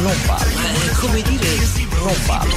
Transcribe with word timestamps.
Non 0.00 0.16
vale. 0.26 0.50
È 0.50 0.90
come 0.98 1.22
dire. 1.22 1.48
Non 1.98 2.14
vale. 2.26 2.54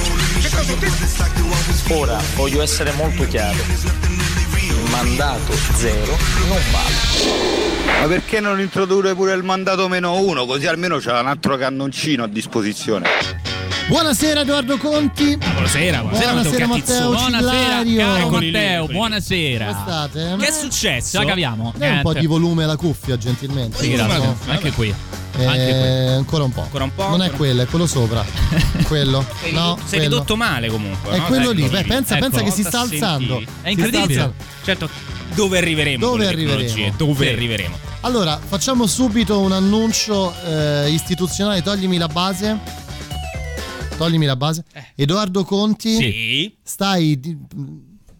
Ora 1.90 2.18
voglio 2.36 2.62
essere 2.62 2.92
molto 2.92 3.26
chiaro. 3.28 3.56
Il 3.56 4.90
mandato 4.90 5.52
zero 5.74 6.16
non 6.48 6.58
vale. 6.72 8.00
Ma 8.00 8.06
perché 8.06 8.40
non 8.40 8.60
introdurre 8.60 9.14
pure 9.14 9.34
il 9.34 9.42
mandato 9.42 9.88
meno 9.88 10.18
uno? 10.18 10.46
Così 10.46 10.66
almeno 10.66 10.98
c'è 10.98 11.18
un 11.18 11.26
altro 11.26 11.56
cannoncino 11.56 12.24
a 12.24 12.28
disposizione. 12.28 13.08
Buonasera 13.88 14.40
Edoardo 14.40 14.78
Conti. 14.78 15.36
Buonasera, 15.36 15.98
buonasera, 16.00 16.32
Buonasera, 16.32 16.66
Matteo 16.66 17.10
Buonasera, 17.10 17.84
Cillario. 17.84 17.98
caro 17.98 18.30
Matteo, 18.30 18.86
buonasera. 18.86 19.66
Come 19.66 19.80
state? 19.82 20.36
Che 20.38 20.46
è 20.46 20.50
successo? 20.50 21.18
Ce 21.18 21.24
la 21.24 21.28
caviamo. 21.28 21.74
Dai 21.76 21.90
un 21.90 22.00
po' 22.00 22.10
Niente. 22.10 22.20
di 22.20 22.26
volume 22.26 22.64
alla 22.64 22.76
cuffia, 22.76 23.18
gentilmente. 23.18 23.76
Sì, 23.76 23.92
grazie. 23.92 24.16
No? 24.18 24.36
Anche 24.46 24.70
qui. 24.72 24.94
Eh, 25.36 26.06
ancora 26.12 26.44
un 26.44 26.52
po'. 26.52 26.62
Ancora 26.62 26.84
un 26.84 26.94
po', 26.94 27.08
Non 27.08 27.22
è 27.22 27.30
quello, 27.30 27.62
è 27.62 27.66
quello 27.66 27.86
sopra. 27.86 28.24
quello. 28.86 29.24
Sei 29.40 29.52
no, 29.52 29.60
ridotto- 29.74 29.80
sei 29.86 29.98
quello. 29.98 30.02
ridotto 30.14 30.36
male 30.36 30.68
comunque. 30.68 31.12
È 31.12 31.18
no? 31.18 31.24
quello 31.24 31.50
lì. 31.50 31.62
ecco. 31.64 31.72
Beh, 31.72 31.84
pensa, 31.84 32.16
Ecco. 32.16 32.28
pensa 32.28 32.42
che 32.44 32.50
si 32.50 32.62
sta 32.62 32.80
alzando. 32.80 33.42
È 33.62 33.68
incredibile. 33.70 34.02
alzando. 34.20 34.34
Certo, 34.64 34.88
dove 35.34 35.58
arriveremo? 35.58 35.98
Dove 36.06 36.26
arriveremo? 36.26 36.94
Dove 36.96 37.26
Sì. 37.26 37.32
arriveremo? 37.32 37.76
Allora, 38.02 38.38
facciamo 38.38 38.86
subito 38.86 39.40
un 39.40 39.52
annuncio 39.52 40.32
eh, 40.44 40.90
istituzionale. 40.90 41.62
Toglimi 41.62 41.96
la 41.98 42.08
base. 42.08 42.58
Toglimi 43.96 44.26
la 44.26 44.36
base. 44.36 44.64
Edoardo 44.94 45.44
Conti, 45.44 45.96
Eh. 45.96 46.00
Sì. 46.00 46.56
stai 46.62 47.20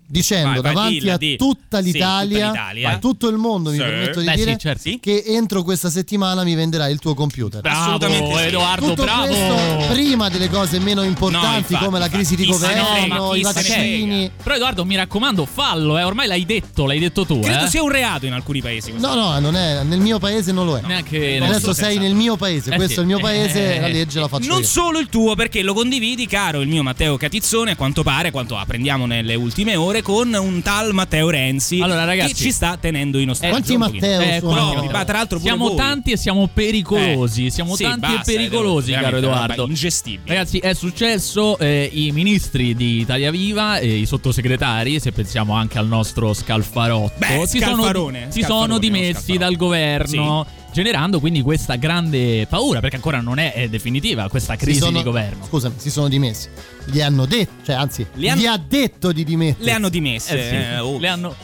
dicendo 0.07 0.61
Vai, 0.61 0.61
vai, 0.61 0.75
davanti 0.75 0.99
dilla, 0.99 1.15
a 1.15 1.17
di. 1.17 1.37
tutta 1.37 1.79
Sì, 1.83 1.85
l'Italia, 1.93 2.49
tutta 2.49 2.71
l'Italia. 2.73 2.91
a 2.91 2.99
tutto 2.99 3.29
il 3.29 3.37
mondo, 3.37 3.71
mi 3.71 3.77
Sì. 3.77 3.83
permetto 3.83 4.21
di 4.21 4.27
Beh, 4.27 4.35
dire, 4.35 4.53
sì, 4.53 4.59
certo. 4.59 4.83
Sì. 4.83 4.99
che 5.01 5.23
entro 5.27 5.63
questa 5.63 5.91
settimana 5.91 6.45
mi 6.45 6.55
venderai 6.55 6.93
il 6.93 6.99
tuo 6.99 7.15
computer. 7.15 7.61
Bravo, 7.61 7.81
Assolutamente 7.81 8.37
sì. 8.37 8.45
Edoardo, 8.47 8.87
Tutto 8.89 9.03
bravo. 9.03 9.27
questo 9.27 9.93
prima 9.93 10.29
delle 10.29 10.49
cose 10.49 10.79
meno 10.79 11.03
importanti 11.03 11.73
infatti, 11.73 11.85
come 11.85 11.99
la 11.99 12.09
crisi 12.09 12.37
di 12.37 12.47
governo, 12.47 13.35
i 13.35 13.43
vaccini. 13.43 14.31
Però 14.43 14.55
Edoardo, 14.55 14.85
mi 14.85 14.97
raccomando, 14.97 15.47
fallo, 15.47 15.99
eh. 15.99 16.03
ormai 16.03 16.27
l'hai 16.27 16.45
detto, 16.45 16.87
l'hai 16.87 16.99
detto 16.99 17.25
tu. 17.25 17.41
Credo 17.41 17.65
eh. 17.65 17.69
sia 17.69 17.83
un 17.83 17.91
reato 17.91 18.27
in 18.27 18.33
alcuni 18.33 18.61
paesi. 18.61 18.93
No, 18.97 19.15
no, 19.15 19.39
non 19.41 19.57
è, 19.57 19.83
nel 19.83 20.01
mio 20.01 20.19
paese 20.19 20.53
non 20.53 20.67
lo 20.67 20.77
è. 20.77 20.83
Neanche 20.85 21.39
Adesso 21.39 21.73
sei 21.73 21.99
nel 21.99 22.15
mio 22.15 22.37
paese, 22.37 22.71
Eh 22.73 22.77
questo 22.77 22.95
sì. 22.95 22.99
è 22.99 23.03
il 23.03 23.07
mio 23.09 23.19
paese, 23.19 23.77
Eh, 23.77 23.81
la 23.81 23.89
legge 23.89 24.21
la 24.21 24.29
faccio 24.29 24.49
Non 24.49 24.61
io. 24.61 24.67
solo 24.67 24.99
il 24.99 25.09
tuo, 25.09 25.35
perché 25.35 25.63
lo 25.63 25.75
condividi, 25.75 26.27
caro 26.27 26.61
il 26.61 26.69
mio 26.69 26.83
Matteo 26.83 27.17
Catizzone, 27.17 27.73
a 27.73 27.77
quanto 27.77 28.03
pare, 28.03 28.31
quanto 28.31 28.57
apprendiamo 28.57 29.07
nelle 29.07 29.35
ultime 29.35 29.77
ore, 29.77 29.94
con 30.03 30.33
un 30.35 30.63
tal 30.63 30.93
Matteo 30.93 31.31
Renzi 31.31 31.81
Allora, 31.81 32.05
ragazzi, 32.05 32.33
che 32.33 32.39
ci 32.39 32.53
sta 32.53 32.77
tenendo 32.81 33.19
in 33.19 33.31
ostaggio. 33.31 33.53
Quanti. 33.53 33.77
Matteo 33.77 34.21
Eh, 34.21 34.39
Proprio, 34.41 34.91
ma 34.91 35.05
tra 35.05 35.19
l'altro 35.19 35.39
siamo 35.39 35.69
voi. 35.69 35.77
tanti 35.77 36.13
e 36.13 36.17
siamo 36.17 36.49
pericolosi. 36.53 37.47
Eh, 37.47 37.51
siamo 37.51 37.77
sì, 37.77 37.85
tanti 37.85 38.01
basta, 38.01 38.31
e 38.31 38.35
pericolosi, 38.37 38.93
Edoardo, 38.93 39.09
caro 39.11 39.17
Edoardo. 39.19 39.67
ingestibile. 39.69 40.35
Ragazzi, 40.35 40.59
è 40.59 40.75
successo, 40.75 41.59
eh, 41.59 41.89
i 41.93 42.11
ministri 42.13 42.75
di 42.75 43.01
Italia 43.01 43.31
Viva 43.31 43.79
e 43.79 43.97
i 43.97 44.07
sottosegretari, 44.07 45.01
se 45.01 45.13
pensiamo 45.13 45.55
anche 45.55 45.79
al 45.79 45.87
nostro 45.87 46.33
Scalfarotto, 46.33 47.13
Beh, 47.19 47.47
si, 47.47 47.59
sono, 47.61 48.11
si 48.29 48.43
sono 48.43 48.79
dimessi 48.79 49.37
dal 49.37 49.57
governo, 49.57 50.47
generando 50.75 51.21
quindi 51.21 51.41
questa 51.41 51.77
grande 51.77 52.47
paura, 52.49 52.81
perché 52.81 52.97
ancora 52.97 53.21
non 53.21 53.39
è 53.39 53.53
eh, 53.55 53.69
definitiva 53.69 54.29
questa 54.29 54.55
Si 54.55 54.59
crisi 54.65 54.81
sono- 54.81 54.99
di 54.99 55.05
governo. 55.05 55.45
Scusami, 55.47 55.75
si 55.79 55.89
sono 55.89 56.09
dimessi. 56.09 56.49
Gli 56.85 57.01
hanno 57.01 57.27
detto, 57.27 57.65
cioè 57.65 57.77
anzi, 57.77 58.05
Li 58.15 58.29
hanno- 58.29 58.41
gli 58.41 58.47
ha 58.47 58.59
detto 58.59 59.13
di 59.13 59.23
dimettersi. 59.23 59.65
Le 59.65 59.71
hanno 59.73 59.89
dimesse. 59.89 60.35
Eh 60.37 60.49
sì, 60.49 60.55
eh, 60.55 60.79
oh. 60.81 60.99
le, 60.99 61.09
hanno, 61.09 61.35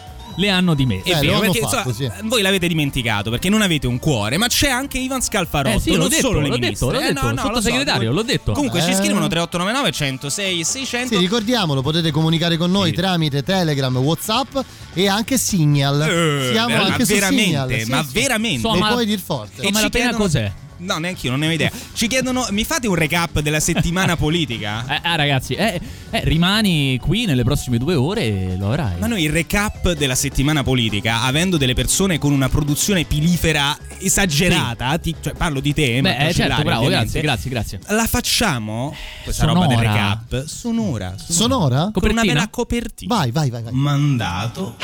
le 0.41 0.49
hanno 0.49 0.75
dimesse. 0.75 1.05
È 1.05 1.17
Eh, 1.17 1.21
vero, 1.21 1.27
lo 1.27 1.33
hanno 1.43 1.53
perché 1.53 1.61
fatto, 1.69 1.89
insomma, 1.91 2.15
sì. 2.17 2.27
voi 2.27 2.43
l'avete 2.43 2.67
dimenticato 2.67 3.31
perché 3.31 3.49
non 3.49 3.63
avete 3.63 3.87
un 3.87 3.99
cuore, 3.99 4.37
ma 4.39 4.47
c'è 4.49 4.69
anche 4.71 4.99
Ivan 4.99 5.21
Scalfarotto, 5.23 5.77
Eh 5.77 5.81
sì, 5.81 5.91
l'ho 5.91 5.97
non 5.99 6.09
detto, 6.09 6.21
solo 6.29 6.41
le 6.41 6.49
l'ho 6.49 6.55
ministre. 6.59 6.87
detto, 6.87 6.91
l'ho 6.91 6.99
Eh, 7.05 7.13
detto, 7.13 7.23
no, 7.23 7.29
il 7.29 7.35
no, 7.35 7.41
so, 7.41 7.47
sottosegretario, 7.49 8.13
l'ho 8.13 8.23
detto. 8.23 8.53
Comunque 8.53 8.81
ci 8.81 8.91
Eh. 8.91 8.95
scrivono 8.95 9.27
3899 9.29 9.91
106 9.93 10.65
600. 10.65 11.15
Sì, 11.15 11.21
ricordiamolo, 11.21 11.83
potete 11.83 12.11
comunicare 12.11 12.57
con 12.57 12.71
noi 12.71 12.89
Sì. 12.91 12.95
tramite 12.97 13.43
Telegram, 13.43 13.97
Whatsapp 13.97 14.57
e 14.95 15.09
anche 15.09 15.37
Signal. 15.39 16.01
Eh, 16.03 16.49
Siamo 16.53 16.77
ma 16.77 16.83
anche 16.85 17.05
su 17.05 17.13
veramente, 17.13 17.45
Signal. 17.45 17.81
sì, 17.81 17.91
ma 17.91 18.03
sì. 18.05 18.13
veramente. 18.13 18.61
So, 18.61 18.73
Mi 18.73 18.79
ma- 18.81 18.89
puoi 18.93 19.07
dir 19.07 19.21
forte. 19.21 19.61
E 19.63 19.67
Insomma, 19.69 19.77
ci 19.79 19.83
la 19.85 19.89
pena 19.91 20.05
chiedono- 20.09 20.25
cos'è? 20.25 20.53
No, 20.81 20.99
neanche 20.99 21.27
io, 21.27 21.31
non 21.33 21.41
ne 21.41 21.49
ho 21.49 21.51
idea. 21.51 21.71
Ci 21.93 22.07
chiedono, 22.07 22.47
mi 22.51 22.65
fate 22.65 22.87
un 22.89 22.95
recap 22.95 23.41
della 23.41 23.61
settimana 23.61 24.17
politica? 24.19 24.85
Eh, 24.89 25.01
ah, 25.03 25.15
ragazzi, 25.15 25.55
eh, 25.55 25.81
eh, 26.11 26.21
rimani 26.25 26.99
qui 26.99 27.27
nelle 27.27 27.45
prossime 27.45 27.77
due 27.79 27.95
ore 27.95 28.23
e 28.53 28.57
lo 28.57 28.69
avrai. 28.69 28.99
Ma 28.99 29.07
noi 29.07 29.23
il 29.25 29.31
recap 29.31 29.93
della 29.93 30.15
settimana 30.15 30.63
politica, 30.63 31.23
avendo 31.23 31.57
delle 31.57 31.75
persone 31.75 32.19
con 32.19 32.33
una 32.33 32.49
produzione 32.49 33.05
pilifera 33.05 33.77
esagerata, 33.99 34.97
ti- 34.99 35.15
cioè 35.21 35.35
parlo 35.35 35.61
di 35.61 35.75
te, 35.75 36.01
Beh, 36.01 36.29
eh, 36.29 36.33
certo, 36.35 36.63
bravo, 36.63 36.85
ovviamente, 36.85 37.21
grazie, 37.21 37.51
grazie, 37.51 37.79
grazie. 37.79 37.95
La 37.97 38.07
facciamo, 38.07 38.95
questa 39.23 39.47
Sonora. 39.47 39.67
roba 39.67 39.75
del 39.75 39.85
recap, 39.87 40.45
sonora. 40.47 41.15
Sonora? 41.19 41.69
Con 41.69 41.79
una 41.79 41.93
Copertina? 41.93 42.33
bella 42.33 42.49
copertina. 42.49 43.15
Vai, 43.15 43.31
vai, 43.31 43.51
vai, 43.51 43.63
vai. 43.65 43.73
Mandato. 43.75 44.77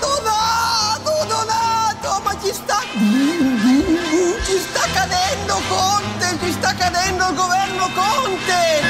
Donato, 0.00 1.26
Donato, 1.28 2.22
ma 2.24 2.36
ci 2.42 2.52
sta... 2.52 2.78
Conte, 5.68 6.38
ci 6.42 6.52
sta 6.52 6.74
cadendo 6.74 7.28
il 7.28 7.34
governo 7.34 7.90
Conte! 7.94 8.80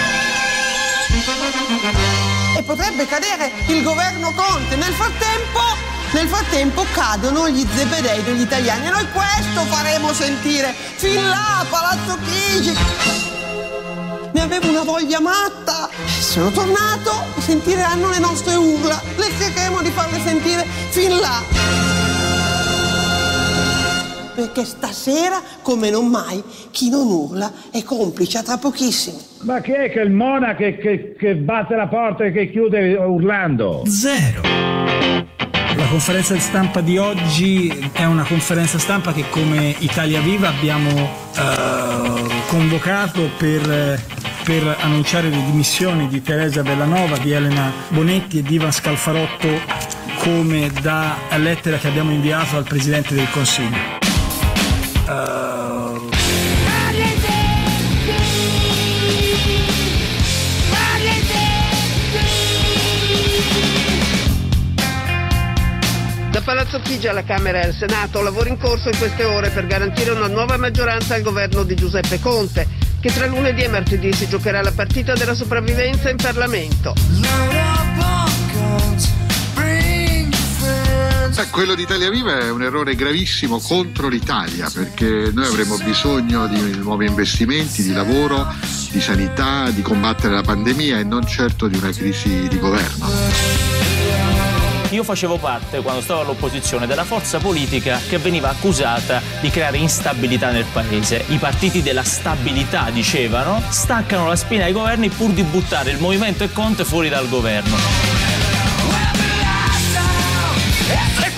E 2.56 2.62
potrebbe 2.62 3.06
cadere 3.06 3.52
il 3.66 3.82
governo 3.82 4.32
Conte. 4.32 4.76
Nel 4.76 4.92
frattempo, 4.92 5.60
nel 6.12 6.28
frattempo 6.28 6.84
cadono 6.92 7.48
gli 7.48 7.66
zebedei 7.74 8.22
degli 8.22 8.42
italiani 8.42 8.86
e 8.86 8.90
noi 8.90 9.06
questo 9.10 9.64
faremo 9.64 10.12
sentire 10.12 10.74
fin 10.96 11.28
là 11.28 11.64
Palazzo 11.68 12.18
Chigi. 12.24 12.76
Ne 14.32 14.40
avevo 14.40 14.68
una 14.68 14.82
voglia 14.82 15.20
matta. 15.20 15.88
Sono 16.20 16.50
tornato 16.50 17.26
sentiranno 17.38 18.08
le 18.10 18.18
nostre 18.18 18.54
urla. 18.54 19.00
Le 19.16 19.30
cercheremo 19.38 19.82
di 19.82 19.90
farle 19.90 20.20
sentire 20.22 20.66
fin 20.90 21.18
là. 21.18 21.89
Perché 24.34 24.64
stasera, 24.64 25.40
come 25.62 25.90
non 25.90 26.06
mai, 26.06 26.42
chi 26.70 26.88
non 26.88 27.06
urla 27.06 27.52
è 27.70 27.82
complice 27.82 28.38
a 28.38 28.42
tra 28.42 28.56
pochissimo. 28.58 29.18
Ma 29.42 29.60
chi 29.60 29.72
è 29.72 29.90
che 29.90 30.00
il 30.00 30.10
Mona 30.10 30.54
che, 30.54 30.76
che- 30.76 31.14
che 31.18 31.34
batte 31.34 31.74
la 31.74 31.86
porta 31.88 32.24
e 32.24 32.32
che 32.32 32.50
chiude 32.50 32.94
urlando? 32.94 33.82
Zero. 33.86 34.42
La 35.76 35.86
conferenza 35.86 36.34
di 36.34 36.40
stampa 36.40 36.80
di 36.80 36.98
oggi 36.98 37.90
è 37.92 38.04
una 38.04 38.24
conferenza 38.24 38.78
stampa 38.78 39.12
che 39.12 39.24
come 39.30 39.74
Italia 39.78 40.20
Viva 40.20 40.48
abbiamo 40.48 40.90
eh, 40.90 42.44
convocato 42.48 43.30
per, 43.38 43.98
per 44.44 44.76
annunciare 44.80 45.30
le 45.30 45.42
dimissioni 45.44 46.08
di 46.08 46.22
Teresa 46.22 46.62
Bellanova, 46.62 47.16
di 47.18 47.32
Elena 47.32 47.72
Bonetti 47.88 48.38
e 48.38 48.42
di 48.42 48.54
Ivan 48.54 48.72
Scalfarotto 48.72 49.48
come 50.18 50.70
da 50.82 51.16
lettera 51.36 51.78
che 51.78 51.88
abbiamo 51.88 52.10
inviato 52.10 52.56
al 52.56 52.64
Presidente 52.64 53.14
del 53.14 53.30
Consiglio. 53.30 53.99
Da 55.10 55.98
Palazzo 66.44 66.78
Chigi 66.78 67.08
alla 67.08 67.24
Camera 67.24 67.60
e 67.60 67.66
al 67.66 67.74
Senato, 67.74 68.22
lavoro 68.22 68.48
in 68.48 68.56
corso 68.56 68.88
in 68.88 68.96
queste 68.98 69.24
ore 69.24 69.50
per 69.50 69.66
garantire 69.66 70.12
una 70.12 70.28
nuova 70.28 70.56
maggioranza 70.56 71.16
al 71.16 71.22
governo 71.22 71.64
di 71.64 71.74
Giuseppe 71.74 72.20
Conte, 72.20 72.68
che 73.00 73.12
tra 73.12 73.26
lunedì 73.26 73.62
e 73.62 73.68
martedì 73.68 74.12
si 74.12 74.28
giocherà 74.28 74.62
la 74.62 74.70
partita 74.70 75.14
della 75.14 75.34
sopravvivenza 75.34 76.08
in 76.08 76.18
Parlamento. 76.18 76.94
Sa, 81.40 81.46
quello 81.48 81.74
di 81.74 81.82
Italia 81.82 82.10
Viva 82.10 82.38
è 82.38 82.50
un 82.50 82.62
errore 82.62 82.94
gravissimo 82.94 83.60
contro 83.60 84.08
l'Italia 84.08 84.68
perché 84.72 85.30
noi 85.32 85.46
avremo 85.46 85.78
bisogno 85.78 86.46
di 86.46 86.76
nuovi 86.76 87.06
investimenti, 87.06 87.82
di 87.82 87.92
lavoro, 87.92 88.46
di 88.90 89.00
sanità, 89.00 89.70
di 89.70 89.80
combattere 89.80 90.34
la 90.34 90.42
pandemia 90.42 90.98
e 90.98 91.04
non 91.04 91.26
certo 91.26 91.66
di 91.66 91.78
una 91.78 91.90
crisi 91.92 92.46
di 92.46 92.58
governo. 92.58 93.08
io 94.90 95.02
facevo 95.02 95.38
parte, 95.38 95.80
quando 95.80 96.02
stavo 96.02 96.20
all'opposizione, 96.20 96.86
della 96.86 97.04
forza 97.04 97.38
politica 97.38 97.98
che 98.06 98.18
veniva 98.18 98.50
accusata 98.50 99.22
di 99.40 99.48
creare 99.48 99.78
instabilità 99.78 100.50
nel 100.50 100.66
paese. 100.70 101.24
I 101.28 101.38
partiti 101.38 101.80
della 101.80 102.04
stabilità, 102.04 102.90
dicevano, 102.90 103.62
staccano 103.70 104.26
la 104.26 104.36
spina 104.36 104.64
ai 104.64 104.72
governi 104.72 105.08
pur 105.08 105.30
di 105.30 105.42
buttare 105.42 105.90
il 105.90 106.00
movimento 106.00 106.44
e 106.44 106.52
Conte 106.52 106.84
fuori 106.84 107.08
dal 107.08 107.28
governo. 107.28 108.19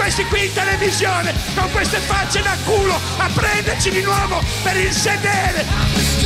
Questi 0.03 0.25
qui 0.25 0.47
in 0.47 0.53
televisione, 0.53 1.33
con 1.55 1.71
queste 1.71 1.99
facce 1.99 2.43
da 2.43 2.57
culo, 2.65 2.99
a 3.19 3.31
prenderci 3.33 3.89
di 3.91 4.03
nuovo 4.03 4.43
per 4.65 4.77
il 4.77 4.91
sedere, 4.91 5.65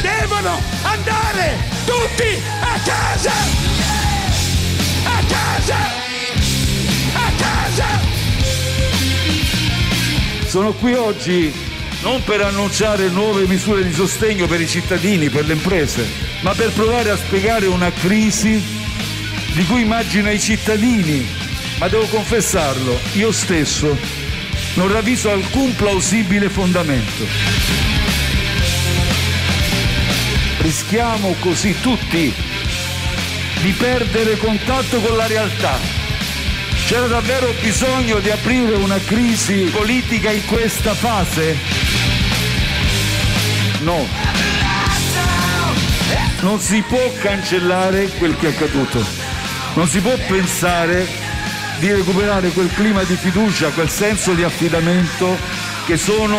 devono 0.01 0.59
andare 0.83 1.59
tutti 1.85 2.43
a 2.63 2.79
casa! 2.83 3.33
A 5.05 5.21
casa! 5.29 5.77
A 7.13 7.31
casa! 7.37 7.85
Sono 10.47 10.73
qui 10.73 10.95
oggi 10.95 11.53
non 12.01 12.25
per 12.25 12.41
annunciare 12.41 13.09
nuove 13.11 13.47
misure 13.47 13.85
di 13.85 13.93
sostegno 13.93 14.47
per 14.47 14.63
i 14.63 14.67
cittadini, 14.67 15.29
per 15.29 15.45
le 15.45 15.53
imprese, 15.53 16.09
ma 16.41 16.55
per 16.55 16.73
provare 16.73 17.11
a 17.11 17.17
spiegare 17.19 17.67
una 17.67 17.93
crisi 17.93 18.59
di 19.53 19.67
cui 19.67 19.83
immagino 19.83 20.31
i 20.31 20.41
cittadini, 20.41 21.45
ma 21.79 21.89
devo 21.89 22.07
confessarlo, 22.07 22.99
io 23.13 23.33
stesso 23.33 23.97
non 24.75 24.91
ravviso 24.91 25.31
alcun 25.31 25.75
plausibile 25.75 26.49
fondamento. 26.49 27.25
Rischiamo 30.59 31.35
così 31.41 31.79
tutti 31.81 32.33
di 33.61 33.73
perdere 33.73 34.37
contatto 34.37 35.01
con 35.01 35.17
la 35.17 35.27
realtà. 35.27 35.79
C'era 36.87 37.07
davvero 37.07 37.53
bisogno 37.61 38.21
di 38.21 38.31
aprire 38.31 38.77
una 38.77 38.99
crisi 38.99 39.69
politica 39.73 40.31
in 40.31 40.45
questa 40.47 40.95
fase? 40.95 41.57
No. 43.81 44.07
Non 46.41 46.61
si 46.61 46.83
può 46.83 47.13
cancellare 47.19 48.09
quel 48.19 48.37
che 48.37 48.49
è 48.49 48.51
accaduto. 48.51 49.05
Non 49.75 49.89
si 49.89 50.01
può 50.01 50.15
pensare 50.27 51.26
di 51.79 51.93
recuperare 51.93 52.51
quel 52.51 52.71
clima 52.73 53.03
di 53.05 53.15
fiducia, 53.17 53.71
quel 53.71 53.89
senso 53.89 54.33
di 54.33 54.43
affidamento 54.43 55.37
che 55.87 55.97
sono 55.97 56.39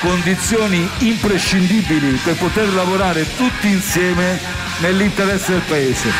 condizioni 0.00 0.88
imprescindibili 0.98 2.18
per 2.22 2.36
poter 2.36 2.72
lavorare 2.72 3.26
tutti 3.36 3.68
insieme 3.68 4.38
nell'interesse 4.80 5.52
del 5.52 5.62
Paese. 5.66 6.10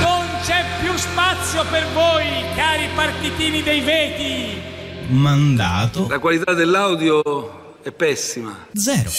Non 0.00 0.26
c'è 0.42 0.64
più 0.80 0.96
spazio 0.96 1.64
per 1.70 1.86
voi, 1.92 2.44
cari 2.56 2.88
partitini 2.94 3.62
dei 3.62 3.80
veti! 3.80 4.60
Mandato 5.08 6.06
La 6.08 6.18
qualità 6.18 6.52
dell'audio 6.54 7.76
è 7.82 7.90
pessima. 7.92 8.66
zero. 8.74 9.10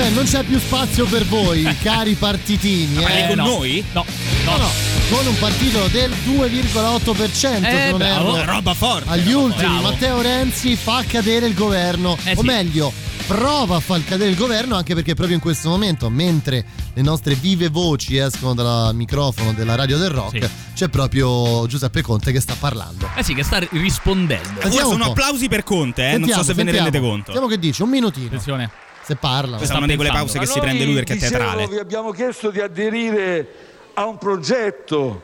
Vabbè, 0.00 0.14
non 0.14 0.24
c'è 0.24 0.42
più 0.44 0.58
spazio 0.58 1.04
per 1.06 1.26
voi, 1.26 1.62
cari 1.82 2.14
partitini. 2.14 2.94
Ma 3.02 3.08
eh. 3.08 3.26
con 3.28 3.36
no. 3.36 3.44
noi? 3.44 3.84
No. 3.92 4.04
No, 4.46 4.56
no, 4.56 4.68
con 5.10 5.26
un 5.26 5.38
partito 5.38 5.86
del 5.88 6.10
2,8% 6.10 7.30
se 7.30 7.58
Eh, 7.58 7.90
non 7.90 7.98
bravo, 7.98 8.36
erro. 8.38 8.52
roba 8.52 8.72
forte. 8.72 9.10
Agli 9.10 9.32
roba 9.32 9.44
ultimi, 9.44 9.66
forte. 9.80 9.82
Matteo 9.82 10.20
Renzi 10.22 10.76
fa 10.76 11.04
cadere 11.06 11.46
il 11.46 11.54
governo. 11.54 12.16
Eh, 12.24 12.32
o 12.32 12.40
sì. 12.40 12.46
meglio, 12.46 12.90
prova 13.26 13.76
a 13.76 13.80
far 13.80 14.02
cadere 14.04 14.30
il 14.30 14.36
governo 14.36 14.74
anche 14.74 14.94
perché 14.94 15.12
proprio 15.14 15.36
in 15.36 15.42
questo 15.42 15.68
momento, 15.68 16.08
mentre 16.08 16.64
le 16.94 17.02
nostre 17.02 17.34
vive 17.34 17.68
voci 17.68 18.16
escono 18.16 18.54
dal 18.54 18.94
microfono 18.94 19.52
della 19.52 19.74
radio 19.74 19.98
del 19.98 20.08
rock, 20.10 20.42
Sì. 20.42 20.50
c'è 20.76 20.88
proprio 20.88 21.66
Giuseppe 21.66 22.00
Conte 22.00 22.32
che 22.32 22.40
sta 22.40 22.54
parlando. 22.58 23.06
Eh 23.16 23.22
sì, 23.22 23.34
che 23.34 23.42
sta 23.44 23.58
rispondendo. 23.72 24.48
Ora 24.54 24.62
Sentiamo 24.62 24.90
sono 24.92 25.04
applausi 25.04 25.46
per 25.48 25.62
Conte, 25.62 26.02
eh? 26.02 26.10
non 26.12 26.20
Sentiamo, 26.20 26.40
so 26.42 26.48
se 26.48 26.54
ve 26.54 26.62
ne 26.62 26.70
sentiamo. 26.72 26.90
rendete 26.90 27.06
conto. 27.06 27.24
Sentiamo 27.32 27.46
che 27.48 27.58
dice, 27.58 27.82
un 27.82 27.90
minutino. 27.90 28.26
Attenzione. 28.28 28.70
Se 29.02 29.16
parla. 29.16 29.56
Questa 29.56 29.74
è 29.74 29.78
una 29.78 29.86
di 29.86 29.96
quelle 29.96 30.10
pause 30.10 30.38
che 30.38 30.46
si 30.46 30.60
prende 30.60 30.84
lui 30.84 30.94
perché 30.94 31.14
è 31.14 31.18
teatrale. 31.18 31.66
vi 31.66 31.78
abbiamo 31.78 32.10
chiesto 32.12 32.50
di 32.50 32.60
aderire 32.60 33.46
a 33.94 34.06
un 34.06 34.18
progetto 34.18 35.22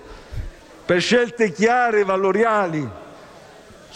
per 0.84 1.00
scelte 1.00 1.52
chiare 1.52 2.00
e 2.00 2.04
valoriali, 2.04 2.88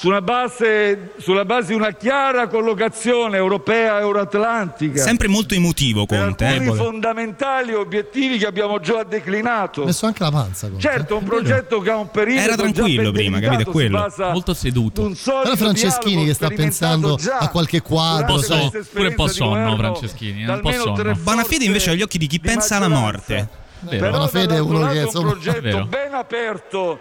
sulla 0.00 0.23
base, 0.23 1.12
sulla 1.19 1.44
base 1.44 1.69
di 1.69 1.75
una 1.75 1.91
chiara 1.91 2.49
collocazione 2.49 3.37
europea 3.37 3.99
e 3.99 4.00
euroatlantica. 4.00 5.02
Sempre 5.02 5.29
molto 5.29 5.52
emotivo 5.52 6.06
per 6.06 6.20
Conte. 6.20 6.47
alcuni 6.47 6.70
eh. 6.70 6.75
fondamentali 6.75 7.75
obiettivi 7.75 8.38
che 8.38 8.47
abbiamo 8.47 8.81
già 8.81 9.02
declinato. 9.02 9.82
Ha 9.82 9.85
messo 9.85 10.06
anche 10.06 10.23
la 10.23 10.31
panza. 10.31 10.69
Conte. 10.69 10.81
Certo, 10.81 11.19
un 11.19 11.25
progetto 11.25 11.81
che 11.81 11.91
ha 11.91 11.97
un 11.97 12.11
perimetro 12.11 12.52
Era 12.52 12.56
tranquillo 12.56 13.02
già 13.02 13.11
ben 13.11 13.12
prima, 13.12 13.41
capito? 13.41 13.69
È 13.69 13.73
quello. 13.73 14.12
Molto 14.17 14.55
seduto. 14.55 15.02
su 15.02 15.08
un 15.08 15.14
solido 15.17 15.43
Guarda 15.43 15.56
Franceschini 15.64 16.25
che 16.25 16.32
sta 16.32 16.49
pensando 16.49 17.17
già 17.17 17.37
a 17.37 17.49
qualche 17.50 17.82
quadro. 17.82 18.37
Un 18.37 18.41
po' 18.41 18.43
so- 18.43 18.70
pure 18.93 19.08
un 19.08 19.14
po' 19.14 19.29
sonno, 19.29 19.53
governo 19.53 19.76
Franceschini, 19.76 20.44
da 20.46 20.55
un 20.55 20.61
po' 20.62 20.69
almeno 20.69 20.96
sonno. 20.96 21.14
Bonafede 21.14 21.64
invece 21.67 21.91
ha 21.91 21.93
gli 21.93 22.00
occhi 22.00 22.17
di 22.17 22.26
chi 22.26 22.38
di 22.38 22.49
pensa 22.49 22.76
alla 22.76 22.88
morte. 22.88 23.49
Vero. 23.81 23.99
Però 23.99 24.11
Bonafede 24.12 24.55
è 24.56 24.61
uno 24.61 24.88
che, 24.88 25.00
insomma, 25.00 25.32
un 25.32 25.38
progetto 25.38 25.85
ben 25.88 26.14
aperto 26.14 26.99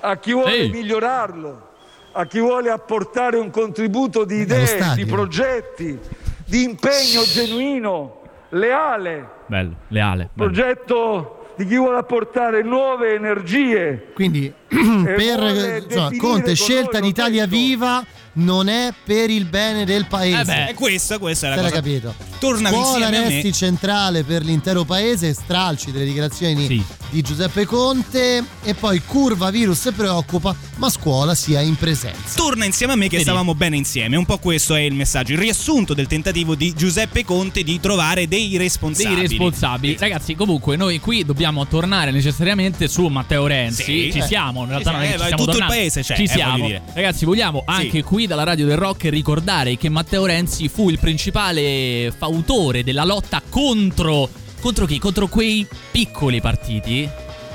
a 0.00 0.16
chi 0.16 0.32
vuole 0.32 0.52
Ehi. 0.52 0.70
migliorarlo, 0.70 1.68
a 2.12 2.26
chi 2.26 2.38
vuole 2.40 2.70
apportare 2.70 3.36
un 3.38 3.50
contributo 3.50 4.24
di 4.24 4.40
idee, 4.40 4.94
di 4.94 5.06
progetti, 5.06 5.98
di 6.44 6.62
impegno 6.64 7.22
genuino, 7.24 8.22
leale, 8.50 9.28
Bello, 9.46 9.74
leale. 9.88 10.28
bello. 10.32 10.50
progetto 10.50 11.52
di 11.56 11.66
chi 11.66 11.76
vuole 11.76 11.98
apportare 11.98 12.62
nuove 12.62 13.14
energie. 13.14 14.08
Quindi 14.14 14.52
per 14.70 15.82
insomma, 15.88 16.08
definire 16.10 16.16
Conte 16.18 16.44
con 16.44 16.54
scelta 16.54 17.00
d'Italia 17.00 17.42
l'oggetto. 17.44 17.60
Viva 17.66 18.06
non 18.32 18.68
è 18.68 18.94
per 19.04 19.28
il 19.28 19.44
bene 19.44 19.84
del 19.84 20.06
paese. 20.06 20.40
Eh 20.40 20.44
beh, 20.44 20.68
E 20.68 20.74
questa, 20.74 21.18
questa 21.18 21.46
è 21.46 21.50
la 21.50 21.56
Se 21.56 21.62
l'hai 21.62 21.70
cosa. 21.70 21.82
capito. 21.82 22.14
Torna 22.38 22.70
Scuola 22.70 23.10
resti 23.10 23.52
centrale 23.52 24.22
per 24.22 24.44
l'intero 24.44 24.84
paese, 24.84 25.34
stralci 25.34 25.90
delle 25.90 26.04
dichiarazioni 26.06 26.66
Sì. 26.66 26.82
di 27.10 27.20
Giuseppe 27.22 27.66
Conte 27.66 28.42
e 28.62 28.74
poi 28.74 29.02
curva 29.04 29.50
virus 29.50 29.80
se 29.80 29.92
preoccupa, 29.92 30.54
ma 30.76 30.88
scuola 30.88 31.34
sia 31.34 31.60
in 31.60 31.76
presenza. 31.76 32.36
Torna 32.36 32.64
insieme 32.64 32.92
a 32.92 32.96
me 32.96 33.04
che 33.06 33.16
Vedi. 33.18 33.24
stavamo 33.24 33.54
bene 33.54 33.76
insieme. 33.76 34.16
Un 34.16 34.24
po' 34.24 34.38
questo 34.38 34.74
è 34.74 34.80
il 34.80 34.94
messaggio, 34.94 35.32
il 35.32 35.38
riassunto 35.38 35.92
del 35.92 36.06
tentativo 36.06 36.54
di 36.54 36.72
Giuseppe 36.74 37.24
Conte 37.24 37.62
di 37.62 37.78
trovare 37.80 38.26
dei 38.28 38.56
responsabili. 38.56 39.14
dei 39.16 39.28
responsabili. 39.28 39.96
Ragazzi, 39.98 40.34
comunque, 40.34 40.76
noi 40.76 40.98
qui 41.00 41.24
dobbiamo 41.26 41.66
tornare 41.66 42.10
necessariamente 42.12 42.86
su 42.88 43.06
Matteo 43.08 43.46
Renzi. 43.46 43.82
Sì. 43.82 44.08
Ci 44.12 44.18
Eh. 44.18 44.22
siamo, 44.22 44.59
in 44.62 44.68
Ci 44.68 44.72
realtà 44.72 44.90
non 44.92 45.00
è 45.02 45.06
siamo, 45.08 45.08
che 45.08 45.14
eh, 45.14 45.18
ci 45.18 45.24
stiamo 45.24 45.44
tutto 45.44 45.50
il 45.50 45.58
tornando. 45.58 45.74
paese 45.74 46.02
c'è, 46.02 46.14
Ci 46.16 46.22
eh, 46.22 46.28
siamo. 46.28 46.50
voglio 46.52 46.66
dire. 46.66 46.82
Ragazzi, 46.94 47.24
vogliamo 47.24 47.62
anche 47.66 48.02
qui 48.02 48.26
dalla 48.26 48.44
Radio 48.44 48.66
del 48.66 48.76
Rock 48.76 49.04
ricordare 49.10 49.76
che 49.76 49.88
Matteo 49.88 50.26
Renzi 50.26 50.68
fu 50.68 50.88
il 50.90 50.98
principale 50.98 52.12
fautore 52.16 52.82
della 52.84 53.04
lotta 53.04 53.42
contro 53.48 54.28
contro 54.60 54.86
chi? 54.86 54.98
Contro 54.98 55.26
quei 55.28 55.66
piccoli 55.90 56.40
partiti 56.40 57.08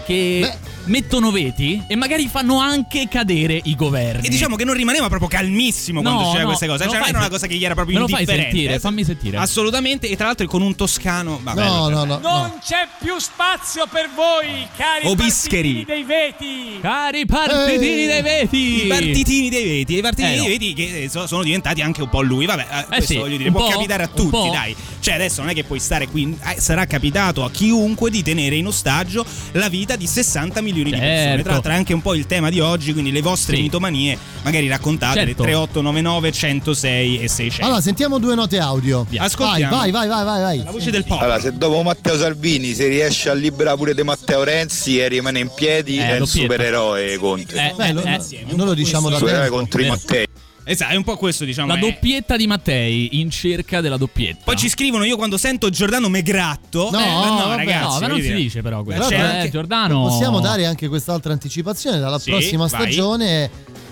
che 0.06 0.52
mettono 0.86 1.32
veti 1.32 1.82
e 1.88 1.96
magari 1.96 2.28
fanno 2.28 2.60
anche 2.60 3.08
cadere 3.10 3.60
i 3.64 3.76
governi. 3.76 4.26
E 4.26 4.30
diciamo 4.30 4.56
che 4.56 4.64
non 4.66 4.76
rimaneva 4.76 5.08
proprio 5.08 5.28
calmissimo 5.30 6.02
quando 6.02 6.20
No, 6.20 6.26
diceva 6.28 6.44
no, 6.44 6.48
queste 6.50 6.68
cose. 6.68 6.80
me 6.80 6.86
lo 6.86 6.92
Cioè, 6.92 6.98
non 7.00 7.02
fai 7.02 7.10
era 7.10 7.20
una 7.20 7.30
cosa 7.30 7.48
che 7.48 7.56
gli 7.56 7.66
era 7.66 7.74
proprio 7.74 7.96
me 7.96 8.02
lo 8.02 8.08
fai 8.08 8.20
indifferente. 8.22 8.52
sentire, 8.52 8.76
eh. 8.76 8.80
fammi 8.80 9.04
sentire. 9.04 9.38
Assolutamente. 9.38 10.08
E 10.10 10.16
tra 10.16 10.26
l'altro 10.28 10.46
con 10.48 10.62
un 10.62 10.76
toscano. 10.76 11.40
Vabbè, 11.42 11.64
No, 11.64 11.90
no, 11.90 12.04
no. 12.06 12.20
Non 12.22 12.54
c'è 12.64 12.88
più 13.00 13.18
spazio 13.20 13.86
per 13.90 14.10
voi, 14.16 14.68
cari 14.78 15.08
Obischeri. 15.08 15.84
partitini 15.84 15.86
dei 15.86 16.04
veti! 16.04 16.80
Cari 16.82 17.26
partitini 17.26 18.04
Eh. 18.04 18.08
dei 18.08 18.22
veti! 18.22 18.84
I 18.84 18.88
partitini 18.88 19.50
dei 19.50 19.64
veti, 19.66 19.98
i 19.98 20.02
partitini 20.02 20.34
Eh, 20.34 20.38
no. 20.38 20.44
dei 20.44 20.52
veti 20.58 20.74
che 20.74 21.04
eh, 21.04 21.10
so- 21.10 21.28
sono 21.28 21.44
diventati 21.44 21.82
anche 21.82 22.02
un 22.02 22.10
po' 22.10 22.22
lui. 22.22 22.46
Vabbè, 22.46 22.66
eh, 22.70 22.86
questo 22.86 23.14
sì, 23.14 23.18
voglio 23.18 23.38
dire, 23.38 23.52
può 23.52 23.62
po', 23.66 23.70
capitare 23.72 24.04
a 24.04 24.08
tutti, 24.08 24.30
po'. 24.30 24.50
dai. 24.52 24.76
Cioè, 25.00 25.16
adesso 25.16 25.42
non 25.42 25.50
è 25.50 25.54
che 25.54 25.64
puoi 25.64 25.80
stare 25.80 26.08
qui. 26.08 26.38
eh, 26.44 26.60
sarà 26.60 26.86
capitato 26.86 27.44
a 27.44 27.50
chiunque 27.52 28.10
di 28.10 28.22
tenere 28.24 28.56
in 28.56 28.68
ostaggio 28.68 29.26
la 29.54 29.70
vita 29.70 29.96
di 29.96 30.08
60 30.08 30.62
milioni 30.62 30.74
di 30.84 30.90
persone. 30.92 31.10
Certo. 31.16 31.44
Tra 31.44 31.52
l'altro, 31.54 31.72
è 31.72 31.76
anche 31.76 31.94
un 31.94 32.02
po' 32.02 32.14
il 32.16 32.26
tema 32.26 32.50
di 32.50 32.60
oggi, 32.60 32.92
quindi 32.94 33.12
le 33.12 33.22
vostre 33.22 33.56
Sì. 33.56 33.62
mitomanie, 33.64 34.18
magari 34.44 34.68
raccontatele. 34.68 35.26
Certo. 35.28 35.44
3899 35.44 36.32
106 36.32 37.20
e 37.20 37.28
600. 37.28 37.66
Allora, 37.66 37.82
sentiamo 37.82 38.18
due 38.20 38.36
note 38.36 38.60
audio. 38.60 39.06
Vai, 39.10 39.18
Ascoltiamo. 39.20 39.76
vai, 39.76 39.92
vai, 39.92 40.08
vai, 40.08 40.24
vai, 40.24 40.42
vai. 40.42 40.64
La 40.64 40.72
voce 40.72 40.92
del 40.92 41.04
popolo. 41.04 41.22
Allora, 41.26 41.40
se 41.40 41.54
dopo 41.54 41.82
Matteo 41.84 42.18
Salvini 42.18 42.74
si 42.74 42.88
riesce 42.88 43.30
a 43.30 43.34
liberare 43.34 43.78
pure 43.78 43.94
di 43.96 44.04
Matteo 44.04 44.44
Renzi 44.44 45.00
e 45.00 45.08
rimane 45.08 45.40
in 45.40 45.50
piedi, 45.56 45.98
Eh, 45.98 46.08
è 46.16 46.20
un 46.20 46.28
supereroe 46.28 47.18
Conte. 47.18 47.56
Eh, 47.56 47.74
Beh, 47.76 47.92
lo- 47.94 48.02
eh, 48.04 48.20
noi 48.50 48.66
lo 48.68 48.74
diciamo 48.74 49.10
da 49.10 49.18
supereroe 49.18 49.44
tempo. 49.44 49.58
contro 49.58 49.82
i. 49.82 49.88
Mattei. 49.88 50.25
Esatto, 50.68 50.92
è 50.94 50.96
un 50.96 51.04
po' 51.04 51.16
questo, 51.16 51.46
diciamo. 51.46 51.68
La 51.68 51.76
è- 51.76 51.80
doppietta 51.80 52.36
di 52.36 52.48
Mattei 52.48 53.20
in 53.20 53.30
cerca 53.30 53.82
della 53.82 53.98
doppietta. 53.98 54.42
Poi 54.44 54.56
ci 54.58 54.68
scrivono 54.68 55.04
io 55.04 55.16
quando 55.16 55.38
sento 55.38 55.70
Giordano 55.70 56.10
Megratto. 56.10 56.90
No, 56.92 57.00
eh, 57.00 57.04
vabbè, 57.06 57.56
ragazzi. 57.56 57.94
no, 57.94 58.00
ma 58.00 58.08
non 58.08 58.22
si 58.22 58.34
dice 58.34 58.62
però 58.62 58.84
questo. 58.84 59.08
Però 59.08 59.22
Eh, 59.22 59.26
anche- 59.38 59.50
Giordano. 59.52 60.02
Possiamo 60.08 60.40
dare 60.40 60.66
anche 60.66 60.88
quest'altra 60.88 61.34
anticipazione 61.34 62.00
dalla 62.00 62.18
Sì, 62.20 62.32
prossima 62.32 62.66
vai. 62.66 62.82
stagione. 62.82 63.50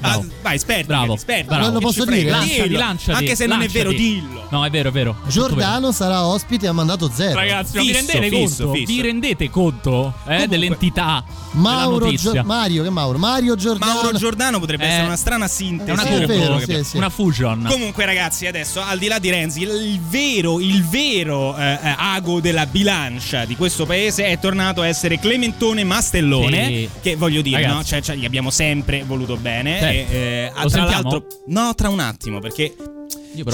Bravo. 0.10 0.26
vai, 0.42 0.56
esperti. 0.56 0.86
Bravo. 0.86 1.14
esperti. 1.16 1.46
Bravo. 1.48 1.64
Non 1.64 1.74
lo 1.74 1.80
posso 1.80 2.06
dire? 2.06 2.30
Lanciati, 2.30 2.70
lanciati. 2.72 3.20
Anche 3.20 3.36
se 3.36 3.46
non 3.46 3.62
è 3.62 3.68
vero, 3.68 3.90
lanciati. 3.90 4.12
dillo. 4.12 4.48
No, 4.50 4.66
è 4.66 4.70
vero, 4.70 4.90
è 4.90 4.92
vero. 4.92 5.16
È 5.26 5.30
Giordano 5.30 5.92
sarà 5.92 6.26
ospite 6.26 6.66
e 6.66 6.70
ha 6.70 6.74
mandato 6.74 7.10
zero. 7.14 7.36
Ragazzi, 7.40 7.76
ma 7.78 7.82
vi 7.82 7.88
Fisso, 7.94 8.00
rendete 8.12 8.30
fisso, 8.36 8.64
conto? 8.64 8.80
fisso. 8.80 8.94
Vi 8.94 9.02
rendete 9.02 9.50
conto 9.50 10.14
eh, 10.28 10.48
dell'entità 10.48 11.24
Mauro? 11.54 12.12
Gio- 12.14 12.44
Mario, 12.44 12.84
che 12.84 12.90
Mauro? 12.90 13.18
Mario 13.18 13.56
Giordano. 13.56 13.94
Mauro 13.94 14.18
Giordano 14.18 14.60
potrebbe 14.60 14.84
Eh, 14.84 14.88
essere 14.88 15.06
una 15.06 15.16
strana 15.16 15.48
sintesi. 15.48 15.92
Una 15.92 16.04
Sì, 16.04 16.26
vero, 16.26 16.60
sì, 16.60 16.84
sì. 16.84 16.98
una 16.98 17.10
fusion. 17.10 17.66
Comunque, 17.70 18.06
ragazzi, 18.06 18.46
adesso 18.48 18.82
al 18.82 18.98
di 19.00 19.08
là 19.08 19.20
di 19.20 19.30
Renzi, 19.30 19.62
il, 19.62 20.00
vero, 20.02 20.60
il 20.60 20.84
vero 20.84 21.56
eh, 21.58 21.64
eh, 21.82 21.96
ago 21.98 22.40
della 22.40 22.66
bilancia 22.66 23.46
di 23.46 23.56
questo 23.56 23.86
paese 23.86 24.26
è 24.26 24.40
tornato 24.40 24.82
a 24.82 24.88
essere 24.88 25.20
Clementone 25.20 25.84
Mastellone. 25.84 26.66
Sì. 26.68 26.90
Che 27.02 27.16
voglio 27.16 27.42
dire, 27.42 27.66
no? 27.66 27.84
Cioè, 27.84 28.02
cioè, 28.02 28.16
gli 28.16 28.26
abbiamo 28.26 28.50
sempre 28.52 29.04
voluto 29.06 29.38
bene. 29.38 29.80
Sì. 29.80 29.86
E, 29.94 30.08
eh, 30.10 30.52
Lo 30.54 30.60
tra 30.62 30.70
sentiamo? 30.70 31.10
l'altro, 31.10 31.28
no, 31.48 31.74
tra 31.76 31.90
un 31.90 32.00
attimo, 32.00 32.40
perché 32.40 32.74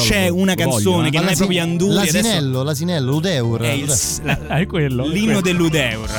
c'è 0.02 0.28
lo- 0.28 0.36
una 0.36 0.54
lo 0.56 0.64
voglio, 0.64 0.72
canzone 0.72 1.08
eh. 1.08 1.12
che 1.12 1.20
non 1.20 1.28
è 1.30 1.36
proprio 1.36 1.62
Anduri. 1.62 1.98
adesso 1.98 2.18
L'asinello, 2.18 2.64
l'asinello, 2.64 3.12
Ludeur. 3.12 3.62
è 3.62 3.72
il- 3.72 3.80
Ludeur. 3.82 3.98
la- 4.24 4.48
È 4.60 4.66
quello. 4.66 5.06
l'inno 5.06 5.24
quello. 5.26 5.42
dell'Udeur. 5.42 6.10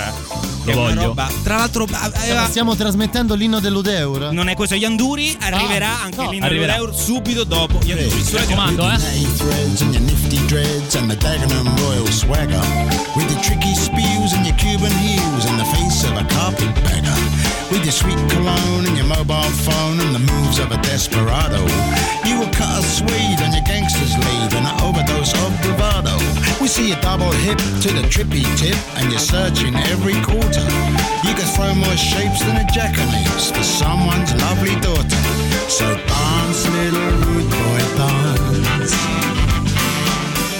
Una 0.62 0.74
voglio. 0.74 1.02
roba- 1.06 1.28
Tra 1.42 1.56
l'altro, 1.56 1.86
aveva- 1.90 2.46
Stiamo 2.46 2.74
trasmettendo 2.76 3.34
l'inno 3.34 3.60
dell'Udeur. 3.60 4.30
non 4.32 4.48
è 4.48 4.54
questo 4.54 4.76
gli 4.76 4.84
Anduri, 4.84 5.34
arriverà 5.40 6.02
anche 6.02 6.22
no, 6.22 6.30
l'inno 6.30 6.44
arriverà. 6.46 6.74
dell'Udeur 6.74 6.96
subito 6.98 7.44
dopo 7.44 7.78
gli 7.82 7.90
Anduri. 7.92 8.14
Mi 8.14 8.30
raccomando, 8.38 8.90
eh. 8.90 8.98
Your 13.40 13.50
your 13.50 13.56
tricky 13.56 13.74
spews 13.74 14.32
and 14.32 14.46
your 14.46 14.56
Cuban 14.56 14.92
heels 14.92 15.44
in 15.46 15.56
the 15.56 15.64
face 15.64 16.04
of 16.04 16.12
a 16.12 16.24
carpetbagger. 16.28 17.14
With 17.70 17.84
your 17.84 17.92
sweet 17.92 18.18
cologne 18.28 18.86
and 18.86 18.96
your 18.96 19.06
mobile 19.06 19.52
phone 19.64 20.00
and 20.00 20.14
the 20.14 20.18
moves 20.18 20.58
of 20.58 20.72
a 20.72 20.78
desperado. 20.82 21.62
You 22.26 22.40
will 22.40 22.50
cut 22.52 22.68
a 22.78 22.82
swede 22.82 23.40
on 23.42 23.52
your 23.52 23.62
gangster's 23.62 24.16
lead 24.18 24.52
and 24.54 24.66
an 24.66 24.80
overdose 24.82 25.32
of 25.46 25.52
bravado. 25.62 26.16
We 26.60 26.68
see 26.68 26.90
you 26.90 26.96
double 27.00 27.30
hip 27.46 27.58
to 27.58 27.90
the 27.94 28.04
trippy 28.10 28.44
tip 28.58 28.76
and 28.98 29.10
you're 29.10 29.20
searching 29.20 29.74
every 29.88 30.18
quarter. 30.22 30.66
You 31.24 31.32
can 31.34 31.48
throw 31.54 31.74
more 31.74 31.96
shapes 31.96 32.42
than 32.44 32.56
a 32.56 32.66
jackanapes 32.74 33.54
for 33.54 33.62
someone's 33.62 34.34
lovely 34.42 34.74
daughter. 34.80 35.22
So 35.68 35.86
dance 35.86 36.68
little 36.68 37.10
rude 37.24 37.50
boy 37.50 37.82
dance. 37.96 38.94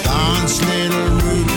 Dance, 0.03 0.61
little 0.61 1.09
rude 1.23 1.50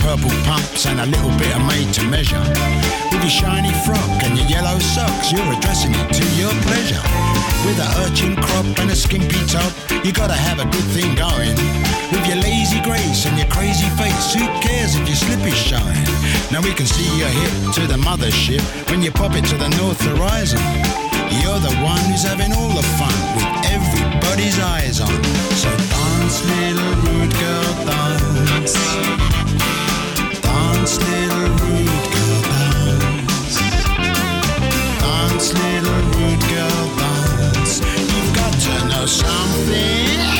purple 0.00 0.32
pumps 0.44 0.86
and 0.86 1.00
a 1.00 1.06
little 1.06 1.30
bit 1.36 1.54
of 1.54 1.62
made 1.68 1.92
to 1.94 2.02
measure. 2.08 2.40
With 3.12 3.22
your 3.22 3.30
shiny 3.30 3.72
frock 3.84 4.10
and 4.24 4.36
your 4.36 4.48
yellow 4.48 4.78
socks, 4.78 5.30
you're 5.32 5.52
addressing 5.52 5.92
it 5.94 6.08
to 6.12 6.24
your 6.40 6.52
pleasure. 6.64 7.04
With 7.64 7.78
a 7.78 7.88
urchin 8.04 8.36
crop 8.36 8.66
and 8.80 8.90
a 8.90 8.96
skimpy 8.96 9.40
top, 9.46 9.72
you 10.04 10.12
gotta 10.12 10.34
have 10.34 10.58
a 10.58 10.64
good 10.64 10.88
thing 10.96 11.14
going. 11.14 11.56
With 12.12 12.24
your 12.26 12.40
lazy 12.40 12.80
grace 12.80 13.26
and 13.26 13.36
your 13.36 13.48
crazy 13.48 13.88
face, 14.00 14.34
who 14.34 14.44
cares 14.64 14.96
if 14.96 15.06
your 15.06 15.16
slip 15.16 15.44
is 15.46 15.56
showing? 15.56 16.04
Now 16.50 16.60
we 16.60 16.72
can 16.72 16.86
see 16.86 17.06
your 17.18 17.28
hip 17.28 17.74
to 17.76 17.86
the 17.86 18.00
mothership 18.00 18.64
when 18.90 19.02
you 19.02 19.10
pop 19.12 19.36
it 19.36 19.44
to 19.52 19.56
the 19.56 19.68
north 19.76 20.00
horizon. 20.00 20.60
You're 21.44 21.60
the 21.60 21.76
one 21.84 22.02
who's 22.10 22.24
having 22.24 22.52
all 22.52 22.72
the 22.74 22.86
fun 22.98 23.16
with 23.36 23.50
everybody's 23.70 24.58
eyes 24.58 25.00
on. 25.00 25.14
So 25.54 25.70
dance, 25.70 26.44
little 26.44 26.94
rude 27.04 27.34
girl, 27.38 27.70
dance. 27.86 29.39
Something. 39.10 40.39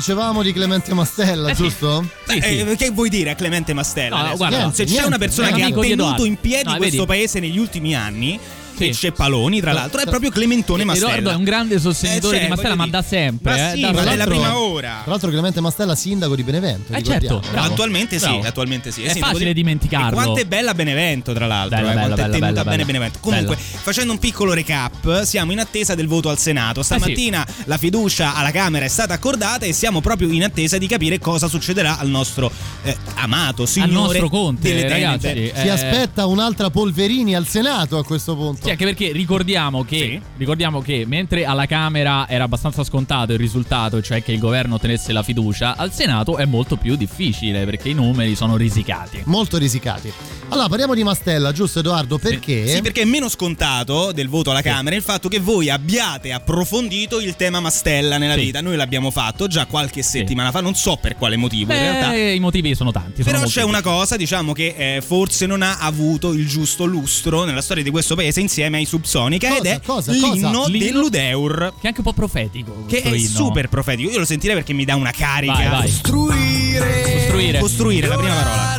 Dicevamo 0.00 0.42
di 0.42 0.54
Clemente 0.54 0.94
Mastella, 0.94 1.52
giusto? 1.52 2.02
Eh, 2.26 2.74
che 2.78 2.90
vuoi 2.90 3.10
dire 3.10 3.30
a 3.30 3.34
Clemente 3.34 3.74
Mastella? 3.74 4.16
No, 4.16 4.22
adesso? 4.22 4.36
guarda, 4.38 4.72
se 4.72 4.84
c'è 4.84 4.90
niente, 4.90 5.06
una 5.08 5.18
persona 5.18 5.52
che 5.52 5.62
ha 5.62 5.70
tenuto 5.70 6.24
in 6.24 6.36
piedi 6.40 6.70
No, 6.70 6.76
questo 6.76 7.04
vedi? 7.04 7.06
paese 7.06 7.38
negli 7.38 7.58
ultimi 7.58 7.94
anni 7.94 8.40
e 8.88 8.94
Ceppaloni, 8.94 9.60
tra 9.60 9.72
l'altro, 9.72 10.00
è 10.00 10.06
proprio 10.06 10.30
Clementone 10.30 10.84
Mastella. 10.84 11.08
Edoardo 11.10 11.30
è 11.30 11.34
un 11.34 11.44
grande 11.44 11.78
sostenitore 11.78 12.36
Eh, 12.36 12.40
di 12.40 12.46
cioè, 12.46 12.54
Mastella, 12.54 12.74
ma 12.74 12.86
da 12.86 13.02
sempre. 13.02 13.50
Ma 13.52 13.70
eh, 13.70 13.74
sì, 13.74 13.80
da- 13.80 13.92
ma 13.92 13.92
tra 13.92 14.02
è 14.02 14.04
la 14.04 14.16
l'altro- 14.24 14.34
prima 14.34 14.58
ora. 14.58 15.00
Tra 15.02 15.10
l'altro 15.10 15.30
Clemente 15.30 15.60
Mastella 15.60 15.94
sindaco 15.94 16.36
di 16.36 16.42
Benevento. 16.42 16.92
Eh, 16.92 17.02
certo, 17.02 17.42
bravo. 17.50 17.66
Attualmente 17.66 18.18
sì, 18.18 18.24
Bravo. 18.26 18.42
attualmente 18.46 18.90
sì. 18.90 19.02
Eh 19.02 19.08
È 19.08 19.12
sì, 19.12 19.18
facile 19.18 19.38
dire- 19.38 19.52
dimenticarlo. 19.54 20.08
E 20.08 20.12
quanto 20.12 20.40
è 20.40 20.44
bella 20.44 20.74
Benevento, 20.74 21.32
tra 21.32 21.46
l'altro. 21.46 21.76
Bella, 21.76 21.90
eh, 21.90 21.94
bella, 21.94 22.06
quanto 22.06 22.14
è 22.14 22.24
bella, 22.24 22.38
tenuta 22.38 22.48
bella, 22.48 22.62
bene 22.70 22.76
bella. 22.76 22.84
Benevento. 22.86 23.18
Comunque, 23.20 23.56
facendo 23.56 24.12
un 24.12 24.18
piccolo 24.18 24.52
recap, 24.52 25.22
siamo 25.22 25.52
in 25.52 25.60
attesa 25.60 25.94
del 25.94 26.06
voto 26.06 26.28
al 26.28 26.38
Senato. 26.38 26.82
Stamattina 26.82 27.46
la 27.64 27.78
fiducia 27.78 28.34
alla 28.34 28.50
Camera 28.50 28.84
è 28.84 28.88
stata 28.88 29.14
accordata 29.14 29.66
e 29.66 29.72
siamo 29.72 30.00
proprio 30.00 30.30
in 30.30 30.44
attesa 30.44 30.78
di 30.78 30.86
capire 30.86 31.18
cosa 31.18 31.48
succederà 31.48 31.98
al 31.98 32.08
nostro 32.08 32.50
eh, 32.82 32.96
amato 33.14 33.66
signore 33.66 33.92
nostro 33.92 34.28
Conte, 34.28 34.72
delle 34.74 34.88
ragazzi. 34.88 35.18
Tenebre. 35.26 35.60
Si 35.60 35.66
Eh, 35.66 35.70
aspetta 35.70 36.26
un'altra 36.26 36.70
Polverini 36.70 37.34
al 37.34 37.46
Senato 37.46 37.98
a 37.98 38.04
questo 38.04 38.34
punto. 38.36 38.62
Sì, 38.64 38.70
anche 38.70 38.84
perché 38.84 39.12
ricordiamo 39.12 39.84
che, 39.84 40.20
ricordiamo 40.36 40.80
che 40.80 41.04
mentre 41.06 41.44
alla 41.44 41.66
Camera 41.66 42.28
era 42.28 42.44
abbastanza 42.44 42.84
scontato 42.84 43.32
il 43.32 43.38
risultato, 43.38 44.00
cioè 44.02 44.22
che 44.22 44.32
il 44.32 44.38
governo 44.38 44.76
ottenesse 44.76 45.12
la 45.12 45.22
fiducia, 45.22 45.76
al 45.76 45.92
Senato 45.92 46.36
è 46.36 46.44
molto 46.44 46.76
più 46.76 46.96
difficile 46.96 47.64
perché 47.64 47.88
i 47.90 47.94
numeri 47.94 48.34
sono 48.34 48.56
risicati. 48.56 49.22
Molto 49.24 49.58
risicati. 49.58 50.12
Allora, 50.48 50.68
parliamo 50.68 50.94
di 50.94 51.04
Mastella, 51.04 51.52
giusto 51.52 51.78
Edoardo? 51.78 52.18
Perché? 52.18 52.66
Sì, 52.66 52.80
perché 52.82 53.02
è 53.02 53.04
meno 53.04 53.28
scontato 53.28 54.10
del 54.12 54.28
voto 54.28 54.50
alla 54.50 54.62
Camera 54.62 54.96
il 54.96 55.02
fatto 55.02 55.28
che 55.28 55.38
voi 55.38 55.70
abbiate 55.70 56.32
approfondito 56.32 57.20
il 57.20 57.36
tema 57.36 57.60
Mastella 57.60 58.18
nella 58.18 58.34
Sì. 58.34 58.40
vita. 58.40 58.60
Noi 58.60 58.74
l'abbiamo 58.76 59.10
fatto 59.12 59.46
già 59.46 59.66
qualche 59.66 60.02
settimana 60.02 60.50
fa, 60.50 60.60
non 60.60 60.74
so 60.74 60.96
per 61.00 61.16
quale 61.16 61.36
motivo 61.36 61.72
in 61.72 61.78
Beh, 61.78 61.90
realtà. 61.90 62.16
i 62.16 62.38
motivi 62.40 62.69
sono 62.74 62.92
tanti. 62.92 63.22
sono 63.22 63.36
Però 63.36 63.48
c'è 63.48 63.62
una 63.62 63.82
cosa, 63.82 64.16
diciamo, 64.16 64.52
che 64.52 64.74
eh, 64.76 65.00
forse 65.00 65.46
non 65.46 65.62
ha 65.62 65.78
avuto 65.78 66.32
il 66.32 66.46
giusto 66.46 66.84
lustro 66.84 67.44
nella 67.44 67.62
storia 67.62 67.82
di 67.82 67.90
questo 67.90 68.14
paese 68.14 68.40
insieme 68.40 68.78
ai 68.78 68.84
Subsonica 68.84 69.48
ed 69.56 69.62
Cosa, 69.62 69.70
è 69.70 69.80
cosa, 69.80 70.12
l'inno 70.12 70.60
cosa? 70.60 70.70
dell'Udeur. 70.70 71.72
Che 71.80 71.82
è 71.82 71.86
anche 71.88 72.00
un 72.00 72.04
po' 72.04 72.12
profetico. 72.12 72.84
Che 72.86 73.02
è 73.02 73.08
inno. 73.08 73.28
super 73.28 73.68
profetico. 73.68 74.10
Io 74.10 74.18
lo 74.18 74.24
sentirei 74.24 74.56
perché 74.56 74.72
mi 74.72 74.84
dà 74.84 74.96
una 74.96 75.10
carica. 75.12 75.52
Vai, 75.52 75.68
vai. 75.68 75.90
Costruire. 75.90 77.58
Costruire, 77.58 78.06
la 78.06 78.16
prima 78.16 78.34
parola. 78.34 78.76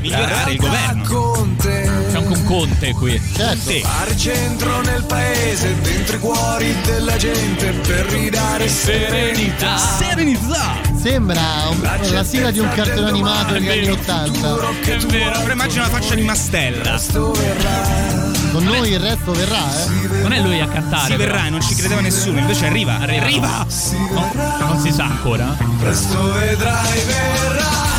Migliorare 0.00 0.52
il 0.52 0.58
governo. 0.58 1.56
C'è 1.60 1.79
un 2.32 2.44
conte 2.44 2.92
qui. 2.92 3.20
Certo. 3.34 3.70
Sì. 3.70 3.80
Fare 3.80 4.16
centro 4.16 4.80
nel 4.82 5.04
paese, 5.04 5.74
dentro 5.80 6.16
i 6.16 6.18
cuori 6.18 6.74
della 6.84 7.16
gente 7.16 7.70
per 7.72 8.06
ridare 8.06 8.68
serenità. 8.68 9.76
Serenità. 9.76 10.78
Sembra 11.00 11.40
un- 11.70 12.12
la 12.12 12.24
sigla 12.24 12.50
di 12.50 12.58
un 12.58 12.68
cartone 12.74 13.08
animato 13.08 13.52
degli 13.54 13.68
anni 13.68 13.90
Ottanta. 13.90 14.54
È 14.84 14.96
vero. 15.06 15.38
Però 15.40 15.52
immagina 15.52 15.82
la 15.82 15.88
faccia 15.88 16.14
di 16.14 16.22
Mastella. 16.22 17.00
Con 18.52 18.64
noi 18.64 18.90
il 18.90 18.98
resto 18.98 19.32
verrà, 19.32 19.58
eh? 19.84 20.18
Non 20.22 20.32
è 20.32 20.40
lui 20.40 20.60
a 20.60 20.66
cantare. 20.66 21.06
Si 21.12 21.16
verrà 21.16 21.46
e 21.46 21.50
non 21.50 21.60
ci 21.62 21.74
credeva 21.74 22.00
nessuno, 22.00 22.38
invece 22.40 22.66
arriva. 22.66 22.98
Arriva. 22.98 23.66
No, 24.10 24.32
non 24.66 24.80
si 24.80 24.92
sa 24.92 25.04
ancora. 25.04 25.56
Presto 25.78 26.32
vedrai, 26.32 27.00
verrà. 27.06 27.89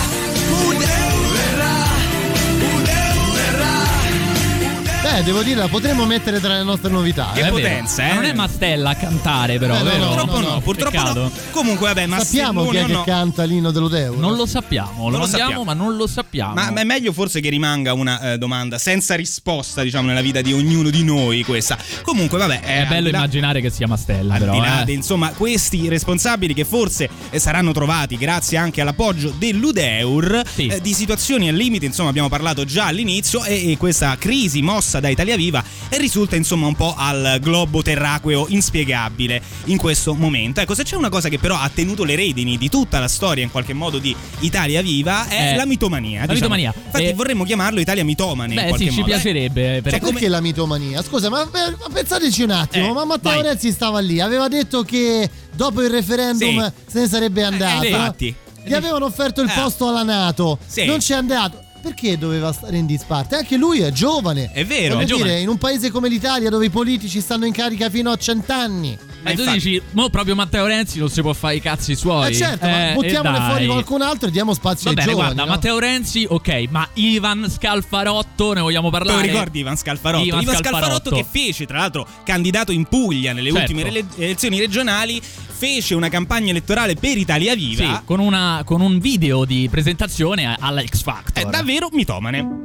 Beh, 5.12 5.24
devo 5.24 5.44
dire, 5.44 5.60
la 5.60 5.68
potremmo 5.68 6.06
mettere 6.06 6.39
tra 6.39 6.53
le 6.56 6.63
nostre 6.63 6.89
novità. 6.89 7.32
Che 7.34 7.41
eh? 7.41 7.48
È 7.48 7.50
potenza, 7.50 8.10
eh? 8.10 8.13
Non 8.13 8.24
è 8.24 8.34
Mastella 8.34 8.91
a 8.91 8.96
cantare, 8.96 9.58
però. 9.60 9.75
Eh, 9.77 9.82
no, 9.84 9.98
no, 9.98 10.06
Purtroppo 10.08 10.39
no, 10.39 10.50
no, 10.53 10.60
purtroppo 10.62 10.91
Peccato. 10.91 11.20
no. 11.24 11.32
Comunque, 11.51 11.88
vabbè, 11.88 12.06
ma 12.06 12.20
Sappiamo 12.24 12.65
chi 12.68 12.77
è 12.77 12.86
che 12.86 12.91
no. 12.94 13.03
canta 13.03 13.44
l'inno 13.44 13.72
dell'Udeur. 13.72 14.15
Non 14.15 14.38
lo 14.38 14.46
sappiamo, 14.46 15.10
lo 15.10 15.18
lo 15.18 15.25
sappiamo. 15.25 15.65
ma 15.65 15.74
non 15.74 15.98
lo 15.98 16.08
sappiamo. 16.08 16.53
Ma, 16.53 16.72
ma 16.72 16.80
è 16.80 16.84
meglio 16.86 17.12
forse 17.12 17.41
che 17.41 17.50
rimanga 17.50 17.91
una 17.94 18.34
eh, 18.34 18.38
domanda 18.38 18.77
senza 18.77 19.15
risposta, 19.15 19.84
diciamo, 19.84 20.08
nella 20.08 20.22
vita 20.22 20.39
di 20.39 20.53
ognuno 20.53 20.89
di 20.89 21.03
noi 21.03 21.44
questa. 21.44 21.77
Comunque, 22.03 22.38
vabbè, 22.38 22.62
è 22.62 22.82
eh, 22.84 22.86
bello 22.86 22.96
al 22.96 23.03
di 23.03 23.12
là- 23.12 23.18
immaginare 23.18 23.60
che 23.60 23.70
sia 23.70 23.88
Mastella, 23.88 24.36
però. 24.38 24.58
là 24.60 24.86
eh. 24.86 24.94
insomma, 24.94 25.32
questi 25.32 25.89
responsabili 25.89 26.53
che 26.53 26.63
forse 26.63 27.10
eh, 27.30 27.38
saranno 27.38 27.74
trovati 27.74 28.15
grazie 28.15 28.58
anche 28.58 28.80
all'appoggio 28.80 29.34
dell'Udeur 29.38 30.41
Sì. 30.53 30.68
eh, 30.68 30.80
di 30.80 30.94
situazioni 30.94 31.50
al 31.50 31.56
limite, 31.56 31.86
insomma, 31.86 32.08
abbiamo 32.10 32.30
parlato 32.30 32.63
già 32.63 32.86
all'inizio 32.86 33.44
e, 33.44 33.72
e 33.72 33.77
questa 33.77 34.15
crisi 34.18 34.62
mossa 34.62 35.00
da 35.01 35.10
Italia 35.10 35.36
Viva 35.36 35.62
eh, 35.89 35.98
risulta 35.98 36.38
insomma 36.38 36.67
un 36.67 36.75
po' 36.75 36.96
al 36.98 37.39
globo 37.41 37.81
terraqueo 37.81 38.46
inspiegabile 38.50 39.41
in 39.65 39.77
questo 39.77 40.13
momento. 40.13 40.62
Ecco, 40.62 40.74
se 40.75 40.84
c'è 40.84 40.96
una 40.96 41.10
cosa 41.10 41.27
che 41.27 41.38
però 41.39 41.58
ha 41.58 41.70
tenuto 41.74 42.03
le 42.05 42.15
redini 42.15 42.58
di 42.58 42.70
tutta 42.70 43.00
la 43.00 43.08
storia 43.10 43.43
in 43.43 43.51
qualche 43.51 43.74
modo 43.74 43.98
di 43.98 44.15
Italia 44.39 44.81
Viva 44.81 45.27
è 45.27 45.53
Eh, 45.53 45.55
la 45.55 45.65
mitomania. 45.65 46.22
la 46.25 46.34
diciamo. 46.34 46.55
mitomania. 46.55 46.74
Infatti 46.86 47.03
Eh, 47.05 47.13
vorremmo 47.13 47.43
chiamarlo 47.43 47.79
Italia 47.79 48.03
mitomane 48.05 48.53
in 48.53 48.60
Beh, 48.62 48.67
qualche 48.70 48.86
sì, 48.86 48.91
ci 48.91 49.00
modo. 49.00 49.12
Eh, 49.12 49.13
piacerebbe. 49.15 49.62
Cioè, 49.63 49.81
perché- 49.81 50.00
perché 50.12 50.27
la 50.29 50.41
mitomania? 50.41 51.03
Scusa, 51.03 51.29
ma, 51.29 51.43
ma 51.51 51.75
pensateci 51.91 52.43
un 52.43 52.51
attimo, 52.51 52.89
Eh, 52.89 52.93
ma 52.93 53.05
Matteo 53.05 53.31
vai. 53.34 53.41
Renzi 53.41 53.72
stava 53.72 54.00
lì, 54.00 54.20
aveva 54.20 54.48
detto 54.48 54.84
che 54.84 55.29
dopo 55.53 55.81
il 55.81 55.89
referendum 55.89 56.63
Sì. 56.65 56.91
se 56.91 57.00
ne 57.01 57.08
sarebbe 57.08 57.43
andato. 57.43 57.84
Eh, 57.84 57.88
infatti. 57.89 58.35
Gli 58.64 58.74
avevano 58.74 59.05
offerto 59.05 59.42
il 59.42 59.50
Eh. 59.50 59.53
posto 59.59 59.87
alla 59.87 60.03
Nato, 60.03 60.59
Sì. 60.66 60.85
non 60.85 61.00
c'è 61.00 61.16
andato. 61.16 61.64
Perché 61.81 62.17
doveva 62.17 62.51
stare 62.53 62.77
in 62.77 62.85
disparte? 62.85 63.35
Anche 63.35 63.57
lui 63.57 63.79
è 63.79 63.91
giovane. 63.91 64.51
È 64.53 64.63
vero, 64.65 64.94
Voglio 64.96 65.01
è 65.01 65.05
dire, 65.05 65.17
giovane. 65.17 65.39
in 65.39 65.48
un 65.50 65.57
paese 65.57 65.89
come 65.89 66.09
l'Italia 66.09 66.50
dove 66.50 66.65
i 66.65 66.70
politici 66.70 67.20
stanno 67.22 67.46
in 67.46 67.53
carica 67.53 67.89
fino 67.89 68.11
a 68.11 68.17
cent'anni. 68.17 68.98
Ma 69.24 69.31
tu 69.33 69.39
infatti- 69.41 69.57
dici, 69.59 69.81
mo 69.91 70.09
proprio 70.09 70.35
Matteo 70.35 70.65
Renzi 70.65 71.00
non 71.00 71.09
si 71.09 71.22
può 71.22 71.33
fare 71.33 71.55
i 71.55 71.61
cazzi 71.61 71.96
suoi. 71.96 72.29
Eh 72.31 72.35
certo, 72.35 72.67
ma 72.67 72.94
buttiamone 72.94 73.37
e 73.37 73.41
fuori 73.41 73.65
qualcun 73.67 74.01
altro 74.01 74.27
e 74.27 74.31
diamo 74.31 74.53
spazio 74.53 74.85
Va 74.85 74.89
ai 74.91 74.96
bene, 74.96 75.11
giovani. 75.11 75.33
guarda, 75.33 75.44
no? 75.50 75.55
Matteo 75.55 75.79
Renzi, 75.79 76.25
ok, 76.27 76.63
ma 76.70 76.87
Ivan 76.94 77.50
Scalfarotto, 77.50 78.53
ne 78.53 78.61
vogliamo 78.61 78.89
Te 78.89 78.98
parlare? 78.98 79.20
lo 79.22 79.31
ricordi 79.31 79.59
Ivan 79.59 79.77
Scalfarotto? 79.77 80.24
Ivan 80.25 80.41
Ivan, 80.41 80.55
Scalfarotto. 80.55 81.09
Scalfarotto 81.09 81.15
che 81.15 81.25
fece, 81.29 81.65
tra 81.65 81.77
l'altro, 81.79 82.07
candidato 82.24 82.72
in 82.72 82.85
Puglia 82.85 83.33
nelle 83.33 83.51
Certo. 83.51 83.72
ultime 83.74 84.05
elezioni 84.17 84.59
regionali, 84.59 85.22
fece 85.22 85.94
una 85.94 86.09
campagna 86.09 86.50
elettorale 86.50 86.96
per 86.96 87.17
Italia 87.17 87.53
Viva. 87.53 87.83
Sì, 87.83 88.00
con, 88.05 88.20
una- 88.20 88.63
con 88.65 88.81
un 88.81 88.98
video 89.00 89.46
di 89.46 89.67
presentazione 89.70 90.55
alla 90.59 90.81
X 90.83 91.03
Factor. 91.03 91.44
È 91.44 91.48
davvero 91.48 91.71
mitomane. 91.92 92.60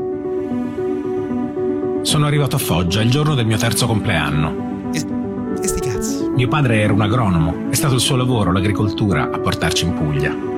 Sono 2.03 2.27
arrivato 2.27 2.57
a 2.57 2.59
Foggia 2.59 3.03
il 3.03 3.11
giorno 3.11 3.35
del 3.35 3.47
mio 3.47 3.57
terzo 3.57 3.87
compleanno. 3.87 4.90
E, 4.92 5.05
e 5.62 5.66
sti 5.66 5.81
cazzi. 5.81 6.29
Mio 6.35 6.49
padre 6.49 6.81
era 6.81 6.92
un 6.92 7.01
agronomo, 7.01 7.69
è 7.71 7.75
stato 7.75 7.95
il 7.95 8.01
suo 8.01 8.16
lavoro, 8.16 8.53
l'agricoltura, 8.53 9.31
a 9.31 9.38
portarci 9.38 9.85
in 9.85 9.95
Puglia. 9.95 10.56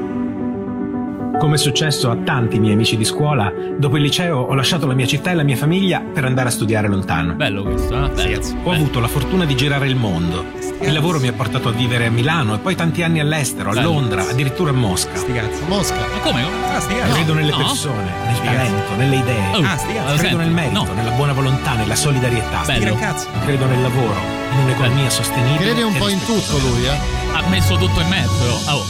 Come 1.39 1.55
è 1.55 1.59
successo 1.59 2.11
a 2.11 2.17
tanti 2.17 2.59
miei 2.59 2.73
amici 2.75 2.97
di 2.97 3.05
scuola, 3.05 3.53
dopo 3.79 3.97
il 3.97 4.03
liceo 4.03 4.39
ho 4.41 4.55
lasciato 4.55 4.87
la 4.87 4.95
mia 4.95 5.07
città 5.07 5.31
e 5.31 5.35
la 5.35 5.45
mia 5.45 5.57
famiglia 5.57 6.01
per 6.01 6.25
andare 6.25 6.49
a 6.49 6.51
studiare 6.51 6.89
lontano. 6.89 7.35
Bello 7.35 7.63
questo, 7.63 7.95
eh? 8.05 8.09
Bello. 8.09 8.41
Ho 8.65 8.73
avuto 8.73 8.99
la 8.99 9.07
fortuna 9.07 9.45
di 9.45 9.55
girare 9.55 9.87
il 9.87 9.95
mondo. 9.95 10.45
Il 10.81 10.93
lavoro 10.93 11.21
mi 11.21 11.29
ha 11.29 11.33
portato 11.33 11.69
a 11.69 11.73
vivere 11.73 12.07
a 12.07 12.11
Milano 12.11 12.55
e 12.55 12.59
poi 12.59 12.75
tanti 12.75 13.03
anni 13.05 13.21
all'estero, 13.21 13.71
a 13.71 13.75
Bello. 13.75 13.93
Londra, 13.93 14.29
addirittura 14.29 14.71
a 14.71 14.75
Mosca. 14.75 15.15
Sti 15.15 15.33
cazzi. 15.33 15.63
Mosca. 15.69 15.95
Ma 15.95 16.19
come? 16.23 16.43
Ah, 16.73 16.81
sti 16.81 16.95
cazzi. 16.97 17.13
Credo 17.13 17.35
nelle 17.35 17.51
No. 17.51 17.57
persone, 17.57 18.13
nel 18.27 18.41
talento, 18.41 18.95
nelle 18.97 19.17
idee. 19.17 19.55
Oh, 19.55 19.63
Ah, 19.63 19.77
sti 19.77 19.93
cazzi. 19.95 20.11
lo 20.11 20.17
Credo 20.17 20.37
nel 20.39 20.51
merito, 20.51 20.85
No. 20.85 20.93
nella 20.93 21.11
buona 21.13 21.33
volontà, 21.33 21.75
nella 21.75 21.95
solidarietà. 21.97 22.63
Bello. 22.67 22.95
Cazzo. 22.97 23.29
Credo 23.45 23.65
nel 23.67 23.81
lavoro, 23.83 24.17
in 24.53 24.59
un'economia 24.65 25.09
sostenibile. 25.09 25.71
Crede 25.71 25.83
un 25.85 25.97
po' 25.97 26.09
in 26.09 26.19
tutto 26.25 26.59
lui, 26.59 26.85
eh. 26.85 26.99
Ha 27.33 27.49
messo 27.49 27.77
tutto 27.77 28.01
in 28.01 28.09
mezzo. 28.09 28.71
Oh, 28.73 28.83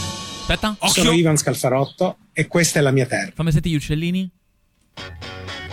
aspetta. 0.55 0.77
Sono 0.89 1.13
Ivan 1.13 1.37
Scalfarotto 1.37 2.17
e 2.33 2.47
questa 2.47 2.79
è 2.79 2.83
la 2.83 2.91
mia 2.91 3.07
terra. 3.07 3.33
Fammi 3.35 3.53
sentire 3.53 3.75
gli 3.75 3.79
uccellini. 3.79 4.31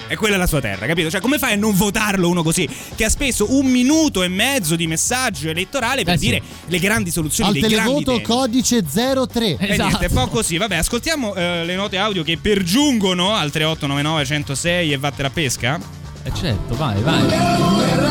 E 0.08 0.16
quella 0.18 0.36
è 0.36 0.38
la 0.38 0.46
sua 0.46 0.62
terra, 0.62 0.86
capito? 0.86 1.10
Cioè, 1.10 1.20
come 1.20 1.40
fai 1.40 1.54
a 1.54 1.56
non 1.56 1.74
votarlo 1.74 2.30
uno 2.30 2.44
così? 2.44 2.70
Che 2.96 3.04
ha 3.06 3.10
speso 3.10 3.56
un 3.58 3.66
minuto 3.66 4.22
e 4.22 4.28
mezzo 4.28 4.76
di 4.76 4.86
messaggio 4.86 5.50
elettorale 5.50 6.04
per 6.04 6.14
Eh 6.14 6.18
sì. 6.20 6.26
dire 6.26 6.42
le 6.68 6.78
grandi 6.78 7.10
soluzioni 7.10 7.50
Al 7.50 7.54
dei 7.60 7.70
grandi 7.72 8.04
televoto 8.04 8.12
temi. 8.12 8.24
codice 8.24 8.84
03. 8.84 9.46
E 9.46 9.58
Esatto. 9.60 9.88
niente, 9.88 10.06
è 10.06 10.10
un 10.10 10.14
po' 10.14 10.28
così. 10.28 10.58
Vabbè, 10.58 10.76
ascoltiamo 10.76 11.34
eh, 11.34 11.66
le 11.66 11.76
note 11.76 11.98
audio 11.98 12.22
che 12.22 12.38
pergiungono 12.38 13.34
al 13.34 13.50
3899 13.50 14.26
106 14.26 14.92
e 14.94 14.98
vattene 14.98 15.28
a 15.28 15.32
pesca. 15.32 15.80
Eh 16.24 16.32
certo, 16.36 16.76
vai, 16.76 17.02
vai. 17.02 18.05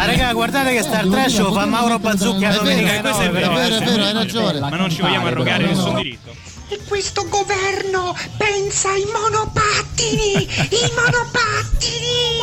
Ah, 0.00 0.06
raga, 0.06 0.32
guardate 0.32 0.72
che 0.74 0.82
Star 0.82 1.08
Trash 1.08 1.38
lo 1.38 1.52
fa 1.52 1.66
Mauro 1.66 1.98
Bazzucchi 1.98 2.44
a 2.44 2.50
È 2.50 2.52
vero, 2.52 2.62
domenica 2.62 2.94
è 2.94 3.00
questo 3.00 3.20
è 3.20 3.26
nove, 3.26 3.40
vero, 3.40 3.50
È 3.50 3.56
vero, 3.56 3.76
è 3.76 3.84
vero, 3.84 4.04
hai 4.04 4.12
ragione. 4.12 4.60
Ma 4.60 4.68
non 4.68 4.90
ci 4.90 5.00
vogliamo 5.00 5.26
arrogare 5.26 5.66
nessun 5.66 5.96
diritto. 5.96 6.30
E 6.68 6.78
questo 6.86 7.26
governo 7.28 8.14
pensa 8.36 8.90
ai 8.90 9.04
monopattini! 9.12 10.42
I 10.44 10.92
monopattini! 10.94 12.36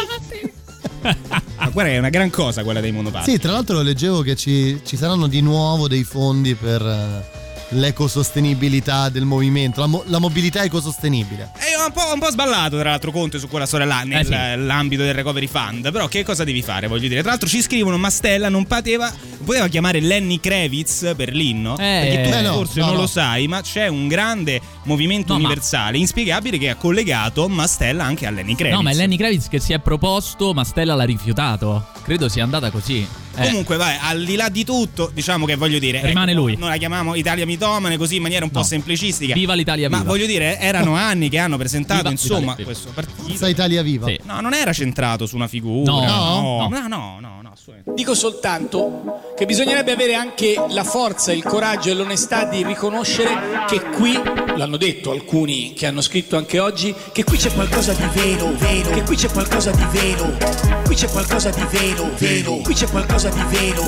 Ma 1.56 1.70
guarda, 1.70 1.92
è 1.92 1.98
una 1.98 2.10
gran 2.10 2.30
cosa 2.30 2.62
quella 2.64 2.82
dei 2.82 2.92
monopattini. 2.92 3.36
Sì, 3.36 3.42
tra 3.42 3.54
l'altro 3.54 3.82
leggevo 3.82 4.22
che 4.22 4.36
ci, 4.36 4.82
ci 4.84 4.98
saranno 4.98 5.28
di 5.28 5.40
nuovo 5.40 5.88
dei 5.88 6.04
fondi 6.04 6.56
per, 6.56 6.82
eh, 6.82 7.45
l'ecosostenibilità 7.70 9.10
del 9.10 9.26
movimento, 9.26 9.80
la, 9.82 9.88
mo- 9.88 10.04
la 10.08 10.20
mobilità 10.20 10.64
ecosostenibile. 10.64 11.52
È 11.54 11.82
un 11.86 11.92
po', 11.92 12.12
un 12.14 12.20
po' 12.20 12.30
sballato, 12.32 12.78
tra 12.80 12.90
l'altro, 12.92 13.12
Conte 13.12 13.40
su 13.40 13.48
quella 13.48 13.66
storia 13.66 13.86
là, 13.86 14.04
nell'ambito 14.04 15.04
del 15.04 15.14
recovery 15.14 15.48
fund. 15.48 15.92
Però, 15.92 16.08
che 16.08 16.24
cosa 16.24 16.44
devi 16.44 16.62
fare? 16.62 16.88
Voglio 16.88 17.08
dire, 17.08 17.22
tra 17.22 17.32
l'altro, 17.32 17.48
ci 17.48 17.62
scrivono: 17.62 17.98
Mastella 17.98 18.50
non 18.50 18.66
poteva, 18.66 19.12
poteva 19.44 19.68
chiamare 19.68 20.00
Lenny 20.00 20.40
Kravitz 20.40 21.14
per 21.16 21.34
l'inno. 21.34 21.76
perché 21.76 22.22
tu 22.30 22.36
Eh, 22.36 22.42
no, 22.42 22.54
forse 22.54 22.80
no, 22.80 22.86
non 22.88 22.96
no. 22.96 23.02
lo 23.02 23.08
sai, 23.08 23.48
ma 23.48 23.62
c'è 23.62 23.88
un 23.88 24.08
grande 24.08 24.60
movimento 24.84 25.34
No, 25.34 25.40
ma- 25.40 25.46
universale, 25.46 25.98
inspiegabile, 25.98 26.58
che 26.58 26.70
ha 26.70 26.76
collegato 26.76 27.48
Mastella 27.48 28.04
anche 28.04 28.26
a 28.26 28.30
Lenny 28.32 28.56
Kravitz. 28.56 28.76
No, 28.78 28.82
ma 28.84 28.92
è 28.92 28.94
Lenny 28.94 29.18
Kravitz 29.18 29.48
che 29.48 29.60
si 29.60 29.74
è 29.74 29.80
proposto, 29.80 30.54
ma 30.54 30.64
Stella 30.64 30.96
l'ha 30.96 31.04
rifiutato. 31.04 31.88
Credo 32.04 32.30
sia 32.30 32.44
andata 32.44 32.70
così. 32.72 33.08
Eh. 33.36 33.46
Comunque, 33.48 33.78
vai, 33.78 33.98
al 34.02 34.24
di 34.24 34.36
là 34.36 34.50
di 34.50 34.64
tutto, 34.64 35.10
diciamo 35.14 35.46
che 35.46 35.56
voglio 35.56 35.80
dire. 35.80 36.02
Rimane 36.04 36.32
ecco, 36.32 36.42
lui. 36.42 36.56
Noi 36.58 36.70
la 36.70 36.78
chiamiamo 36.78 37.16
Italia 37.16 37.46
mitomane 37.46 37.98
così 37.98 38.16
in 38.18 38.22
maniera 38.22 38.46
un 38.46 38.52
po' 38.52 38.60
No. 38.60 38.66
semplicistica. 38.66 39.34
Viva 39.34 39.54
l'Italia 39.54 39.90
Ma 39.90 39.98
viva. 40.00 40.10
voglio 40.10 40.26
dire, 40.26 40.58
erano 40.60 40.96
anni 40.96 41.30
che 41.30 41.38
hanno 41.38 41.58
presentato, 41.58 42.00
Viva 42.00 42.12
insomma, 42.12 42.40
l'Italia 42.40 42.56
viva. 42.56 42.66
questo 42.72 42.90
partito. 42.94 43.22
Forza 43.28 43.48
Italia 43.48 43.82
Viva. 43.82 44.08
Sì. 44.08 44.20
No, 44.24 44.40
non 44.42 44.54
era 44.54 44.74
centrato 44.74 45.26
su 45.26 45.36
una 45.36 45.48
figura. 45.48 45.92
No. 45.92 46.06
no, 46.06 46.68
No. 46.68 46.68
no, 46.70 46.88
no, 46.88 47.18
no, 47.20 47.40
no. 47.42 47.54
Dico 47.96 48.14
soltanto 48.14 49.32
che 49.38 49.46
bisognerebbe 49.46 49.92
avere 49.92 50.14
anche 50.16 50.56
la 50.70 50.84
forza, 50.84 51.32
il 51.32 51.44
coraggio 51.44 51.90
e 51.90 51.94
l'onestà 51.94 52.46
di 52.46 52.64
riconoscere 52.64 53.30
che 53.68 53.80
qui, 53.96 54.14
l'hanno 54.56 54.78
detto 54.78 55.12
alcuni 55.12 55.74
che 55.74 55.88
hanno 55.88 56.02
scritto 56.02 56.36
anche 56.38 56.60
oggi, 56.60 56.94
che 57.12 57.24
qui 57.24 57.38
c'è 57.38 57.52
qualcosa 57.54 57.94
di 57.94 58.04
vero, 58.14 58.52
vero, 58.58 58.90
che 58.92 59.02
qui 59.04 59.16
c'è 59.16 59.30
qualcosa 59.30 59.72
di 59.72 59.86
vero, 59.92 60.38
qui 60.84 60.96
c'è 60.96 61.08
qualcosa 61.08 61.50
di 61.50 61.64
vero, 61.72 62.12
vero, 62.18 62.56
qui 62.58 62.74
c'è 62.74 62.88
qualcosa 62.88 63.25
di 63.30 63.44
vero, 63.50 63.84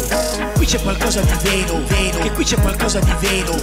qui 0.55 0.65
c'è 0.65 0.81
qualcosa 0.81 1.21
di 1.21 1.33
vero, 1.41 1.81
vero, 1.85 2.19
che 2.19 2.31
qui 2.31 2.43
c'è 2.43 2.59
qualcosa 2.59 2.99
di 2.99 3.13
vero, 3.19 3.55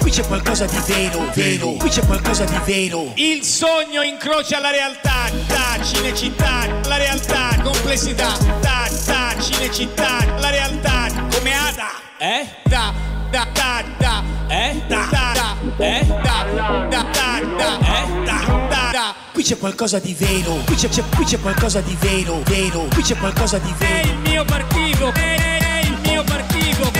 qui 0.00 0.10
c'è 0.10 0.26
qualcosa 0.26 0.66
di 0.66 0.78
vero, 0.86 1.30
vero, 1.34 1.72
qui 1.72 1.88
c'è 1.88 2.04
qualcosa 2.04 2.44
di 2.44 2.58
vero. 2.64 3.12
Il 3.16 3.42
sogno 3.42 4.02
incrocia 4.02 4.60
la 4.60 4.70
realtà, 4.70 5.30
da 5.46 5.82
cinecittà, 5.82 6.66
la 6.86 6.96
realtà, 6.96 7.56
complessità, 7.62 8.36
da, 8.60 8.88
da, 9.06 9.34
cinecittà, 9.40 10.24
la 10.38 10.50
realtà, 10.50 11.06
come 11.30 11.52
Ada, 11.52 11.90
eh? 12.18 12.48
Da, 12.64 12.92
da, 13.30 13.46
da, 13.52 13.84
da, 13.98 14.22
eh? 14.48 14.82
Da, 14.86 15.08
da, 15.10 15.32
da, 15.34 15.84
eh? 15.84 16.06
Da, 16.06 16.46
da, 16.54 16.86
da, 16.88 17.06
da, 17.56 17.78
eh? 17.80 18.24
Da, 18.24 18.63
da, 18.94 19.00
da. 19.00 19.14
Qui 19.32 19.42
c'è 19.42 19.58
qualcosa 19.58 19.98
di 19.98 20.14
vero, 20.14 20.62
qui 20.64 20.76
c'è, 20.76 20.88
c'è- 20.88 21.02
qui 21.16 21.24
c'è 21.24 21.40
qualcosa 21.40 21.80
di 21.80 21.96
vero, 21.98 22.40
vero, 22.44 22.86
qui 22.92 23.02
c'è 23.02 23.16
qualcosa 23.16 23.58
di 23.58 23.74
vero. 23.76 24.08
È 24.08 24.10
il 24.10 24.18
mio 24.18 24.44
partito, 24.44 25.12
è 25.12 25.80
il 25.82 25.98
mio 26.04 26.22
partito, 26.22 26.92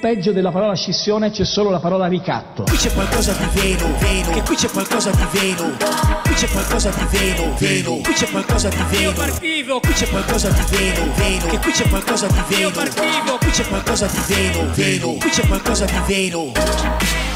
Peggio 0.00 0.32
della 0.32 0.50
parola 0.50 0.74
scissione 0.74 1.30
c'è 1.30 1.46
solo 1.46 1.70
la 1.70 1.80
parola 1.80 2.06
ricatto. 2.06 2.64
Qui 2.64 2.76
c'è 2.76 2.92
qualcosa 2.92 3.32
di 3.32 3.46
vero, 3.58 3.88
vero, 3.98 4.32
che 4.32 4.42
qui 4.42 4.54
c'è 4.54 4.68
qualcosa 4.68 5.10
di 5.10 5.26
vero, 5.32 5.76
qui 6.22 6.34
c'è 6.34 6.46
qualcosa 6.46 6.90
di 6.90 7.06
vero, 7.16 7.54
vero, 7.56 7.90
qui 8.02 8.12
c'è 8.12 8.28
qualcosa 8.30 8.68
di 8.68 8.84
vero, 8.90 9.12
partito, 9.12 9.80
qui 9.80 9.92
c'è 9.94 10.08
qualcosa 10.08 10.48
di 10.50 10.76
vero, 10.76 11.04
vero, 11.14 11.46
che 11.46 11.58
qui 11.58 11.72
c'è 11.72 11.88
qualcosa 11.88 12.26
di 12.26 12.42
vero, 12.48 12.70
partito, 12.70 13.38
qui 13.38 13.50
c'è 13.50 13.66
qualcosa 13.66 14.06
di 14.06 14.20
vero, 14.26 14.66
vero, 14.74 15.12
qui 15.14 15.30
c'è 15.30 15.46
qualcosa 15.46 15.84
di 15.86 15.98
vero. 16.06 17.33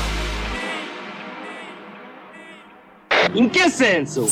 In 3.34 3.50
che 3.50 3.68
senso? 3.68 4.26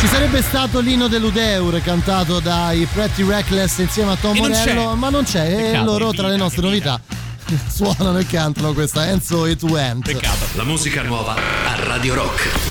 Ci 0.00 0.06
sarebbe 0.06 0.40
stato 0.42 0.78
l'inno 0.80 1.08
dell'Udeur 1.08 1.82
cantato 1.82 2.38
dai 2.40 2.86
Pretty 2.92 3.26
Reckless 3.26 3.78
insieme 3.78 4.12
a 4.12 4.16
Tom 4.16 4.36
E 4.36 4.40
non 4.40 4.50
Morello, 4.50 4.90
c'è. 4.90 4.94
ma 4.96 5.10
non 5.10 5.24
c'è. 5.24 5.52
E 5.52 5.62
Peccato, 5.62 5.84
loro 5.84 6.10
che 6.10 6.16
tra 6.16 6.28
le 6.28 6.36
nostre 6.36 6.62
novità 6.62 7.00
suonano 7.68 8.18
e 8.18 8.26
cantano 8.26 8.72
questa 8.72 9.08
Enzo 9.08 9.44
e 9.46 9.56
tu 9.56 9.74
Ent. 9.74 10.16
La 10.54 10.64
musica 10.64 11.02
nuova 11.02 11.34
a 11.34 11.74
Radio 11.84 12.14
Rock. 12.14 12.67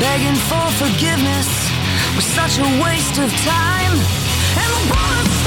Begging 0.00 0.34
for 0.48 0.66
forgiveness 0.80 1.48
was 2.16 2.24
such 2.24 2.58
a 2.58 2.68
waste 2.82 3.18
of 3.20 3.30
time. 3.44 3.94
And 4.56 4.70
the 4.74 4.82
bullets 4.88 5.39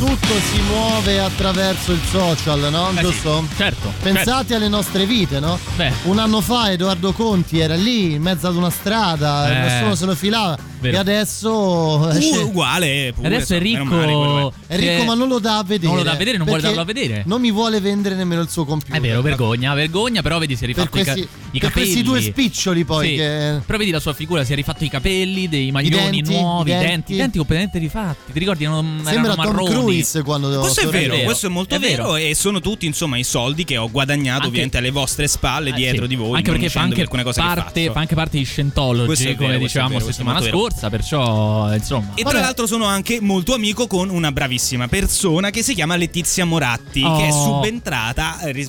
tutto 0.00 0.40
si 0.50 0.58
muove 0.62 1.20
attraverso 1.20 1.92
il 1.92 2.00
social, 2.10 2.68
no? 2.70 2.88
Eh 2.90 2.94
sì, 2.96 3.00
Giusto? 3.02 3.44
certo, 3.54 3.92
Pensate 4.02 4.24
certo. 4.30 4.54
alle 4.54 4.68
nostre 4.68 5.04
vite, 5.04 5.40
no? 5.40 5.58
Beh. 5.76 5.92
Un 6.04 6.18
anno 6.18 6.40
fa 6.40 6.72
Edoardo 6.72 7.12
Conti 7.12 7.58
era 7.58 7.74
lì 7.74 8.14
in 8.14 8.22
mezzo 8.22 8.48
ad 8.48 8.56
una 8.56 8.70
strada, 8.70 9.50
Eh. 9.50 9.58
nessuno 9.68 9.94
se 9.94 10.06
lo 10.06 10.14
filava. 10.14 10.56
Vero. 10.80 10.96
E 10.96 10.98
adesso. 10.98 11.50
Uh, 11.52 12.06
esce- 12.16 12.38
uguale 12.38 13.12
pure, 13.14 13.26
Adesso 13.26 13.54
è 13.54 13.60
meno 13.60 13.84
male, 13.84 14.06
ricco. 14.06 14.52
È 14.66 14.76
ricco, 14.78 15.04
ma 15.04 15.12
non 15.14 15.28
lo 15.28 15.38
dà 15.38 15.58
a 15.58 15.62
vedere. 15.62 15.88
Non 15.88 15.96
lo 15.98 16.02
dà 16.02 16.12
a 16.12 16.16
vedere, 16.16 16.38
non 16.38 16.46
vuole 16.46 16.62
darlo 16.62 16.80
a 16.80 16.84
vedere. 16.84 17.22
Non 17.26 17.38
mi 17.42 17.50
vuole 17.52 17.80
vendere 17.80 18.14
nemmeno 18.14 18.40
il 18.40 18.48
suo 18.48 18.64
computer. 18.64 18.96
È 18.96 19.00
vero, 19.00 19.20
vergogna, 19.20 19.74
vergogna, 19.74 20.22
però 20.22 20.38
vedi 20.38 20.56
si 20.56 20.64
è 20.64 20.66
Per 20.68 20.76
rifatto 20.76 20.98
i, 20.98 21.04
ca- 21.04 21.12
questi, 21.12 21.28
i 21.50 21.58
per 21.58 21.68
capelli. 21.68 21.84
questi 21.86 22.02
due 22.02 22.22
spiccioli 22.22 22.84
poi 22.84 23.08
Sì, 23.08 23.14
che. 23.16 23.60
Però 23.66 23.76
vedi 23.76 23.90
la 23.90 24.00
sua 24.00 24.14
figura, 24.14 24.42
si 24.42 24.52
è 24.52 24.56
rifatto 24.56 24.82
i 24.84 24.88
capelli, 24.88 25.50
dei 25.50 25.70
maglioni 25.70 26.22
denti, 26.22 26.32
nuovi, 26.40 26.70
i 26.70 26.72
denti. 26.72 26.86
denti, 26.88 27.12
i 27.12 27.16
denti 27.16 27.36
completamente 27.36 27.78
rifatti. 27.78 28.32
Ti 28.32 28.38
ricordi? 28.38 28.64
Erano, 28.64 28.80
Sembra 29.04 29.32
erano 29.34 29.42
Tom 29.42 29.66
Cruise 29.92 30.22
quando. 30.22 30.58
Questo 30.60 30.80
è 30.80 30.86
vero, 30.86 31.12
vero. 31.14 31.24
questo 31.24 31.46
è 31.46 31.48
molto 31.48 31.74
È 31.74 31.78
vero. 31.78 32.12
vero. 32.12 32.16
e 32.16 32.34
sono 32.34 32.60
tutti 32.60 32.86
insomma 32.86 33.18
i 33.18 33.24
soldi 33.24 33.64
che 33.64 33.76
ho 33.76 33.90
guadagnato 33.90 34.34
Anche- 34.36 34.46
ovviamente 34.48 34.78
alle 34.78 34.90
vostre 34.90 35.26
spalle 35.28 35.70
Eh, 35.70 35.74
dietro 35.74 36.02
sì. 36.02 36.08
di 36.08 36.16
voi. 36.16 36.36
Anche 36.36 36.50
perché 36.50 36.68
fa 36.68 36.80
anche, 36.80 37.00
alcune 37.00 37.22
cose 37.22 37.40
che 37.40 37.46
parte, 37.46 37.90
fa 37.92 38.00
anche 38.00 38.14
parte 38.14 38.38
di 38.38 38.44
Scientology, 38.44 39.34
come 39.36 39.58
dicevamo 39.58 39.98
è 39.98 40.00
settimana 40.00 40.40
scorsa, 40.42 40.88
perciò 40.90 41.72
insomma. 41.74 42.12
E 42.14 42.22
tra 42.22 42.40
l'altro 42.40 42.66
sono 42.66 42.84
anche 42.84 43.20
molto 43.20 43.54
amico 43.54 43.86
con 43.86 44.08
una 44.10 44.32
bravissima 44.32 44.88
persona 44.88 45.50
che 45.50 45.62
si 45.62 45.74
chiama 45.74 45.96
Letizia 45.96 46.44
Moratti, 46.44 47.00
che 47.00 47.26
è 47.26 47.32
Oh. 47.32 47.44
subentrata, 47.62 48.40
eh, 48.40 48.66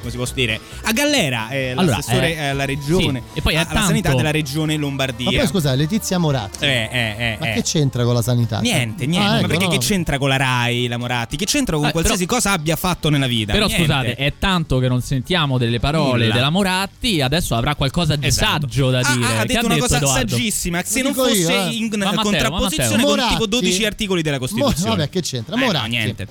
come 0.00 0.10
si 0.10 0.16
può 0.16 0.26
dire, 0.34 0.60
a 0.82 0.92
Gallera, 0.92 1.48
è 1.48 1.70
Allora, 1.76 1.96
l'assessore 1.96 2.34
eh, 2.34 2.46
alla 2.48 2.64
regione, 2.64 3.22
sì, 3.32 3.38
e 3.38 3.42
poi 3.42 3.54
è 3.54 3.56
alla 3.58 3.66
tanto- 3.66 3.86
sanità 3.86 4.14
della 4.14 4.30
regione 4.30 4.74
Ma 4.74 4.80
Lombardia. 4.80 5.30
poi 5.38 5.46
scusa, 5.46 5.74
Letizia 5.74 6.18
Moratti. 6.18 6.64
Eh, 6.64 6.88
eh, 6.90 7.14
eh, 7.18 7.36
Ma 7.40 7.50
eh. 7.50 7.54
che 7.54 7.62
c'entra 7.62 8.04
con 8.04 8.14
la 8.14 8.22
sanità? 8.22 8.60
Niente, 8.60 9.06
niente, 9.06 9.26
Ah, 9.26 9.30
ma 9.32 9.38
ecco, 9.38 9.46
perché 9.48 9.64
no. 9.64 9.70
che 9.70 9.78
c'entra 9.78 10.18
con 10.18 10.28
la 10.28 10.36
RAI, 10.36 10.88
la 10.88 10.96
Moratti? 10.96 11.36
Che 11.36 11.44
c'entra 11.44 11.76
con 11.76 11.86
Eh, 11.86 11.92
qualsiasi 11.92 12.24
però- 12.26 12.36
cosa 12.36 12.52
abbia 12.52 12.76
fatto 12.76 13.08
nella 13.10 13.26
vita? 13.26 13.52
Però 13.52 13.66
Niente. 13.66 13.84
scusate, 13.84 14.14
è 14.14 14.32
tanto 14.38 14.78
che 14.78 14.88
non 14.88 15.00
sentiamo 15.02 15.58
delle 15.58 15.78
parole 15.80 16.22
Nulla. 16.24 16.34
della 16.34 16.50
Moratti, 16.50 17.20
adesso 17.20 17.54
avrà 17.54 17.74
qualcosa 17.74 18.16
di 18.16 18.26
Esatto. 18.26 18.66
saggio 18.68 18.90
da 18.90 19.00
Ah, 19.00 19.14
dire. 19.14 19.26
ah, 19.26 19.40
ha 19.40 19.44
detto 19.44 19.66
una 19.66 19.78
cosa 19.78 19.96
Edoardo? 19.96 20.28
saggissima. 20.36 20.82
Se 20.84 21.02
non 21.02 21.14
fosse 21.14 21.36
io, 21.36 21.48
eh. 21.50 21.68
in 21.74 21.88
Matteo, 21.96 22.22
contrapposizione 22.22 22.88
con 22.88 22.98
tipo 22.98 23.08
Moratti? 23.08 23.48
12 23.48 23.84
articoli 23.84 24.22
della 24.22 24.38
Mo- 24.38 24.46
Costituzione. 24.46 24.90
vabbè, 24.96 25.08
che 25.10 25.20
c'entra? 25.20 25.54
Eh, 25.54 25.58
no, 25.58 25.64
Moratti. 25.66 25.88
niente. 25.90 26.26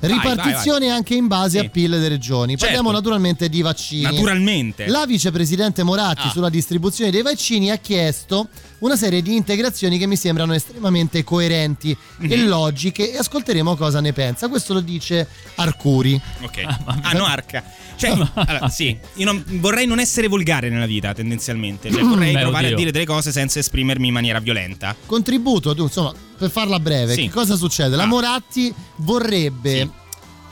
Ripartizione 0.00 0.90
anche 0.90 1.14
in 1.14 1.26
base 1.26 1.58
Sì. 1.60 1.64
a 1.64 1.68
PIL 1.68 1.90
delle 1.90 2.08
regioni. 2.08 2.56
Parliamo 2.56 2.90
Certo. 2.90 2.96
naturalmente 2.96 3.48
di 3.48 3.62
vaccini. 3.62 4.02
Naturalmente. 4.02 4.86
La 4.88 5.04
vicepresidente 5.06 5.82
Moratti 5.82 6.26
Ah. 6.26 6.30
sulla 6.30 6.48
distribuzione 6.50 7.10
dei 7.10 7.22
vaccini 7.22 7.70
ha 7.70 7.76
chiesto 7.78 8.48
una 8.80 8.94
serie 8.96 9.22
di 9.22 9.34
integrazioni 9.34 9.96
che 9.98 10.06
mi 10.06 10.16
sembrano 10.16 10.52
estremamente 10.54 11.24
coerenti 11.24 11.96
e 12.20 12.36
Mhm. 12.36 12.46
logiche 12.48 13.10
e 13.12 13.16
ascolteremo 13.18 13.74
cosa 13.74 14.00
ne 14.00 14.12
pensa. 14.12 14.48
Questo 14.48 14.74
lo 14.74 14.80
dice 14.80 15.26
Arcuri. 15.56 16.20
Ok. 16.42 16.62
Ah, 17.02 17.12
no, 17.12 17.24
arca. 17.24 17.64
Cioè, 17.96 18.10
allora, 18.10 18.68
sì, 18.68 18.96
io 19.14 19.24
non- 19.24 19.42
vorrei 19.60 19.86
non 19.86 19.98
essere 19.98 20.28
volgare 20.28 20.68
nella 20.68 20.84
vita, 20.86 21.14
tendenzialmente. 21.14 21.90
Cioè, 21.90 22.02
vorrei 22.04 22.34
Beh, 22.34 22.40
provare 22.40 22.64
oddio. 22.66 22.76
a 22.76 22.78
dire 22.78 22.90
delle 22.92 23.06
cose 23.06 23.32
senza 23.32 23.58
esprimermi 23.58 24.08
in 24.08 24.12
maniera 24.12 24.38
violenta. 24.40 24.94
Contributo, 25.06 25.74
tu, 25.74 25.84
insomma, 25.84 26.12
per 26.36 26.50
farla 26.50 26.78
breve, 26.80 27.14
Sì. 27.14 27.22
che 27.22 27.30
cosa 27.30 27.56
succede? 27.56 27.96
La 27.96 28.04
Ah. 28.04 28.06
Moratti 28.06 28.72
vorrebbe 28.96 29.90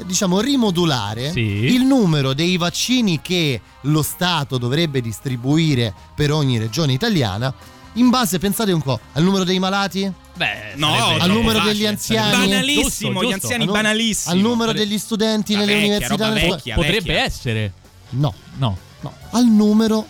diciamo 0.05 0.41
rimodulare 0.41 1.31
Sì. 1.31 1.41
il 1.41 1.83
numero 1.85 2.33
dei 2.35 2.57
vaccini 2.57 3.21
che 3.23 3.61
lo 3.83 4.03
Stato 4.03 4.59
dovrebbe 4.59 5.01
distribuire 5.01 5.95
per 6.17 6.33
ogni 6.33 6.59
regione 6.59 6.93
italiana 6.93 7.55
in 7.97 8.11
base, 8.11 8.41
pensate 8.41 8.73
un 8.73 8.83
po', 8.83 8.99
al 9.13 9.23
numero 9.23 9.45
dei 9.45 9.59
malati, 9.61 10.11
Beh, 10.37 10.73
No, 10.75 10.97
sarebbe- 10.97 11.23
al 11.23 11.31
numero 11.31 11.59
facile, 11.61 11.73
degli 11.73 11.87
anziani, 11.87 12.49
Banalissimo, 12.49 12.81
Giusto, 12.83 13.09
gli 13.09 13.13
giusto. 13.31 13.35
anziani 13.35 13.67
banalissimo. 13.67 14.35
al 14.35 14.41
numero 14.41 14.73
degli 14.73 14.99
studenti 14.99 15.53
La 15.53 15.61
nelle 15.61 15.73
vecchia, 15.75 15.87
università. 15.91 16.17
roba 16.25 16.29
nelle- 16.35 16.49
vecchia. 16.57 16.75
Potrebbe 16.75 17.19
essere. 17.21 17.73
No, 18.11 18.35
No. 18.57 18.77
no, 19.01 19.13
al 19.31 19.45
numero 19.47 20.05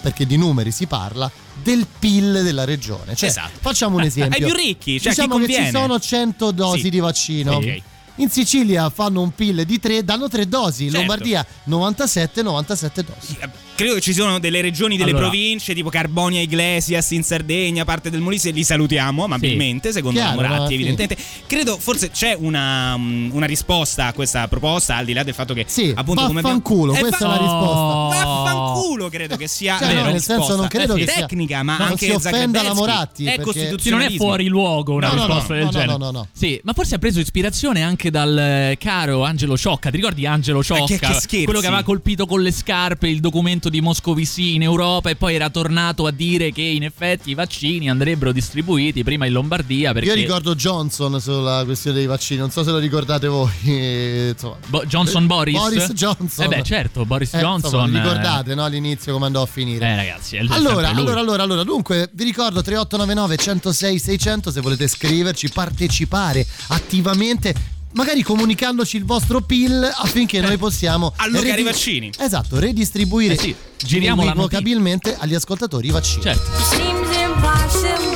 perché 0.00 0.26
di 0.26 0.36
numeri 0.36 0.72
si 0.72 0.86
parla 0.86 1.30
del 1.62 1.86
PIL 1.98 2.42
della 2.42 2.64
regione. 2.64 3.14
Cioè, 3.14 3.28
Esatto. 3.28 3.58
Facciamo 3.60 3.96
un 3.96 4.02
esempio. 4.04 4.38
Ai 4.46 4.52
più 4.52 4.54
ricchi, 4.60 5.00
cioè 5.00 5.12
diciamo 5.14 5.38
che 5.38 5.52
ci 5.52 5.70
sono 5.70 5.98
100 5.98 6.50
dosi 6.50 6.80
Sì. 6.82 6.90
di 6.90 6.98
vaccino. 6.98 7.54
Ok. 7.56 7.80
In 8.16 8.28
Sicilia 8.28 8.90
fanno 8.90 9.22
un 9.22 9.34
PIL 9.34 9.64
di 9.64 9.78
3, 9.80 10.04
danno 10.04 10.28
3 10.28 10.46
dosi. 10.46 10.84
In 10.84 10.90
Certo. 10.90 11.06
Lombardia 11.06 11.46
97, 11.64 12.42
97 12.42 13.04
dosi. 13.04 13.36
Credo 13.82 13.94
che 13.96 14.00
ci 14.00 14.12
siano 14.12 14.38
delle 14.38 14.60
regioni, 14.60 14.96
delle 14.96 15.10
Allora. 15.10 15.26
province, 15.28 15.74
tipo 15.74 15.88
Carbonia 15.90 16.40
Iglesias 16.40 17.10
in 17.10 17.24
Sardegna, 17.24 17.84
parte 17.84 18.10
del 18.10 18.20
Molise, 18.20 18.50
li 18.50 18.62
salutiamo 18.62 19.24
amabilmente, 19.24 19.90
secondo 19.92 20.20
Chiaro, 20.20 20.36
Moratti, 20.36 20.58
no, 20.60 20.66
sì. 20.68 20.74
evidentemente. 20.74 21.16
Credo 21.46 21.76
forse 21.78 22.10
c'è 22.10 22.36
una, 22.38 22.94
um, 22.94 23.30
una 23.32 23.46
risposta 23.46 24.06
a 24.06 24.12
questa 24.12 24.46
proposta, 24.48 24.96
al 24.96 25.04
di 25.04 25.12
là 25.12 25.22
del 25.24 25.34
fatto 25.34 25.52
che 25.54 25.64
Sì, 25.66 25.92
appunto 25.94 26.26
come 26.26 26.38
abbiamo- 26.40 26.58
vaffanculo, 26.60 26.94
Eh, 26.94 26.98
questa 27.00 27.24
è 27.24 27.28
la 27.28 27.36
risposta. 27.38 28.24
Vaffanculo 28.24 29.08
credo 29.08 29.36
che 29.36 29.48
sia 29.48 29.78
Cioè, 29.78 29.94
no, 29.94 30.02
nel 30.04 30.12
risposta. 30.12 30.34
senso 30.44 30.56
non 30.56 30.68
credo 30.68 30.94
Eh, 30.94 30.98
che 31.04 31.10
sia- 31.10 31.26
tecnica, 31.26 31.62
ma 31.62 31.76
non 31.78 31.86
anche 31.88 32.06
si 32.06 32.10
offenda 32.12 32.62
la. 32.62 32.74
Moratti, 32.74 33.24
È 33.26 33.34
perché- 33.36 33.52
Sì, 33.52 33.58
non 33.58 33.64
è 33.64 33.70
costituzionalismo. 33.72 34.24
fuori 34.24 34.46
luogo 34.46 34.94
una 34.94 35.08
No, 35.08 35.14
no, 35.14 35.26
risposta 35.26 35.54
no, 35.54 35.58
del 35.58 35.64
no, 35.64 35.70
no, 35.70 35.78
genere. 35.78 35.98
no, 35.98 36.10
no. 36.10 36.28
Sì, 36.32 36.60
ma 36.64 36.72
forse 36.72 36.94
ha 36.94 36.98
preso 36.98 37.20
ispirazione 37.20 37.82
anche 37.82 38.10
dal 38.10 38.38
eh, 38.38 38.76
caro 38.78 39.24
Angelo 39.24 39.56
Ciocca. 39.56 39.90
Ti 39.90 39.96
ricordi 39.96 40.26
Angelo 40.26 40.62
Ciocca? 40.62 40.84
Che- 40.84 40.98
che 40.98 41.06
scherzi. 41.14 41.44
Quello 41.44 41.60
che 41.60 41.66
aveva 41.66 41.82
colpito 41.82 42.26
con 42.26 42.40
le 42.42 42.52
scarpe 42.52 43.08
il 43.08 43.20
documento 43.20 43.68
di 43.72 43.80
Moscovici 43.80 44.54
in 44.54 44.62
Europa 44.62 45.08
e 45.10 45.16
poi 45.16 45.34
era 45.34 45.48
tornato 45.50 46.06
a 46.06 46.10
dire 46.12 46.52
che 46.52 46.60
in 46.62 46.84
effetti 46.84 47.30
i 47.30 47.34
vaccini 47.34 47.88
andrebbero 47.88 48.30
distribuiti 48.30 49.02
prima 49.02 49.24
in 49.26 49.32
Lombardia 49.32 49.92
perché 49.92 50.10
Io 50.10 50.14
ricordo 50.14 50.54
Johnson 50.54 51.18
sulla 51.20 51.62
questione 51.64 51.96
dei 51.96 52.06
vaccini, 52.06 52.38
non 52.38 52.50
so 52.50 52.62
se 52.62 52.70
lo 52.70 52.76
ricordate 52.78 53.26
voi. 53.26 53.50
Bo- 54.68 54.84
Johnson 54.84 55.26
Boris? 55.26 55.58
Boris 55.58 55.92
Johnson. 55.94 56.44
Eh 56.44 56.48
beh, 56.48 56.62
certo, 56.62 57.04
Boris 57.06 57.32
Eh, 57.34 57.40
Johnson. 57.40 57.80
insomma, 57.86 57.98
eh, 57.98 58.02
ricordate 58.02 58.54
no, 58.54 58.64
all'inizio 58.64 59.12
come 59.14 59.26
andò 59.26 59.42
a 59.42 59.46
finire? 59.46 59.86
Eh, 59.86 59.96
ragazzi, 59.96 60.36
Allora, 60.36 60.90
allora, 60.90 61.18
allora, 61.20 61.42
allora, 61.42 61.64
dunque 61.64 62.10
vi 62.12 62.24
ricordo 62.24 62.60
3899 62.62 63.36
106 63.36 63.98
600 63.98 64.50
se 64.50 64.60
volete 64.60 64.86
scriverci, 64.86 65.48
partecipare 65.50 66.46
attivamente, 66.68 67.54
magari 67.92 68.22
comunicandoci 68.22 68.96
il 68.96 69.04
vostro 69.04 69.40
PIL 69.40 69.90
affinché 69.94 70.40
noi 70.40 70.56
possiamo 70.56 71.12
Allocare 71.18 71.50
redi- 71.50 71.60
i 71.60 71.64
vaccini. 71.64 72.10
Esatto, 72.18 72.58
redistribuire 72.58 73.34
Eh 73.34 73.38
sì, 73.38 73.54
giriamo 73.76 74.22
inequivocabilmente 74.22 75.16
agli 75.18 75.34
ascoltatori 75.34 75.88
i 75.88 75.90
vaccini. 75.90 76.22
Certo. 76.22 78.11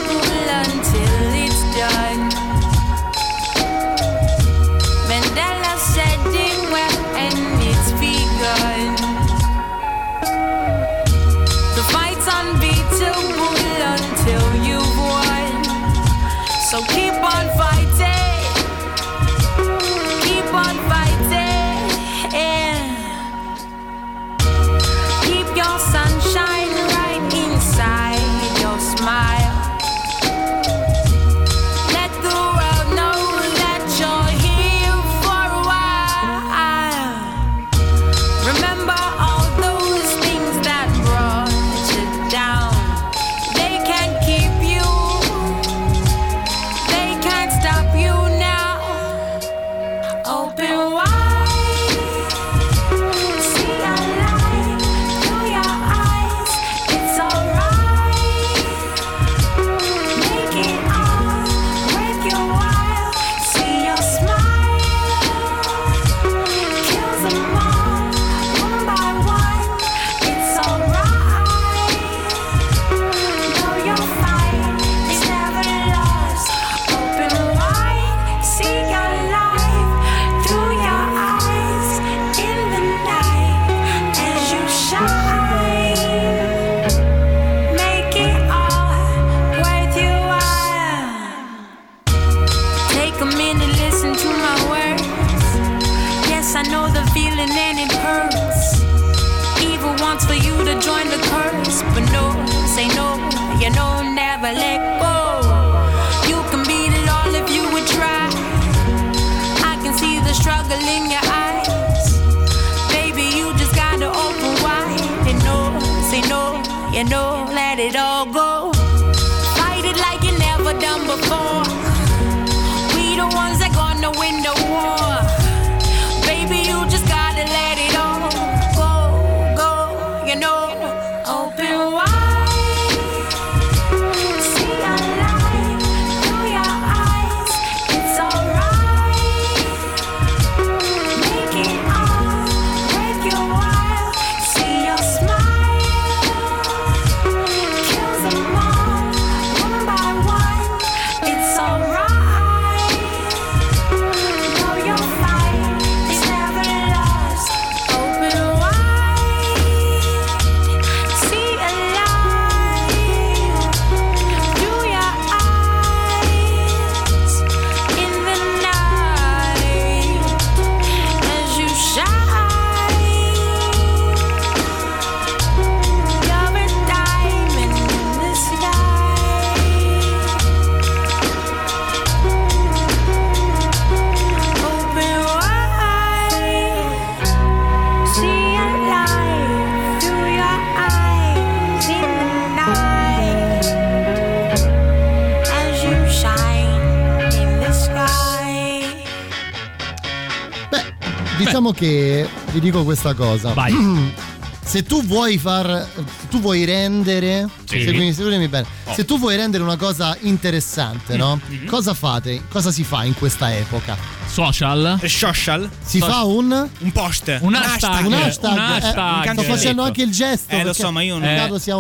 Vi 202.56 202.60
dico 202.60 202.84
questa 202.84 203.12
cosa. 203.12 203.54
Se 204.64 204.82
tu 204.82 205.04
vuoi 205.04 205.38
far. 205.38 205.86
Tu 206.28 206.40
vuoi 206.40 206.64
rendere. 206.64 207.46
Sì. 207.66 207.82
Seguimi, 207.82 208.12
seguimi 208.12 208.48
bene. 208.48 208.66
Oh. 208.84 208.94
Se 208.94 209.04
tu 209.04 209.18
vuoi 209.18 209.36
rendere 209.36 209.62
una 209.62 209.76
cosa 209.76 210.16
interessante, 210.22 211.16
no? 211.16 211.38
Mhm. 211.46 211.66
Cosa 211.66 211.94
fate? 211.94 212.42
Cosa 212.48 212.72
si 212.72 212.82
fa 212.82 213.04
in 213.04 213.14
questa 213.14 213.54
epoca? 213.54 213.96
Social? 214.36 215.00
Social? 215.06 215.66
Si 215.82 215.98
fa 215.98 216.24
un. 216.24 216.68
Un 216.80 216.92
post. 216.92 217.38
Un 217.40 217.54
hashtag. 217.54 218.04
Un 218.04 218.12
hashtag. 218.12 218.52
Un 218.52 218.58
Eh, 218.58 218.76
hashtag. 218.76 219.32
sto 219.32 219.42
facendo 219.44 219.82
anche 219.82 220.02
il 220.02 220.10
gesto. 220.10 220.54
Eh, 220.54 220.62
lo 220.62 220.74
so, 220.74 220.92
ma 220.92 221.00
io 221.00 221.16
non, 221.16 221.22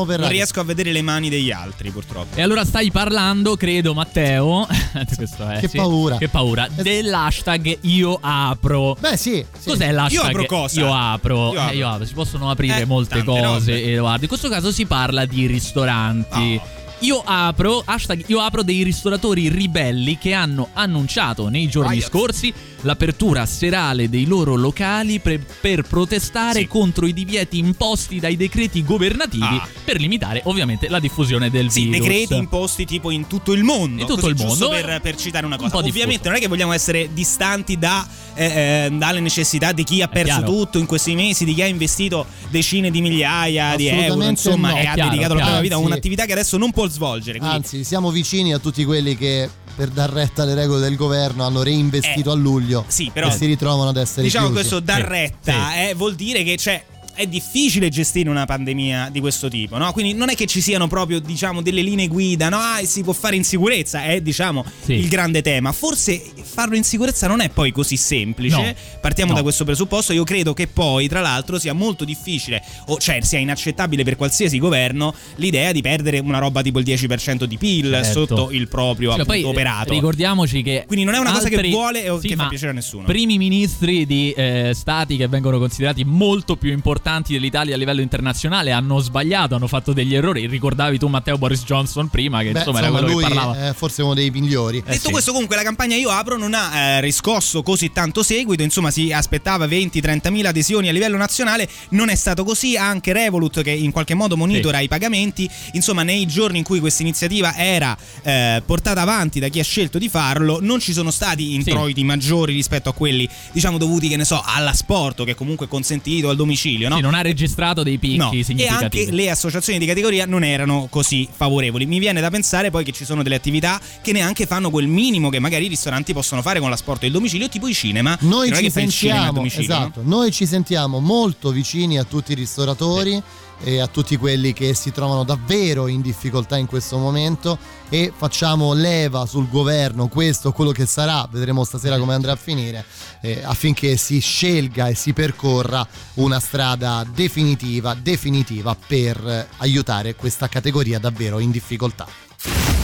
per 0.06 0.18
non 0.20 0.28
riesco 0.30 0.60
a 0.60 0.64
vedere 0.64 0.90
le 0.90 1.02
mani 1.02 1.28
degli 1.28 1.50
altri, 1.50 1.90
purtroppo. 1.90 2.34
E 2.34 2.40
allora 2.40 2.64
stai 2.64 2.90
parlando, 2.90 3.56
credo, 3.58 3.92
Matteo. 3.92 4.66
Questo 5.14 5.46
è, 5.46 5.60
Che 5.60 5.68
sì. 5.68 5.76
paura. 5.76 6.16
Che 6.16 6.28
paura. 6.28 6.66
Dell'hashtag 6.74 7.76
io 7.82 8.18
apro. 8.22 8.96
Beh, 8.98 9.18
sì. 9.18 9.44
sì. 9.58 9.68
Cos'è 9.68 9.92
l'hashtag? 9.92 10.22
Io 10.22 10.26
apro 10.30 10.46
cosa? 10.46 10.80
Io 10.80 10.94
apro. 10.94 11.52
Io 11.52 11.58
Eh, 11.58 11.62
apro. 11.62 11.74
io 11.76 11.88
apro. 11.90 12.06
Si 12.06 12.14
possono 12.14 12.48
aprire 12.50 12.80
Eh, 12.80 12.84
molte 12.86 13.22
cose. 13.22 13.42
robe. 13.42 13.82
E, 13.84 13.98
guarda, 13.98 14.22
in 14.22 14.28
questo 14.28 14.48
caso 14.48 14.72
si 14.72 14.86
parla 14.86 15.26
di 15.26 15.46
ristoranti. 15.46 16.58
Oh. 16.62 16.75
Io 17.00 17.22
apro, 17.22 17.82
hashtag 17.84 18.24
io 18.26 18.40
apro 18.40 18.62
dei 18.62 18.82
ristoratori 18.82 19.48
ribelli 19.50 20.16
che 20.16 20.32
hanno 20.32 20.70
annunciato 20.72 21.48
nei 21.48 21.68
giorni 21.68 22.00
scorsi 22.00 22.52
l'apertura 22.82 23.46
serale 23.46 24.08
dei 24.08 24.26
loro 24.26 24.54
locali 24.54 25.18
pre- 25.18 25.40
per 25.60 25.82
protestare 25.82 26.66
contro 26.68 27.06
i 27.06 27.12
divieti 27.12 27.58
imposti 27.58 28.20
dai 28.20 28.36
decreti 28.36 28.84
governativi 28.84 29.44
Ah. 29.44 29.66
per 29.84 30.00
limitare 30.00 30.40
ovviamente 30.44 30.88
la 30.88 30.98
diffusione 31.00 31.50
del 31.50 31.70
Sì, 31.70 31.84
virus. 31.86 32.00
decreti 32.00 32.34
imposti 32.36 32.84
tipo 32.84 33.10
in 33.10 33.26
tutto 33.26 33.52
il 33.52 33.62
mondo. 33.64 34.00
In 34.02 34.06
tutto 34.06 34.20
così, 34.28 34.32
il 34.42 34.46
mondo. 34.46 34.68
Per, 34.68 35.00
per 35.02 35.16
citare 35.16 35.46
una 35.46 35.54
Un 35.56 35.60
cosa. 35.62 35.72
po' 35.72 35.78
Ovviamente 35.78 36.04
diffuso. 36.10 36.28
non 36.28 36.36
è 36.36 36.40
che 36.40 36.48
vogliamo 36.48 36.72
essere 36.72 37.08
distanti 37.12 37.78
da, 37.78 38.06
eh, 38.34 38.44
eh, 38.44 38.90
dalle 38.92 39.20
necessità 39.20 39.72
di 39.72 39.82
chi 39.84 40.02
ha 40.02 40.08
perso 40.08 40.36
chiaro. 40.38 40.46
tutto 40.52 40.78
in 40.78 40.86
questi 40.86 41.14
mesi, 41.14 41.44
di 41.44 41.54
chi 41.54 41.62
ha 41.62 41.66
investito 41.66 42.26
decine 42.50 42.90
di 42.90 43.00
migliaia 43.00 43.74
di 43.76 43.88
euro, 43.88 44.22
insomma, 44.24 44.70
no. 44.70 44.76
e 44.76 44.86
ha 44.86 44.94
Chiaro, 44.94 45.10
dedicato 45.10 45.34
la 45.34 45.40
propria 45.40 45.44
chiaro. 45.46 45.62
vita 45.62 45.74
a 45.74 45.78
un'attività 45.78 46.24
che 46.24 46.32
adesso 46.32 46.56
non 46.56 46.70
può 46.72 46.88
svolgere. 46.88 47.38
Quindi 47.38 47.56
Anzi, 47.56 47.84
siamo 47.84 48.10
vicini 48.10 48.52
a 48.52 48.58
tutti 48.58 48.84
quelli 48.84 49.16
che 49.16 49.48
per 49.76 49.88
dar 49.88 50.10
retta 50.10 50.42
alle 50.42 50.54
regole 50.54 50.80
del 50.80 50.96
governo 50.96 51.44
hanno 51.44 51.62
reinvestito 51.62 52.30
a 52.30 52.34
luglio 52.34 52.65
Eh, 52.74 52.84
sì, 52.86 53.10
però- 53.12 53.28
e 53.28 53.32
si 53.32 53.46
ritrovano 53.46 53.88
ad 53.90 53.96
essere 53.96 54.22
diciamo 54.22 54.46
chiusi. 54.46 54.60
questo 54.60 54.80
dar 54.80 55.02
retta 55.02 55.74
eh, 55.88 55.94
vuol 55.94 56.14
dire 56.14 56.42
che 56.42 56.56
c'è 56.56 56.84
è 57.16 57.26
difficile 57.26 57.88
gestire 57.88 58.28
una 58.28 58.44
pandemia 58.44 59.08
di 59.10 59.20
questo 59.20 59.48
tipo, 59.48 59.76
no? 59.78 59.90
Quindi 59.92 60.12
non 60.12 60.28
è 60.30 60.34
che 60.34 60.46
ci 60.46 60.60
siano 60.60 60.86
proprio, 60.86 61.18
diciamo, 61.18 61.62
delle 61.62 61.82
linee 61.82 62.06
guida, 62.08 62.48
no? 62.48 62.58
Ah, 62.58 62.80
si 62.84 63.02
può 63.02 63.12
fare 63.12 63.36
in 63.36 63.42
sicurezza, 63.44 64.04
è, 64.04 64.20
diciamo, 64.20 64.64
Sì. 64.84 64.92
il 64.92 65.08
grande 65.08 65.42
tema. 65.42 65.72
Forse 65.72 66.22
farlo 66.42 66.76
in 66.76 66.84
sicurezza 66.84 67.26
non 67.26 67.40
è 67.40 67.48
poi 67.48 67.72
così 67.72 67.96
semplice. 67.96 68.56
No. 68.56 68.74
Partiamo 69.00 69.30
No. 69.32 69.36
da 69.38 69.42
questo 69.42 69.64
presupposto. 69.64 70.12
Io 70.12 70.24
credo 70.24 70.52
che 70.54 70.66
poi, 70.68 71.08
tra 71.08 71.20
l'altro, 71.20 71.58
sia 71.58 71.72
molto 71.72 72.04
difficile, 72.04 72.62
o 72.88 72.98
cioè 72.98 73.20
sia 73.22 73.38
inaccettabile 73.38 74.04
per 74.04 74.16
qualsiasi 74.16 74.58
governo, 74.58 75.14
l'idea 75.36 75.72
di 75.72 75.80
perdere 75.80 76.18
una 76.18 76.38
roba 76.38 76.60
tipo 76.62 76.78
il 76.78 76.84
10% 76.84 77.44
di 77.46 77.56
PIL 77.56 77.90
Certo. 78.04 78.26
sotto 78.26 78.50
il 78.50 78.68
proprio 78.68 79.12
Cioè, 79.12 79.20
appunto, 79.22 79.40
poi, 79.40 79.50
operato. 79.50 79.92
Ricordiamoci 79.92 80.62
che. 80.62 80.84
Quindi 80.86 81.04
non 81.06 81.14
è 81.14 81.18
una 81.18 81.32
cosa 81.32 81.48
che 81.48 81.54
altri- 81.54 81.70
vuole 81.70 82.08
o 82.10 82.20
Sì, 82.20 82.28
che 82.28 82.36
fa 82.36 82.48
piacere 82.48 82.72
a 82.72 82.74
nessuno. 82.74 83.04
Primi 83.04 83.38
ministri 83.38 84.04
di 84.04 84.32
eh, 84.32 84.72
stati 84.74 85.16
che 85.16 85.26
vengono 85.28 85.58
considerati 85.58 86.04
molto 86.04 86.56
più 86.56 86.70
importanti 86.72 87.04
dell'Italia 87.06 87.76
a 87.76 87.78
livello 87.78 88.00
internazionale 88.00 88.72
hanno 88.72 88.98
sbagliato, 88.98 89.54
hanno 89.54 89.68
fatto 89.68 89.92
degli 89.92 90.14
errori. 90.14 90.46
Ricordavi 90.46 90.98
tu 90.98 91.06
Matteo 91.06 91.38
Boris 91.38 91.62
Johnson 91.62 92.08
prima, 92.08 92.42
che 92.42 92.50
Beh, 92.50 92.58
insomma, 92.58 92.78
era 92.78 92.90
quello 92.90 93.06
lui 93.06 93.22
che 93.24 93.32
parlava. 93.32 93.68
è 93.68 93.72
forse 93.74 94.02
uno 94.02 94.14
dei 94.14 94.30
migliori. 94.30 94.82
Detto 94.84 95.10
questo, 95.10 95.30
comunque, 95.30 95.54
la 95.54 95.62
campagna 95.62 95.94
Io 95.94 96.10
Apro 96.10 96.36
non 96.36 96.52
ha 96.54 96.76
eh, 96.76 97.00
riscosso 97.00 97.62
così 97.62 97.92
tanto 97.92 98.24
seguito. 98.24 98.64
Insomma, 98.64 98.90
si 98.90 99.12
aspettava 99.12 99.66
20-30 99.66 100.30
mila 100.30 100.48
adesioni 100.48 100.88
a 100.88 100.92
livello 100.92 101.16
nazionale. 101.16 101.68
Non 101.90 102.08
è 102.08 102.16
stato 102.16 102.42
così. 102.42 102.76
Anche 102.76 103.12
Revolut, 103.12 103.62
che 103.62 103.70
in 103.70 103.92
qualche 103.92 104.14
modo 104.14 104.36
monitora 104.36 104.80
i 104.80 104.88
pagamenti, 104.88 105.48
insomma, 105.72 106.02
nei 106.02 106.26
giorni 106.26 106.58
in 106.58 106.64
cui 106.64 106.80
questa 106.80 107.02
iniziativa 107.02 107.54
era 107.56 107.96
eh, 108.22 108.62
portata 108.66 109.00
avanti 109.00 109.38
da 109.38 109.46
chi 109.46 109.60
ha 109.60 109.64
scelto 109.64 109.98
di 109.98 110.08
farlo, 110.08 110.58
non 110.60 110.80
ci 110.80 110.92
sono 110.92 111.12
stati 111.12 111.54
introiti 111.54 112.02
maggiori 112.02 112.52
rispetto 112.52 112.88
a 112.88 112.92
quelli, 112.92 113.28
diciamo, 113.52 113.78
dovuti, 113.78 114.08
che 114.08 114.16
ne 114.16 114.24
so, 114.24 114.42
all'asporto, 114.44 115.22
che 115.22 115.32
è 115.32 115.34
comunque 115.34 115.68
consentito 115.68 116.28
al 116.28 116.36
domicilio, 116.36 116.88
no? 116.88 116.95
Sì, 116.96 117.02
non 117.02 117.14
ha 117.14 117.20
registrato 117.22 117.82
dei 117.82 117.98
picchi 117.98 118.16
No, 118.16 118.30
e 118.32 118.42
significativi. 118.44 119.00
anche 119.04 119.14
le 119.14 119.30
associazioni 119.30 119.78
di 119.78 119.86
categoria 119.86 120.26
non 120.26 120.44
erano 120.44 120.86
così 120.90 121.28
favorevoli. 121.30 121.86
Mi 121.86 121.98
viene 121.98 122.20
da 122.20 122.30
pensare 122.30 122.70
poi 122.70 122.84
che 122.84 122.92
ci 122.92 123.04
sono 123.04 123.22
delle 123.22 123.34
attività 123.36 123.80
che 124.02 124.12
neanche 124.12 124.46
fanno 124.46 124.70
quel 124.70 124.86
minimo 124.88 125.28
che 125.30 125.38
magari 125.38 125.66
i 125.66 125.68
ristoranti 125.68 126.12
possono 126.12 126.42
fare 126.42 126.60
con 126.60 126.70
l'asporto 126.70 127.04
e 127.04 127.08
il 127.08 127.12
domicilio, 127.12 127.48
tipo 127.48 127.66
i 127.68 127.74
cinema. 127.74 128.16
Noi 128.20 128.54
ci 128.54 128.70
sentiamo, 128.70 129.32
domicilio, 129.32 129.68
no? 129.68 129.80
esatto, 129.82 130.00
noi 130.04 130.32
ci 130.32 130.46
sentiamo 130.46 131.00
molto 131.00 131.50
vicini 131.50 131.98
a 131.98 132.04
tutti 132.04 132.32
i 132.32 132.34
ristoratori 132.34 133.22
e 133.62 133.80
a 133.80 133.86
tutti 133.86 134.16
quelli 134.16 134.52
che 134.52 134.74
si 134.74 134.92
trovano 134.92 135.24
davvero 135.24 135.86
in 135.86 136.00
difficoltà 136.00 136.56
in 136.56 136.66
questo 136.66 136.98
momento 136.98 137.58
e 137.88 138.12
facciamo 138.14 138.72
leva 138.72 139.26
sul 139.26 139.48
governo, 139.48 140.08
questo 140.08 140.52
quello 140.52 140.72
che 140.72 140.86
sarà, 140.86 141.26
vedremo 141.30 141.64
stasera 141.64 141.98
come 141.98 142.14
andrà 142.14 142.32
a 142.32 142.36
finire, 142.36 142.84
eh, 143.20 143.42
affinché 143.44 143.96
si 143.96 144.20
scelga 144.20 144.88
e 144.88 144.94
si 144.94 145.12
percorra 145.12 145.86
una 146.14 146.40
strada 146.40 147.04
definitiva, 147.12 147.94
definitiva 147.94 148.76
per 148.86 149.16
eh, 149.26 149.46
aiutare 149.58 150.14
questa 150.14 150.48
categoria 150.48 150.98
davvero 150.98 151.38
in 151.38 151.50
difficoltà. 151.50 152.06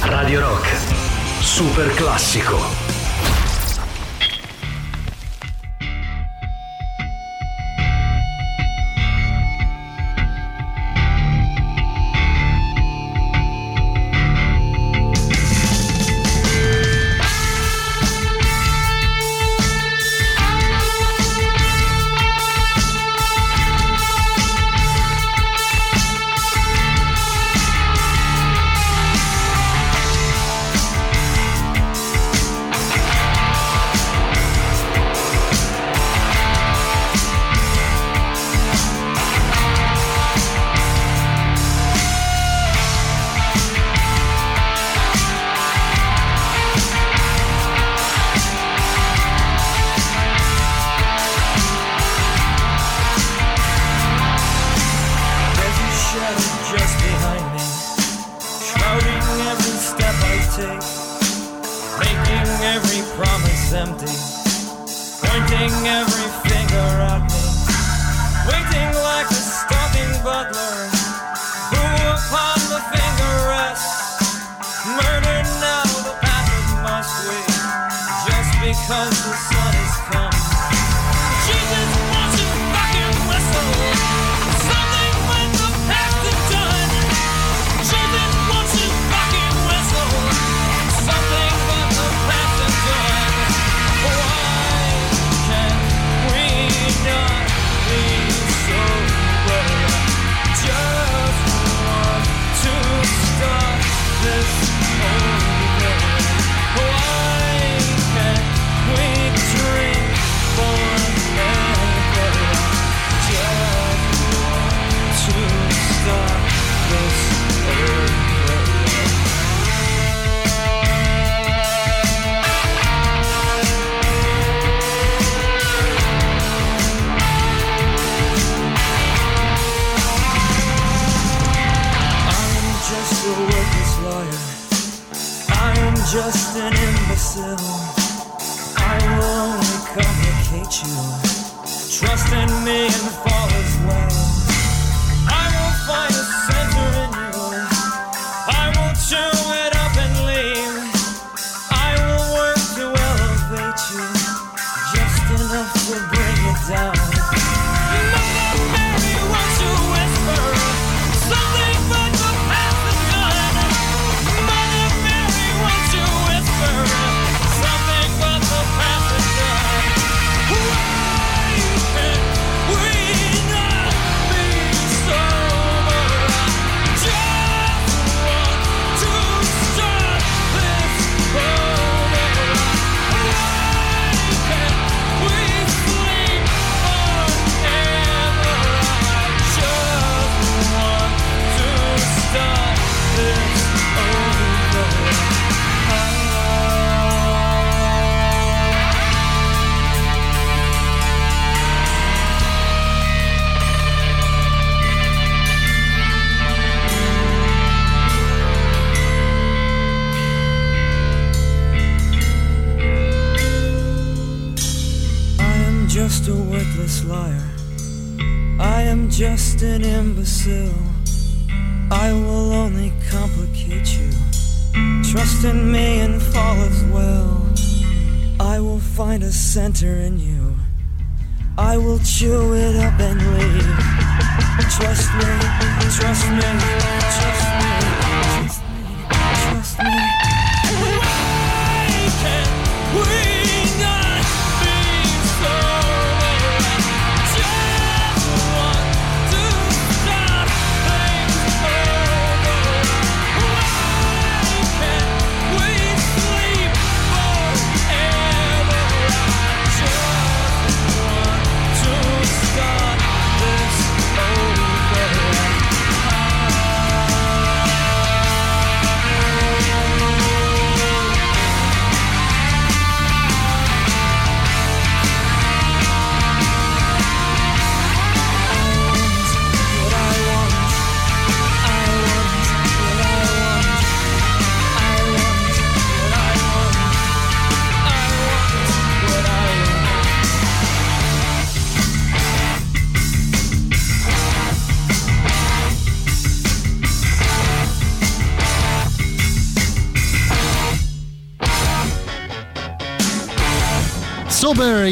Radio 0.03 0.41
Rock, 0.41 0.69
super 1.41 1.93
classico. 1.95 2.92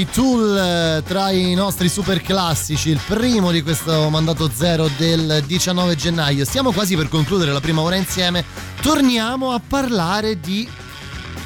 I 0.01 0.09
tool 0.11 0.57
eh, 0.57 1.03
tra 1.07 1.31
i 1.31 1.53
nostri 1.53 1.91
super 1.91 2.23
classici, 2.23 2.89
il 2.89 3.01
primo 3.07 3.51
di 3.51 3.61
questo 3.61 4.09
mandato 4.09 4.51
zero 4.51 4.89
del 4.97 5.45
19 5.47 5.95
gennaio. 5.95 6.47
Stiamo 6.47 6.73
quasi 6.73 6.97
per 6.97 7.09
concludere 7.09 7.53
la 7.53 7.61
prima 7.61 7.83
ora 7.83 7.97
insieme. 7.97 8.43
Torniamo 8.81 9.53
a 9.53 9.61
parlare 9.61 10.41
di 10.41 10.67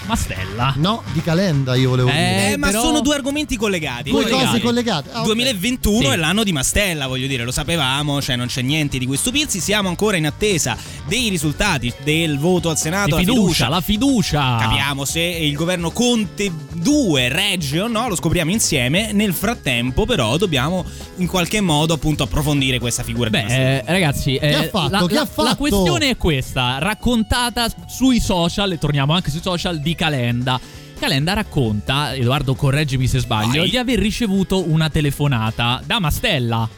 Mastella. 0.07 0.75
No, 0.77 1.03
di 1.13 1.23
Calenda 1.23 1.75
io 1.77 1.89
volevo 1.91 2.11
dire. 2.11 2.53
Eh, 2.53 2.57
ma 2.59 2.71
sono 2.71 3.01
due 3.01 3.15
argomenti 3.15 3.57
collegati. 3.57 4.11
Due 4.11 4.29
cose 4.29 4.61
collegate. 4.61 5.11
Ah, 5.13 5.21
ok. 5.21 5.25
2021 5.27 5.99
Sì. 6.01 6.07
è 6.07 6.17
l'anno 6.17 6.45
di 6.45 6.53
Mastella, 6.53 7.07
voglio 7.07 7.27
dire, 7.27 7.43
lo 7.45 7.51
sapevamo, 7.51 8.21
cioè 8.21 8.37
non 8.37 8.47
c'è 8.47 8.61
niente 8.63 8.99
di 8.99 9.07
cui 9.07 9.17
stupirsi. 9.17 9.61
Siamo 9.61 9.89
ancora 9.89 10.17
in 10.19 10.27
attesa 10.27 10.77
dei 11.07 11.29
risultati 11.31 11.93
del 12.03 12.39
voto 12.39 12.69
al 12.69 12.77
Senato. 12.79 13.17
Di 13.17 13.25
la 13.25 13.33
fiducia, 13.33 13.69
la 13.69 13.81
fiducia. 13.81 14.57
Capiamo 14.61 15.05
se 15.07 15.21
il 15.21 15.55
governo 15.55 15.91
Conte 15.91 16.53
2 16.75 17.29
regge 17.29 17.81
o 17.81 17.89
no, 17.89 18.09
lo 18.09 18.15
scopriamo 18.17 18.51
insieme. 18.51 19.13
Nel 19.13 19.33
frattempo, 19.33 20.05
però, 20.05 20.37
dobbiamo 20.37 20.85
in 21.17 21.27
qualche 21.27 21.61
modo 21.63 21.95
appunto 21.95 22.25
approfondire 22.25 22.79
questa 22.79 23.03
figura 23.03 23.31
di 23.31 23.39
Mastella. 23.39 23.81
Eh, 23.81 23.85
ragazzi, 23.87 24.39
Che 24.39 24.55
ha 24.55 24.63
eh, 24.65 24.69
fatto? 24.69 24.91
la, 24.91 25.07
Che 25.07 25.15
la- 25.15 25.21
ha 25.23 25.27
fatto? 25.27 25.43
la 25.49 25.57
questione 25.57 26.11
è 26.11 26.17
questa, 26.19 26.79
raccontata 26.79 27.67
sui 27.87 28.21
social, 28.21 28.73
e 28.73 28.79
torniamo 28.79 29.15
anche 29.15 29.31
sui 29.31 29.41
social 29.43 29.79
di 29.81 29.94
Calenda. 29.95 30.61
Calenda 30.99 31.33
racconta, 31.33 32.15
Edoardo 32.15 32.55
correggimi 32.55 33.07
se 33.07 33.19
sbaglio, 33.19 33.61
Vai. 33.61 33.71
di 33.71 33.77
aver 33.77 33.99
ricevuto 33.99 34.69
una 34.69 34.89
telefonata 34.89 35.83
da 35.85 35.99
Mastella 35.99 36.69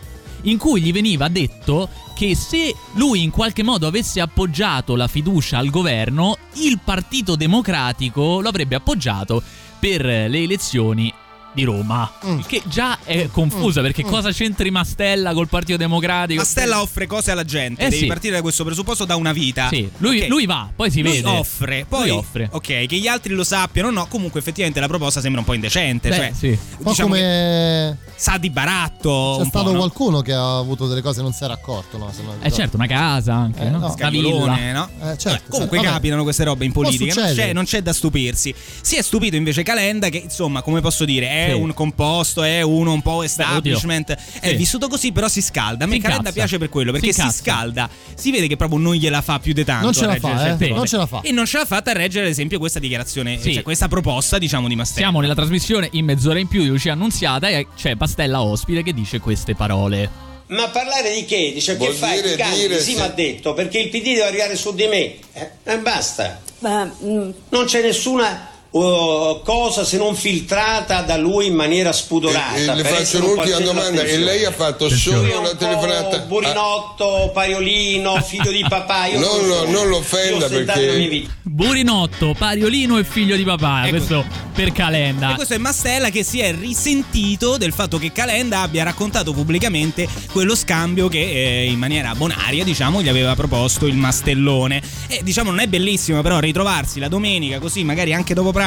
in 0.42 0.58
cui 0.58 0.80
gli 0.80 0.92
veniva 0.92 1.28
detto 1.28 1.88
che 2.14 2.34
se 2.34 2.74
lui 2.94 3.22
in 3.22 3.30
qualche 3.30 3.62
modo 3.62 3.86
avesse 3.86 4.20
appoggiato 4.20 4.96
la 4.96 5.08
fiducia 5.08 5.58
al 5.58 5.70
governo, 5.70 6.36
il 6.54 6.78
Partito 6.82 7.36
Democratico 7.36 8.40
lo 8.40 8.48
avrebbe 8.48 8.76
appoggiato 8.76 9.42
per 9.78 10.04
le 10.04 10.38
elezioni 10.42 11.12
di 11.56 11.64
Roma. 11.64 12.12
Mm. 12.24 12.40
Che 12.46 12.62
già 12.66 12.98
è 13.02 13.28
confusa 13.32 13.80
perché 13.80 14.02
cosa 14.04 14.30
c'entri 14.30 14.70
Mastella 14.70 15.32
col 15.32 15.48
Partito 15.48 15.78
Democratico? 15.78 16.40
Mastella 16.42 16.82
offre 16.82 17.06
cose 17.06 17.30
alla 17.30 17.44
gente, 17.44 17.80
Eh 17.80 17.88
devi 17.88 18.02
sì. 18.02 18.06
partire 18.06 18.34
da 18.34 18.42
questo 18.42 18.62
presupposto 18.62 19.06
da 19.06 19.16
una 19.16 19.32
vita. 19.32 19.68
Sì, 19.68 19.90
lui, 19.98 20.20
Ok. 20.20 20.28
lui 20.28 20.44
va, 20.46 20.68
poi 20.76 20.90
si 20.90 21.00
Lui 21.00 21.12
vede. 21.12 21.28
offre, 21.28 21.86
poi 21.88 22.08
Lui 22.08 22.18
offre. 22.18 22.48
ok, 22.52 22.86
che 22.86 22.96
gli 22.98 23.06
altri 23.08 23.32
lo 23.32 23.42
sappiano 23.42 23.90
no, 23.90 24.06
comunque 24.06 24.40
effettivamente 24.40 24.80
la 24.80 24.86
proposta 24.86 25.20
sembra 25.22 25.40
un 25.40 25.46
po' 25.46 25.54
indecente, 25.54 26.10
Beh, 26.10 26.14
cioè 26.14 26.32
sì. 26.34 26.48
Un 26.48 26.58
po' 26.82 26.90
diciamo 26.90 27.08
come 27.08 27.98
sa 28.16 28.36
di 28.38 28.50
baratto 28.50 29.34
c'è 29.36 29.42
un 29.42 29.50
po', 29.50 29.58
stato 29.58 29.72
no? 29.72 29.78
qualcuno 29.78 30.20
che 30.20 30.32
ha 30.34 30.58
avuto 30.58 30.86
delle 30.86 31.00
cose 31.00 31.20
e 31.20 31.22
non 31.22 31.32
si 31.32 31.42
era 31.42 31.54
accorto, 31.54 31.96
no? 31.96 32.10
Eh 32.42 32.52
certo, 32.52 32.76
una 32.76 32.86
casa 32.86 33.32
anche, 33.34 33.62
Eh, 33.64 33.70
no? 33.70 33.78
no. 33.78 33.90
Scagliolone, 33.90 34.72
no? 34.72 34.88
Eh, 35.02 35.16
certo, 35.16 35.50
comunque 35.50 35.78
vabbè. 35.78 35.88
capitano 35.90 36.22
queste 36.22 36.44
robe 36.44 36.64
in 36.66 36.72
politica, 36.72 37.14
non 37.14 37.34
c'è, 37.34 37.52
non 37.54 37.64
c'è 37.64 37.80
da 37.82 37.92
stupirsi. 37.94 38.54
Si 38.82 38.96
è 38.96 39.02
stupito 39.02 39.36
invece 39.36 39.62
Calenda, 39.62 40.08
che 40.10 40.18
insomma, 40.18 40.60
come 40.62 40.80
posso 40.80 41.04
dire, 41.06 41.28
è 41.28 41.45
Sì. 41.54 41.60
un 41.60 41.74
composto, 41.74 42.42
è 42.42 42.62
uno 42.62 42.92
un 42.92 43.02
po' 43.02 43.22
establishment. 43.22 44.12
È 44.40 44.48
Sì. 44.48 44.54
vissuto 44.56 44.88
così, 44.88 45.12
però 45.12 45.28
si 45.28 45.40
scalda. 45.42 45.84
A 45.84 45.86
me 45.88 45.98
Calenda 46.00 46.32
piace 46.32 46.58
per 46.58 46.68
quello, 46.68 46.92
perché 46.92 47.12
Si 47.12 47.20
si, 47.20 47.30
scalda. 47.30 47.88
Si 48.14 48.30
vede 48.30 48.46
che 48.46 48.56
proprio 48.56 48.78
non 48.78 48.94
gliela 48.94 49.22
fa 49.22 49.38
più 49.38 49.52
di 49.52 49.64
tanto. 49.64 49.84
Non 49.84 49.92
ce 49.94 50.04
a 50.04 50.06
la 50.06 50.12
reggere 50.14 50.34
fa, 50.34 50.46
eh? 50.46 50.50
cose. 50.58 50.68
Non 50.70 50.86
ce 50.86 50.96
la 50.96 51.06
fa. 51.06 51.20
E 51.22 51.32
non 51.32 51.46
ce 51.46 51.58
l'ha 51.58 51.64
fatta 51.64 51.90
a 51.90 51.94
reggere, 51.94 52.24
ad 52.26 52.30
esempio, 52.30 52.58
questa 52.58 52.78
dichiarazione, 52.78 53.38
Sì. 53.40 53.54
cioè 53.54 53.62
questa 53.62 53.88
proposta, 53.88 54.38
diciamo, 54.38 54.68
di 54.68 54.76
Mastella. 54.76 55.06
Siamo 55.06 55.20
nella 55.20 55.34
trasmissione 55.34 55.88
in 55.92 56.04
mezz'ora 56.04 56.38
in 56.38 56.48
più 56.48 56.62
di 56.62 56.68
Lucia 56.68 56.92
Annunziata 56.92 57.48
e 57.48 57.66
c'è 57.76 57.96
Pastella 57.96 58.42
ospite 58.42 58.82
che 58.82 58.92
dice 58.92 59.18
queste 59.20 59.54
parole. 59.54 60.24
Ma 60.48 60.68
parlare 60.68 61.12
di 61.12 61.24
che? 61.24 61.50
Dice 61.54 61.72
che 61.72 61.78
Vuol 61.78 61.92
fai? 61.94 62.22
dire 62.22 62.36
dire 62.54 62.80
sì, 62.80 62.92
se- 62.92 62.98
mi 62.98 63.02
ha 63.04 63.08
detto, 63.08 63.52
perché 63.52 63.78
il 63.80 63.88
PD 63.88 64.02
deve 64.14 64.24
arrivare 64.26 64.54
su 64.56 64.72
di 64.74 64.86
me. 64.86 65.14
Eh, 65.32 65.50
e 65.64 65.78
basta. 65.78 66.40
mm, 66.64 67.30
Non 67.48 67.64
c'è 67.64 67.82
nessuna 67.82 68.48
uh, 68.70 69.40
cosa 69.42 69.84
se 69.84 69.96
non 69.96 70.14
filtrata 70.14 71.02
da 71.02 71.16
lui 71.16 71.46
in 71.46 71.54
maniera 71.54 71.92
spudorata. 71.92 72.54
E- 72.56 72.64
e 72.66 72.74
le 72.74 72.84
faccio 72.84 73.18
al 73.38 73.46
centro 73.46 73.64
domanda. 73.64 74.02
E 74.02 74.18
lei 74.18 74.44
ha 74.44 74.52
fatto 74.52 74.88
solo 74.88 75.38
una 75.38 75.54
telefonata? 75.54 76.18
Burinotto, 76.20 77.30
Pariolino, 77.32 78.20
figlio 78.22 78.50
di 78.50 78.64
papà. 78.68 79.06
Io 79.06 79.20
lo- 79.20 79.26
sono. 79.26 79.70
non 79.70 79.88
lo 79.88 79.96
offenda 79.98 80.46
perché-. 80.48 81.26
Burinotto, 81.42 82.34
Pariolino 82.36 82.98
e 82.98 83.04
figlio 83.04 83.36
di 83.36 83.44
papà. 83.44 83.82
Ecco. 83.86 83.96
Questo 83.96 84.24
per 84.52 84.68
E 84.68 84.72
Calenda. 84.72 85.34
questo 85.34 85.54
è 85.54 85.58
Mastella 85.58 86.10
che 86.10 86.22
si 86.22 86.40
è 86.40 86.54
risentito 86.54 87.56
del 87.56 87.72
fatto 87.72 87.98
che 87.98 88.12
Calenda 88.12 88.60
abbia 88.60 88.84
raccontato 88.84 89.32
pubblicamente 89.32 90.08
quello 90.32 90.54
scambio 90.54 91.08
che 91.08 91.18
eh, 91.18 91.66
in 91.66 91.78
maniera 91.78 92.14
bonaria, 92.14 92.64
diciamo, 92.64 93.02
gli 93.02 93.08
aveva 93.08 93.34
proposto 93.34 93.86
il 93.86 93.96
Mastellone. 93.96 94.82
E 95.08 95.20
diciamo 95.22 95.50
non 95.50 95.60
è 95.60 95.66
bellissimo 95.66 96.22
però 96.22 96.38
ritrovarsi 96.38 96.98
la 96.98 97.08
domenica 97.08 97.58
così, 97.58 97.84
magari 97.84 98.12
anche 98.12 98.34
dopo 98.34 98.52
pranzo, 98.52 98.64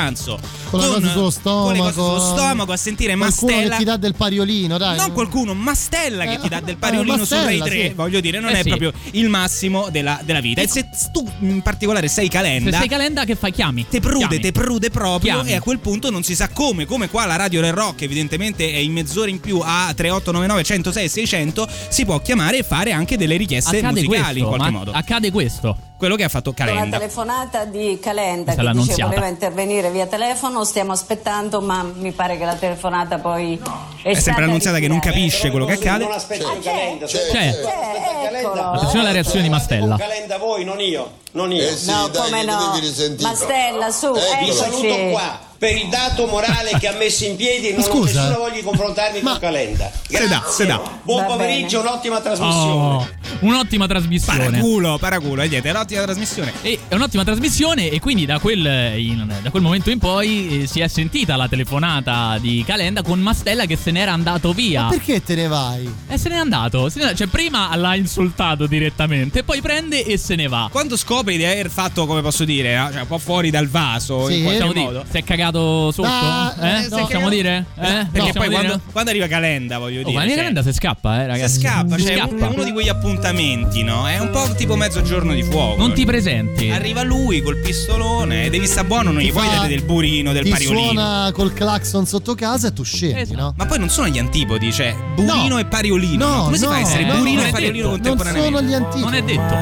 Con 0.69 0.79
le 0.79 0.85
cose 0.87 1.07
sullo 1.09 1.31
con 1.43 1.73
le 1.73 1.79
cose 1.79 1.91
stomaco. 1.91 1.91
sullo 1.91 2.19
stomaco 2.19 2.71
a 2.71 2.77
sentire 2.77 3.15
Qualcuno 3.15 3.51
Mastella 3.51 3.71
che 3.71 3.77
ti 3.77 3.83
dà 3.83 3.97
del 3.97 4.15
pariolino, 4.15 4.77
dai. 4.77 4.97
non 4.97 5.11
qualcuno, 5.11 5.53
Mastella 5.53 6.23
che 6.25 6.33
Eh, 6.33 6.39
ti 6.39 6.47
dà 6.49 6.59
del 6.59 6.75
eh, 6.75 6.77
pariolino 6.77 7.25
su 7.25 7.33
Rai 7.33 7.57
Mastella, 7.57 7.65
3, 7.65 7.87
sì. 7.89 7.93
voglio 7.95 8.19
dire, 8.19 8.39
non 8.39 8.49
Eh 8.51 8.59
è 8.59 8.61
sì. 8.61 8.67
proprio 8.69 8.93
il 9.11 9.29
massimo 9.29 9.89
della, 9.89 10.19
della 10.23 10.39
vita. 10.41 10.61
E 10.61 10.67
se 10.67 10.89
tu 11.11 11.27
in 11.39 11.61
particolare 11.61 12.07
sei 12.07 12.25
Se 12.25 12.31
Calenda, 12.31 12.77
sei 12.77 12.87
Calenda 12.87 13.25
che 13.25 13.35
fai? 13.35 13.51
Chiami. 13.51 13.87
te 13.89 13.99
prude, 13.99 14.19
Chiami. 14.27 14.39
te 14.39 14.51
prude 14.51 14.89
proprio 14.89 15.33
Chiami. 15.35 15.49
e 15.51 15.55
a 15.55 15.61
quel 15.61 15.79
punto 15.79 16.09
non 16.09 16.23
si 16.23 16.35
sa 16.35 16.49
come, 16.49 16.85
come 16.85 17.09
qua 17.09 17.25
la 17.25 17.35
radio 17.35 17.61
del 17.61 17.73
rock 17.73 18.01
evidentemente 18.03 18.71
è 18.71 18.77
in 18.77 18.91
mezz'ora 18.91 19.29
in 19.29 19.39
più 19.39 19.59
a 19.63 19.91
3899 19.95 20.63
106 20.63 21.09
600 21.09 21.67
si 21.89 22.05
può 22.05 22.19
chiamare 22.21 22.59
e 22.59 22.63
fare 22.63 22.91
anche 22.91 23.17
delle 23.17 23.37
richieste 23.37 23.77
Accade 23.77 24.01
musicali 24.01 24.21
questo, 24.21 24.39
in 24.39 24.45
qualche 24.45 24.71
ma 24.71 24.77
modo. 24.77 24.91
accade 24.91 25.31
questo. 25.31 25.77
Quello 25.99 26.15
che 26.15 26.23
ha 26.23 26.29
fatto 26.29 26.53
Con 26.53 26.65
la 26.65 26.71
Calenda. 26.71 26.97
telefonata 26.97 27.65
di 27.65 27.99
Calenda 28.01 28.53
Questa 28.53 28.71
che 28.71 28.77
dice 28.77 29.03
voleva 29.03 29.27
intervenire 29.27 29.91
via 29.91 30.07
telefono, 30.07 30.63
stiamo 30.63 30.93
aspettando, 30.93 31.59
ma 31.59 31.83
mi 31.83 32.13
pare 32.13 32.37
che 32.37 32.45
la 32.45 32.55
telefonata 32.55 33.17
poi 33.19 33.61
è, 34.01 34.11
È 34.11 34.13
sempre 34.19 34.45
l'annunziata 34.45 34.79
che 34.79 34.87
non 34.87 34.99
capisce 35.01 35.49
quello 35.51 35.65
che 35.65 35.73
accade. 35.73 36.05
Non 36.05 36.13
aspetto 36.13 36.47
Ah, 36.47 36.53
il 36.53 36.63
Calenda. 36.63 37.05
c'è, 37.05 37.17
c'è. 37.29 37.47
aspetta 37.49 37.67
il 37.67 38.23
Calenda. 38.31 38.71
Attenzione 38.71 38.99
alla 39.01 39.11
reazione 39.11 39.41
di 39.41 39.49
Mastella. 39.49 39.97
Calenda 39.97 40.37
voi, 40.37 40.63
non 40.63 40.79
io. 40.79 41.11
Non 41.31 41.51
io. 41.51 41.67
Eh 41.67 41.75
sì, 41.75 41.91
No, 41.91 42.07
dai, 42.07 42.23
come 42.23 42.43
no. 42.45 42.79
Mastella, 43.19 43.91
su, 43.91 44.05
Eccolo. 44.07 44.21
Vi 44.39 44.51
saluto 44.53 44.85
eccoci. 44.85 45.09
qua 45.11 45.39
per 45.59 45.75
il 45.75 45.89
dato 45.89 46.25
morale 46.25 46.71
che 46.79 46.87
ha 46.87 46.93
messo 46.93 47.25
in 47.25 47.35
piedi 47.35 47.67
e 47.67 47.71
non 47.73 47.81
ho 47.81 47.83
Scusa. 47.83 48.21
nessuna 48.21 48.37
voglia 48.37 48.53
di 48.55 48.61
confrontarmi 48.63 49.19
con 49.19 49.37
Calenda. 49.39 49.91
Se 50.07 50.17
dà, 50.19 50.25
Grazie. 50.37 50.51
se 50.53 50.65
dà. 50.65 50.81
Buon 51.03 51.21
Va 51.21 51.27
pomeriggio, 51.27 51.81
un'ottima 51.81 52.21
trasmissione. 52.21 52.71
Oh, 52.71 53.07
un'ottima 53.41 53.85
trasmissione. 53.85 54.45
Paraculo, 54.45 54.97
paraculo, 54.97 55.41
e 55.41 55.47
niente, 55.49 55.67
è 55.67 55.71
un'ottima 55.71 56.03
trasmissione. 56.03 56.53
E 56.61 56.79
è 56.87 56.95
un'ottima 56.95 57.23
trasmissione 57.25 57.89
e 57.89 57.99
quindi 57.99 58.25
da 58.25 58.39
quel, 58.39 58.65
in- 58.99 59.33
da 59.41 59.49
quel 59.49 59.61
momento 59.61 59.89
in 59.89 59.99
poi 59.99 60.61
eh, 60.63 60.67
si 60.67 60.79
è 60.79 60.87
sentita 60.87 61.35
la 61.35 61.49
telefonata 61.49 62.37
di 62.39 62.63
Calenda 62.65 63.01
con 63.01 63.19
Mastella 63.19 63.65
che 63.65 63.75
se 63.75 63.91
n'era 63.91 64.13
andato 64.13 64.53
via. 64.53 64.83
Ma 64.83 64.89
perché 64.91 65.21
te 65.21 65.35
ne 65.35 65.47
vai? 65.47 65.93
E 66.07 66.17
se 66.17 66.29
n'è 66.29 66.35
andato. 66.35 66.87
se 66.89 67.03
n'è- 67.03 67.13
cioè 67.15 67.27
prima 67.27 67.75
l'ha 67.75 67.95
insultato 67.95 68.65
direttamente, 68.65 69.43
poi 69.43 69.59
prende 69.59 70.05
e 70.05 70.17
se 70.17 70.35
ne 70.35 70.47
va. 70.47 70.69
Quando 70.71 70.95
scopri 70.95 71.35
di 71.35 71.43
aver 71.43 71.69
fatto, 71.69 72.05
come 72.05 72.21
posso 72.21 72.45
dire, 72.45 72.77
no? 72.77 72.89
cioè 72.91 73.01
un 73.01 73.07
po' 73.07 73.17
fuori 73.17 73.49
dal 73.49 73.67
vaso 73.67 74.27
Sì. 74.27 74.37
in 74.37 74.43
qualche 74.43 74.63
modo. 74.63 74.89
dire, 74.91 75.05
si 75.11 75.17
è 75.17 75.23
cagato 75.23 75.47
sotto? 75.57 76.07
Ah, 76.07 76.53
eh? 76.59 76.83
eh, 76.83 76.87
no. 76.89 76.97
Possiamo 76.97 77.29
dire? 77.29 77.65
Eh? 77.75 77.81
Perché 77.81 78.07
Possiamo 78.31 78.45
poi 78.45 78.49
quando, 78.49 78.81
quando 78.91 79.09
arriva 79.09 79.27
Calenda, 79.27 79.77
voglio 79.79 80.01
Oh, 80.01 80.03
dire. 80.03 80.17
ma 80.17 80.25
cioè, 80.25 80.35
Calenda 80.35 80.63
se 80.63 80.73
scappa, 80.73 81.17
eh, 81.17 81.21
se 81.21 81.27
ragazzi. 81.27 81.59
scappa, 81.59 81.97
Si 81.97 82.05
cioè 82.05 82.15
scappa. 82.17 82.45
è 82.45 82.49
uno 82.49 82.63
di 82.63 82.71
quegli 82.71 82.89
appuntamenti, 82.89 83.83
no? 83.83 84.07
È 84.07 84.19
un 84.19 84.29
po' 84.29 84.47
tipo 84.55 84.75
mezzogiorno 84.75 85.33
di 85.33 85.43
fuoco. 85.43 85.77
Non 85.79 85.93
ti 85.93 86.05
presenti. 86.05 86.69
Arriva 86.69 87.03
lui 87.03 87.41
col 87.41 87.57
pistolone 87.59 88.45
e 88.45 88.49
devi 88.49 88.67
sta 88.67 88.83
buono, 88.83 89.11
non 89.11 89.21
gli 89.21 89.31
puoi 89.31 89.47
dare 89.47 89.67
del 89.67 89.83
burino, 89.83 90.31
del 90.33 90.43
Ti 90.43 90.49
pariolino. 90.49 90.81
suona 90.83 91.31
col 91.33 91.53
clacson 91.53 92.05
sotto 92.05 92.35
casa 92.35 92.67
e 92.67 92.73
tu 92.73 92.83
scendi, 92.83 93.21
Esatto. 93.21 93.39
no? 93.39 93.53
Ma 93.57 93.65
poi 93.65 93.79
non 93.79 93.89
sono 93.89 94.07
gli 94.07 94.19
antipodi, 94.19 94.71
cioè 94.71 94.95
burino 95.15 95.47
No. 95.55 95.59
e 95.59 95.65
pariolino. 95.65 96.27
No, 96.27 96.43
Come 96.43 96.57
si 96.57 96.63
no, 96.63 96.69
fa 96.71 96.75
a 96.75 96.79
essere 96.79 97.05
no, 97.05 97.17
burino 97.17 97.43
e 97.45 97.49
pariolino 97.51 97.95
detto. 97.95 98.07
Non 98.07 98.17
contemporaneamente? 98.17 98.57
sono 98.57 98.69
gli 98.69 98.73
antipodi. 98.73 99.03
Non 99.03 99.13
è 99.13 99.23
detto. 99.23 99.55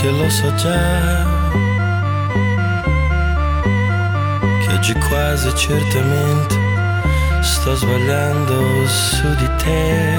che 0.00 0.10
lo 0.10 0.30
so 0.30 0.54
già 0.56 1.35
che 4.76 4.92
oggi 4.92 4.92
quasi 5.08 5.54
certamente 5.54 6.54
sto 7.40 7.74
sbagliando 7.74 8.86
su 8.86 9.34
di 9.36 9.50
te. 9.56 10.16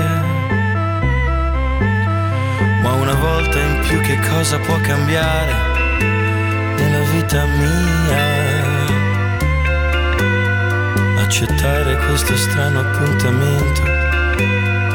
Ma 2.81 2.91
una 2.93 3.13
volta 3.13 3.59
in 3.59 3.79
più 3.87 3.99
che 4.01 4.17
cosa 4.29 4.57
può 4.59 4.79
cambiare 4.81 5.53
nella 6.75 7.03
vita 7.11 7.45
mia? 7.45 8.35
Accettare 11.21 11.97
questo 12.07 12.35
strano 12.35 12.79
appuntamento 12.79 13.83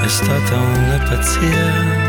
è 0.01 0.09
stata 0.09 0.57
una 0.57 0.99
pazzia. 1.09 2.01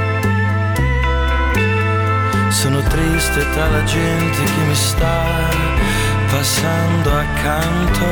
Sono 2.49 2.82
triste 2.82 3.49
tra 3.51 3.68
la 3.70 3.84
gente 3.84 4.43
che 4.43 4.62
mi 4.68 4.76
sta 4.76 5.74
passando 6.34 7.09
accanto. 7.15 8.05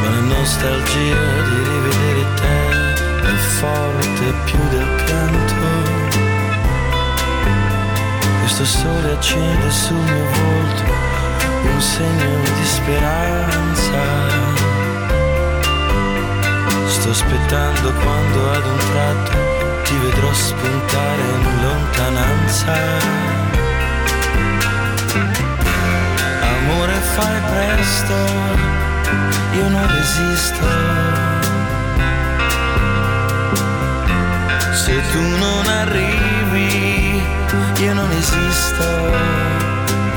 Ma 0.00 0.08
la 0.10 0.20
nostalgia 0.20 1.22
di 1.48 1.56
rivedere 1.70 2.24
te 2.40 2.58
è 3.32 3.36
forte 3.58 4.24
più 4.44 4.58
del 4.68 4.88
pianto. 5.04 5.66
Questo 8.40 8.64
sole 8.64 9.12
accende 9.12 9.70
sul 9.70 9.96
mio 9.96 10.24
volto 10.38 10.92
un 11.72 11.80
segno 11.80 12.40
di 12.56 12.64
speranza. 12.64 14.02
Sto 16.86 17.10
aspettando 17.10 17.92
quando 17.92 18.52
ad 18.52 18.66
un 18.66 18.78
tratto 18.78 19.82
ti 19.82 19.96
vedrò 19.96 20.32
spuntare 20.32 21.22
in 21.22 21.60
lontananza. 21.60 23.33
Amore 25.14 26.94
fai 27.14 27.40
presto, 27.50 28.14
io 29.52 29.68
non 29.68 29.86
resisto. 29.86 30.66
Se 34.72 35.00
tu 35.12 35.20
non 35.20 35.66
arrivi, 35.66 37.22
io 37.78 37.94
non 37.94 38.10
esisto, 38.10 38.84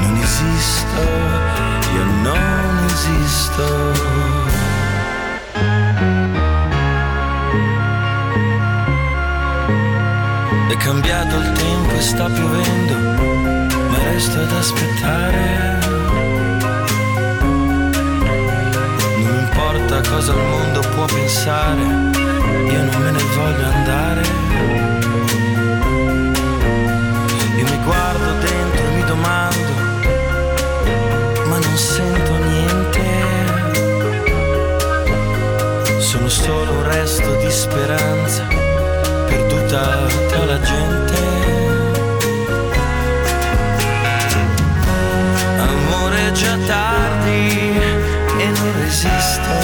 non 0.02 0.18
esisto, 0.18 1.02
io 1.94 2.04
non 2.24 2.86
esisto. 2.86 3.66
È 10.70 10.78
cambiato 10.78 11.38
il 11.38 11.52
tempo 11.54 11.96
e 11.96 12.02
sta 12.02 12.26
piovendo, 12.26 13.07
resto 14.18 14.40
ad 14.40 14.52
aspettare. 14.52 15.78
Non 19.22 19.38
importa 19.46 20.02
cosa 20.10 20.34
il 20.34 20.40
mondo 20.40 20.80
può 20.96 21.06
pensare, 21.06 21.84
io 22.74 22.84
non 22.84 23.02
me 23.04 23.12
ne 23.12 23.24
voglio 23.36 23.66
andare. 23.76 24.22
Io 27.58 27.66
mi 27.72 27.80
guardo 27.84 28.30
dentro 28.42 28.82
e 28.86 28.90
mi 28.96 29.04
domando, 29.06 29.74
ma 31.50 31.58
non 31.60 31.78
sento 31.78 32.34
niente. 32.38 33.06
Sono 36.00 36.28
solo 36.28 36.72
un 36.72 36.84
resto 36.90 37.36
di 37.36 37.52
speranza, 37.52 38.48
perduta 39.28 40.08
tra 40.28 40.46
la 40.46 40.60
gente. 40.60 41.07
già 46.38 46.56
tardi 46.68 47.50
e 48.38 48.46
non 48.46 48.72
resisto. 48.80 49.56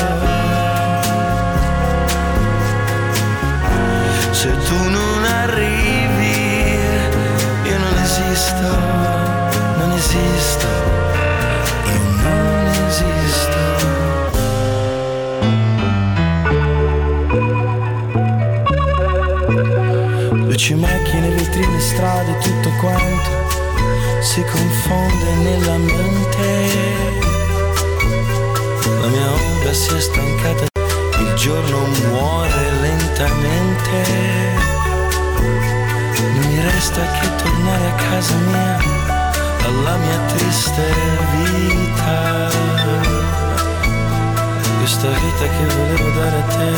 Se 4.32 4.50
tu 4.66 4.90
non 4.90 5.24
arrivi, 5.24 6.78
io 7.70 7.78
non 7.78 7.96
esisto, 8.02 8.70
non 9.78 9.92
esisto, 9.92 10.68
non 12.24 12.66
esisto. 12.88 13.58
Luci, 20.32 20.74
macchine, 20.74 21.30
vetrine, 21.30 21.80
strade, 21.80 22.38
tutto 22.40 22.70
quanto 22.80 23.13
si 24.34 24.44
confonde 24.46 25.32
nella 25.44 25.78
mente. 25.78 26.48
La 29.00 29.08
mia 29.08 29.32
ombra 29.32 29.72
si 29.74 29.96
è 29.96 30.00
stancata, 30.00 30.66
il 31.20 31.34
giorno 31.36 31.86
muore 32.10 32.72
lentamente. 32.82 33.96
Non 36.18 36.48
mi 36.48 36.62
resta 36.64 37.02
che 37.02 37.36
tornare 37.44 37.86
a 37.86 37.96
casa 38.10 38.34
mia, 38.34 38.78
alla 39.68 39.98
mia 39.98 40.20
triste 40.36 40.84
vita. 41.36 42.50
Questa 44.80 45.10
vita 45.10 45.46
che 45.56 45.66
volevo 45.76 46.10
dare 46.20 46.38
a 46.38 46.46
te 46.56 46.72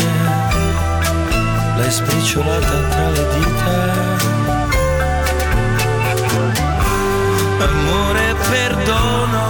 l'hai 1.77 1.91
sbriciolata 1.91 2.77
tra 2.89 3.09
le 3.11 3.25
dita. 3.33 4.64
Amore, 7.59 8.35
perdono, 8.49 9.47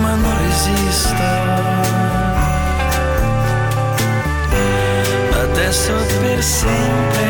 ma 0.00 0.14
non 0.14 0.36
resisto. 0.38 1.24
Adesso 5.42 5.92
per 6.20 6.42
sempre 6.42 7.24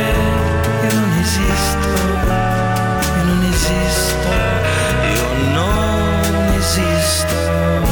io 0.83 0.95
non 0.95 1.13
esisto, 1.21 1.89
io 3.17 3.25
non 3.25 3.43
esisto, 3.53 4.29
io 5.15 5.29
non 5.53 6.55
esisto. 6.57 7.86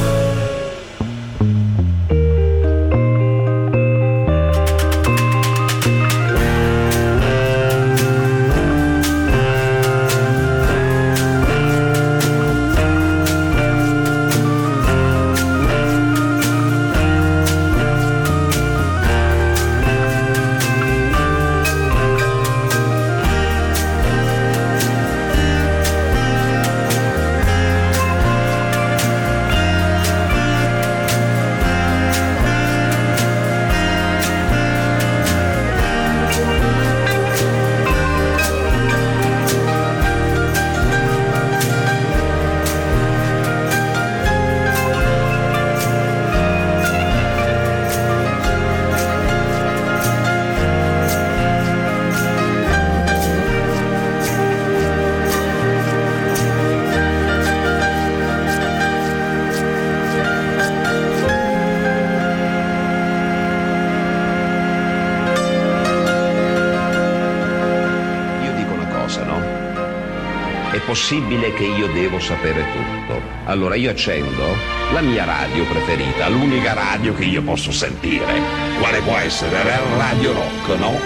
Possibile 71.14 71.54
che 71.54 71.64
io 71.64 71.86
devo 71.92 72.18
sapere 72.18 72.64
tutto. 72.72 73.22
Allora 73.44 73.76
io 73.76 73.90
accendo 73.90 74.56
la 74.92 75.00
mia 75.00 75.24
radio 75.24 75.64
preferita, 75.64 76.28
l'unica 76.28 76.72
radio 76.72 77.14
che 77.14 77.24
io 77.24 77.40
posso 77.42 77.70
sentire. 77.70 78.40
Quale 78.80 79.00
può 79.00 79.16
essere? 79.16 79.62
La 79.62 79.80
Radio 79.96 80.32
Rock, 80.32 80.78
no? 80.78 80.98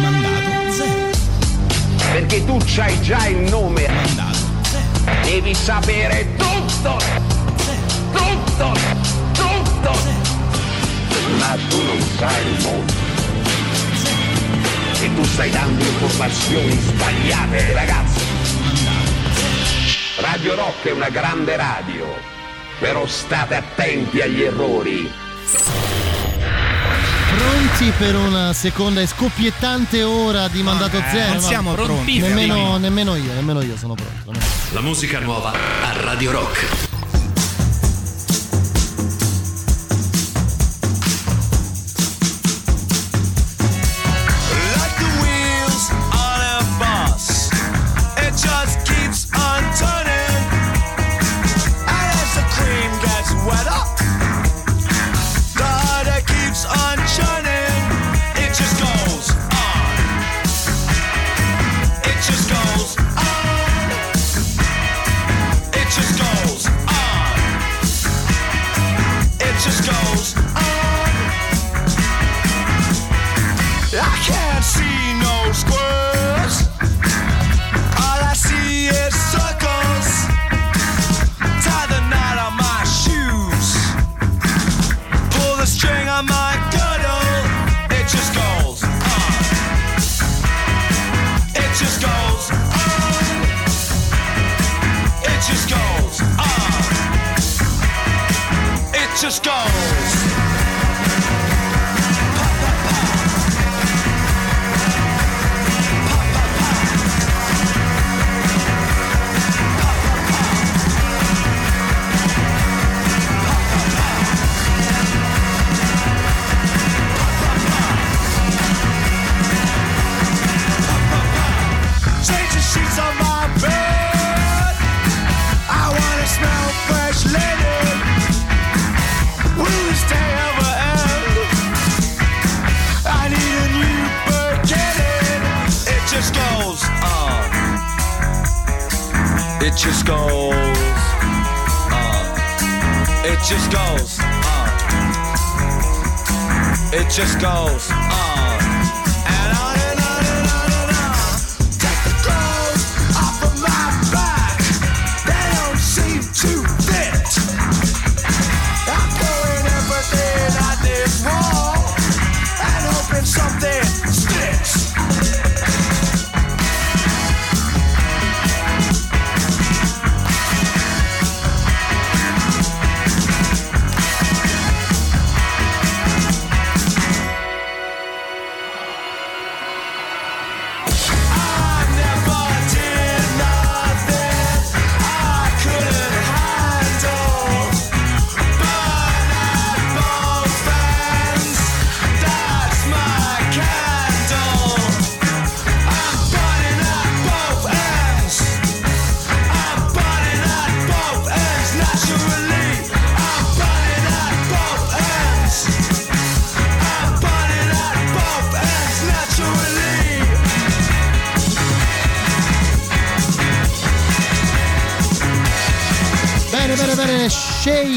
Mandato 0.00 0.72
zero. 0.72 1.10
Perché 2.12 2.44
tu 2.46 2.58
c'hai 2.64 3.00
già 3.02 3.26
il 3.26 3.50
nome. 3.50 3.86
Mandato 3.86 4.38
Devi 5.24 5.54
sapere 5.54 6.26
tutto. 6.36 6.98
Tutto. 8.12 8.72
Tutto. 9.34 9.98
Ma 11.38 11.56
tu 11.68 11.82
non 11.82 12.00
sai 12.16 12.46
il 12.46 12.62
mondo. 12.62 12.92
E 15.02 15.14
tu 15.14 15.24
stai 15.24 15.50
dando 15.50 15.84
informazioni 15.84 16.78
sbagliate, 16.78 17.72
ragazzi. 17.72 18.09
Radio 20.40 20.54
Rock 20.54 20.86
è 20.86 20.90
una 20.92 21.10
grande 21.10 21.54
radio, 21.54 22.06
però 22.78 23.06
state 23.06 23.56
attenti 23.56 24.22
agli 24.22 24.40
errori. 24.40 25.12
Pronti 27.36 27.92
per 27.98 28.16
una 28.16 28.54
seconda 28.54 29.02
e 29.02 29.06
scoppiettante 29.06 30.02
ora 30.02 30.48
di 30.48 30.62
mandato 30.62 30.96
eh, 30.96 31.04
zero? 31.10 31.32
non 31.32 31.42
siamo 31.42 31.74
pronti. 31.74 32.20
Nemmeno, 32.20 32.78
nemmeno 32.78 33.16
io, 33.16 33.34
nemmeno 33.34 33.60
io 33.60 33.76
sono 33.76 33.92
pronto. 33.92 34.40
La 34.72 34.80
musica 34.80 35.18
nuova 35.18 35.52
a 35.52 36.00
Radio 36.00 36.30
Rock. 36.30 36.89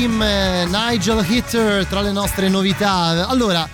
Shame, 0.04 0.64
eh, 0.64 0.66
Nigel 0.66 1.26
Hitter 1.26 1.86
tra 1.86 2.02
le 2.02 2.12
nostre 2.12 2.50
novità. 2.50 3.28
Allora, 3.30 3.68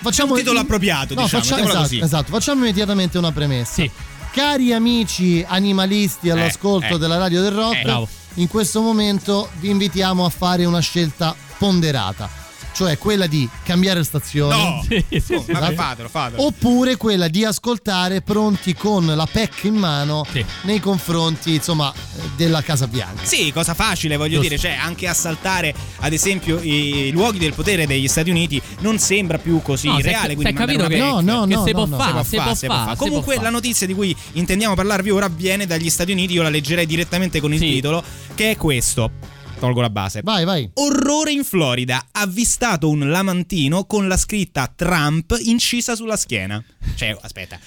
facciamo. 0.00 0.32
un 0.32 0.38
titolo 0.38 0.58
appropriato, 0.58 1.14
diciamo, 1.14 1.28
facciamo, 1.28 1.42
mettiamola 1.62 1.68
esatto, 1.70 1.82
così. 1.82 1.98
esatto, 2.00 2.32
facciamo 2.32 2.60
immediatamente 2.62 3.18
una 3.18 3.30
premessa. 3.30 3.84
Cari 4.32 4.72
amici 4.72 5.44
animalisti 5.46 6.28
all'ascolto 6.28 6.96
eh. 6.96 6.98
della 6.98 7.18
radio 7.18 7.40
del 7.40 7.52
rock, 7.52 7.76
Eh, 7.76 7.82
bravo. 7.82 8.08
in 8.34 8.48
questo 8.48 8.80
momento 8.80 9.48
vi 9.60 9.70
invitiamo 9.70 10.24
a 10.24 10.28
fare 10.28 10.64
una 10.64 10.80
scelta 10.80 11.34
ponderata. 11.56 12.28
Cioè 12.76 12.98
quella 12.98 13.26
di 13.26 13.48
cambiare 13.64 14.04
stazione. 14.04 14.54
No, 14.54 14.84
Sì, 14.86 15.02
sì, 15.18 15.34
Oh, 15.34 15.42
sì, 15.42 15.52
vabbè, 15.52 15.64
esatto. 15.72 15.74
fatelo, 15.74 16.08
fatelo. 16.08 16.44
Oppure 16.44 16.96
quella 16.96 17.28
di 17.28 17.42
ascoltare 17.42 18.20
pronti 18.20 18.74
con 18.74 19.06
la 19.06 19.26
PEC 19.30 19.64
in 19.64 19.74
mano 19.76 20.24
nei 20.64 20.78
confronti, 20.78 21.54
insomma, 21.54 21.90
della 22.36 22.60
Casa 22.62 22.86
Bianca. 22.86 23.24
Sì, 23.24 23.50
cosa 23.50 23.72
facile, 23.72 24.16
voglio 24.16 24.40
Giusto. 24.40 24.48
dire, 24.48 24.58
cioè 24.60 24.72
anche 24.78 25.08
assaltare 25.08 25.74
ad 26.00 26.12
esempio 26.12 26.60
i 26.60 27.10
luoghi 27.12 27.38
del 27.38 27.54
potere 27.54 27.86
degli 27.86 28.08
Stati 28.08 28.28
Uniti 28.28 28.60
non 28.80 28.98
sembra 28.98 29.38
più 29.38 29.62
così 29.62 29.86
No, 29.88 29.98
reale. 29.98 30.34
quindi 30.34 30.52
capito 30.52 30.86
che- 30.86 30.98
No, 30.98 31.20
no, 31.22 31.46
PEC. 31.46 31.56
no, 31.56 31.64
si 31.64 31.70
no, 31.72 31.76
può 31.76 31.86
no. 31.86 31.96
fare, 31.96 32.24
Si 32.24 32.36
può 32.36 32.54
fare, 32.54 32.96
Comunque 32.96 33.40
la 33.40 33.48
notizia 33.50 33.86
di 33.86 33.94
cui 33.94 34.14
intendiamo 34.32 34.74
parlarvi 34.74 35.10
ora 35.10 35.28
viene 35.28 35.64
dagli 35.66 35.88
Stati 35.88 36.12
Uniti, 36.12 36.34
io 36.34 36.42
la 36.42 36.50
leggerei 36.50 36.84
direttamente 36.84 37.40
con 37.40 37.54
il 37.54 37.58
titolo, 37.60 38.02
che 38.34 38.50
è 38.50 38.56
questo. 38.56 39.10
Tolgo 39.58 39.80
la 39.80 39.90
base. 39.90 40.20
Vai, 40.22 40.44
vai. 40.44 40.70
Orrore 40.74 41.32
in 41.32 41.44
Florida. 41.44 42.06
Avvistato 42.12 42.88
un 42.88 43.08
lamantino 43.08 43.84
con 43.84 44.06
la 44.06 44.16
scritta 44.16 44.72
Trump 44.74 45.36
incisa 45.40 45.94
sulla 45.94 46.16
schiena. 46.16 46.62
Cioè, 46.94 47.16
aspetta. 47.20 47.58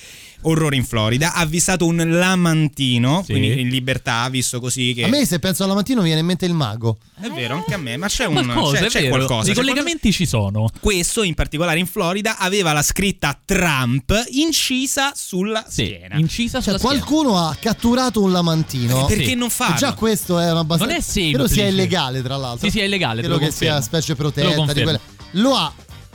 Orrore 0.41 0.75
in 0.75 0.85
Florida. 0.85 1.33
Avvistato 1.33 1.85
un 1.85 1.97
lamantino, 2.07 3.23
Sì. 3.25 3.31
quindi 3.33 3.59
in 3.61 3.67
libertà, 3.69 4.27
visto 4.29 4.59
così 4.59 4.93
che... 4.93 5.03
A 5.03 5.07
me 5.07 5.25
se 5.25 5.39
penso 5.39 5.63
alla 5.63 5.73
mattina 5.73 5.99
mi 5.99 6.05
viene 6.05 6.21
in 6.21 6.25
mente 6.25 6.45
il 6.45 6.53
mago. 6.53 6.97
È 7.19 7.27
vero, 7.29 7.55
anche 7.55 7.73
a 7.73 7.77
me, 7.77 7.97
ma 7.97 8.07
c'è 8.07 8.25
un 8.25 8.33
Qualcosa, 8.45 8.77
c'è, 8.79 8.87
c'è 8.87 9.07
qualcosa. 9.09 9.51
I 9.51 9.53
c'è 9.53 9.59
collegamenti 9.59 10.11
ci 10.13 10.25
sono. 10.25 10.51
qualcosa- 10.51 10.79
Questo, 10.79 11.23
in 11.23 11.33
particolare 11.33 11.79
in 11.79 11.85
Florida, 11.87 12.37
aveva 12.37 12.71
la 12.71 12.81
scritta 12.81 13.37
Trump 13.43 14.13
incisa 14.31 15.11
sulla 15.15 15.65
schiena. 15.67 16.15
Incisa 16.17 16.61
Cioè, 16.61 16.79
qualcuno 16.79 17.37
ha 17.37 17.55
catturato 17.59 18.21
un 18.21 18.31
lamantino. 18.31 19.07
Eh, 19.09 19.15
perché 19.15 19.35
non 19.35 19.49
farlo? 19.49 19.75
Già 19.75 19.93
questo 19.93 20.39
è 20.39 20.49
una 20.51 20.63
base. 20.63 20.85
Non 20.85 20.93
è 20.93 21.01
semplice. 21.01 21.31
Credo 21.31 21.47
sia 21.49 21.67
illegale, 21.67 22.21
tra 22.21 22.37
l'altro. 22.37 22.65
Sì, 22.69 22.71
sì, 22.77 22.79
è 22.79 22.85
illegale, 22.85 23.19
Credo 23.21 23.33
lo 23.37 23.39
che 23.39 23.51
sia 23.51 23.73
confermo. 23.73 23.81
specie 23.81 24.15
Te 24.15 24.43
lo 24.43 24.53
protetta. 24.53 24.81
Quelle. 24.81 24.99
Lo 25.33 25.55
ha 25.55 25.71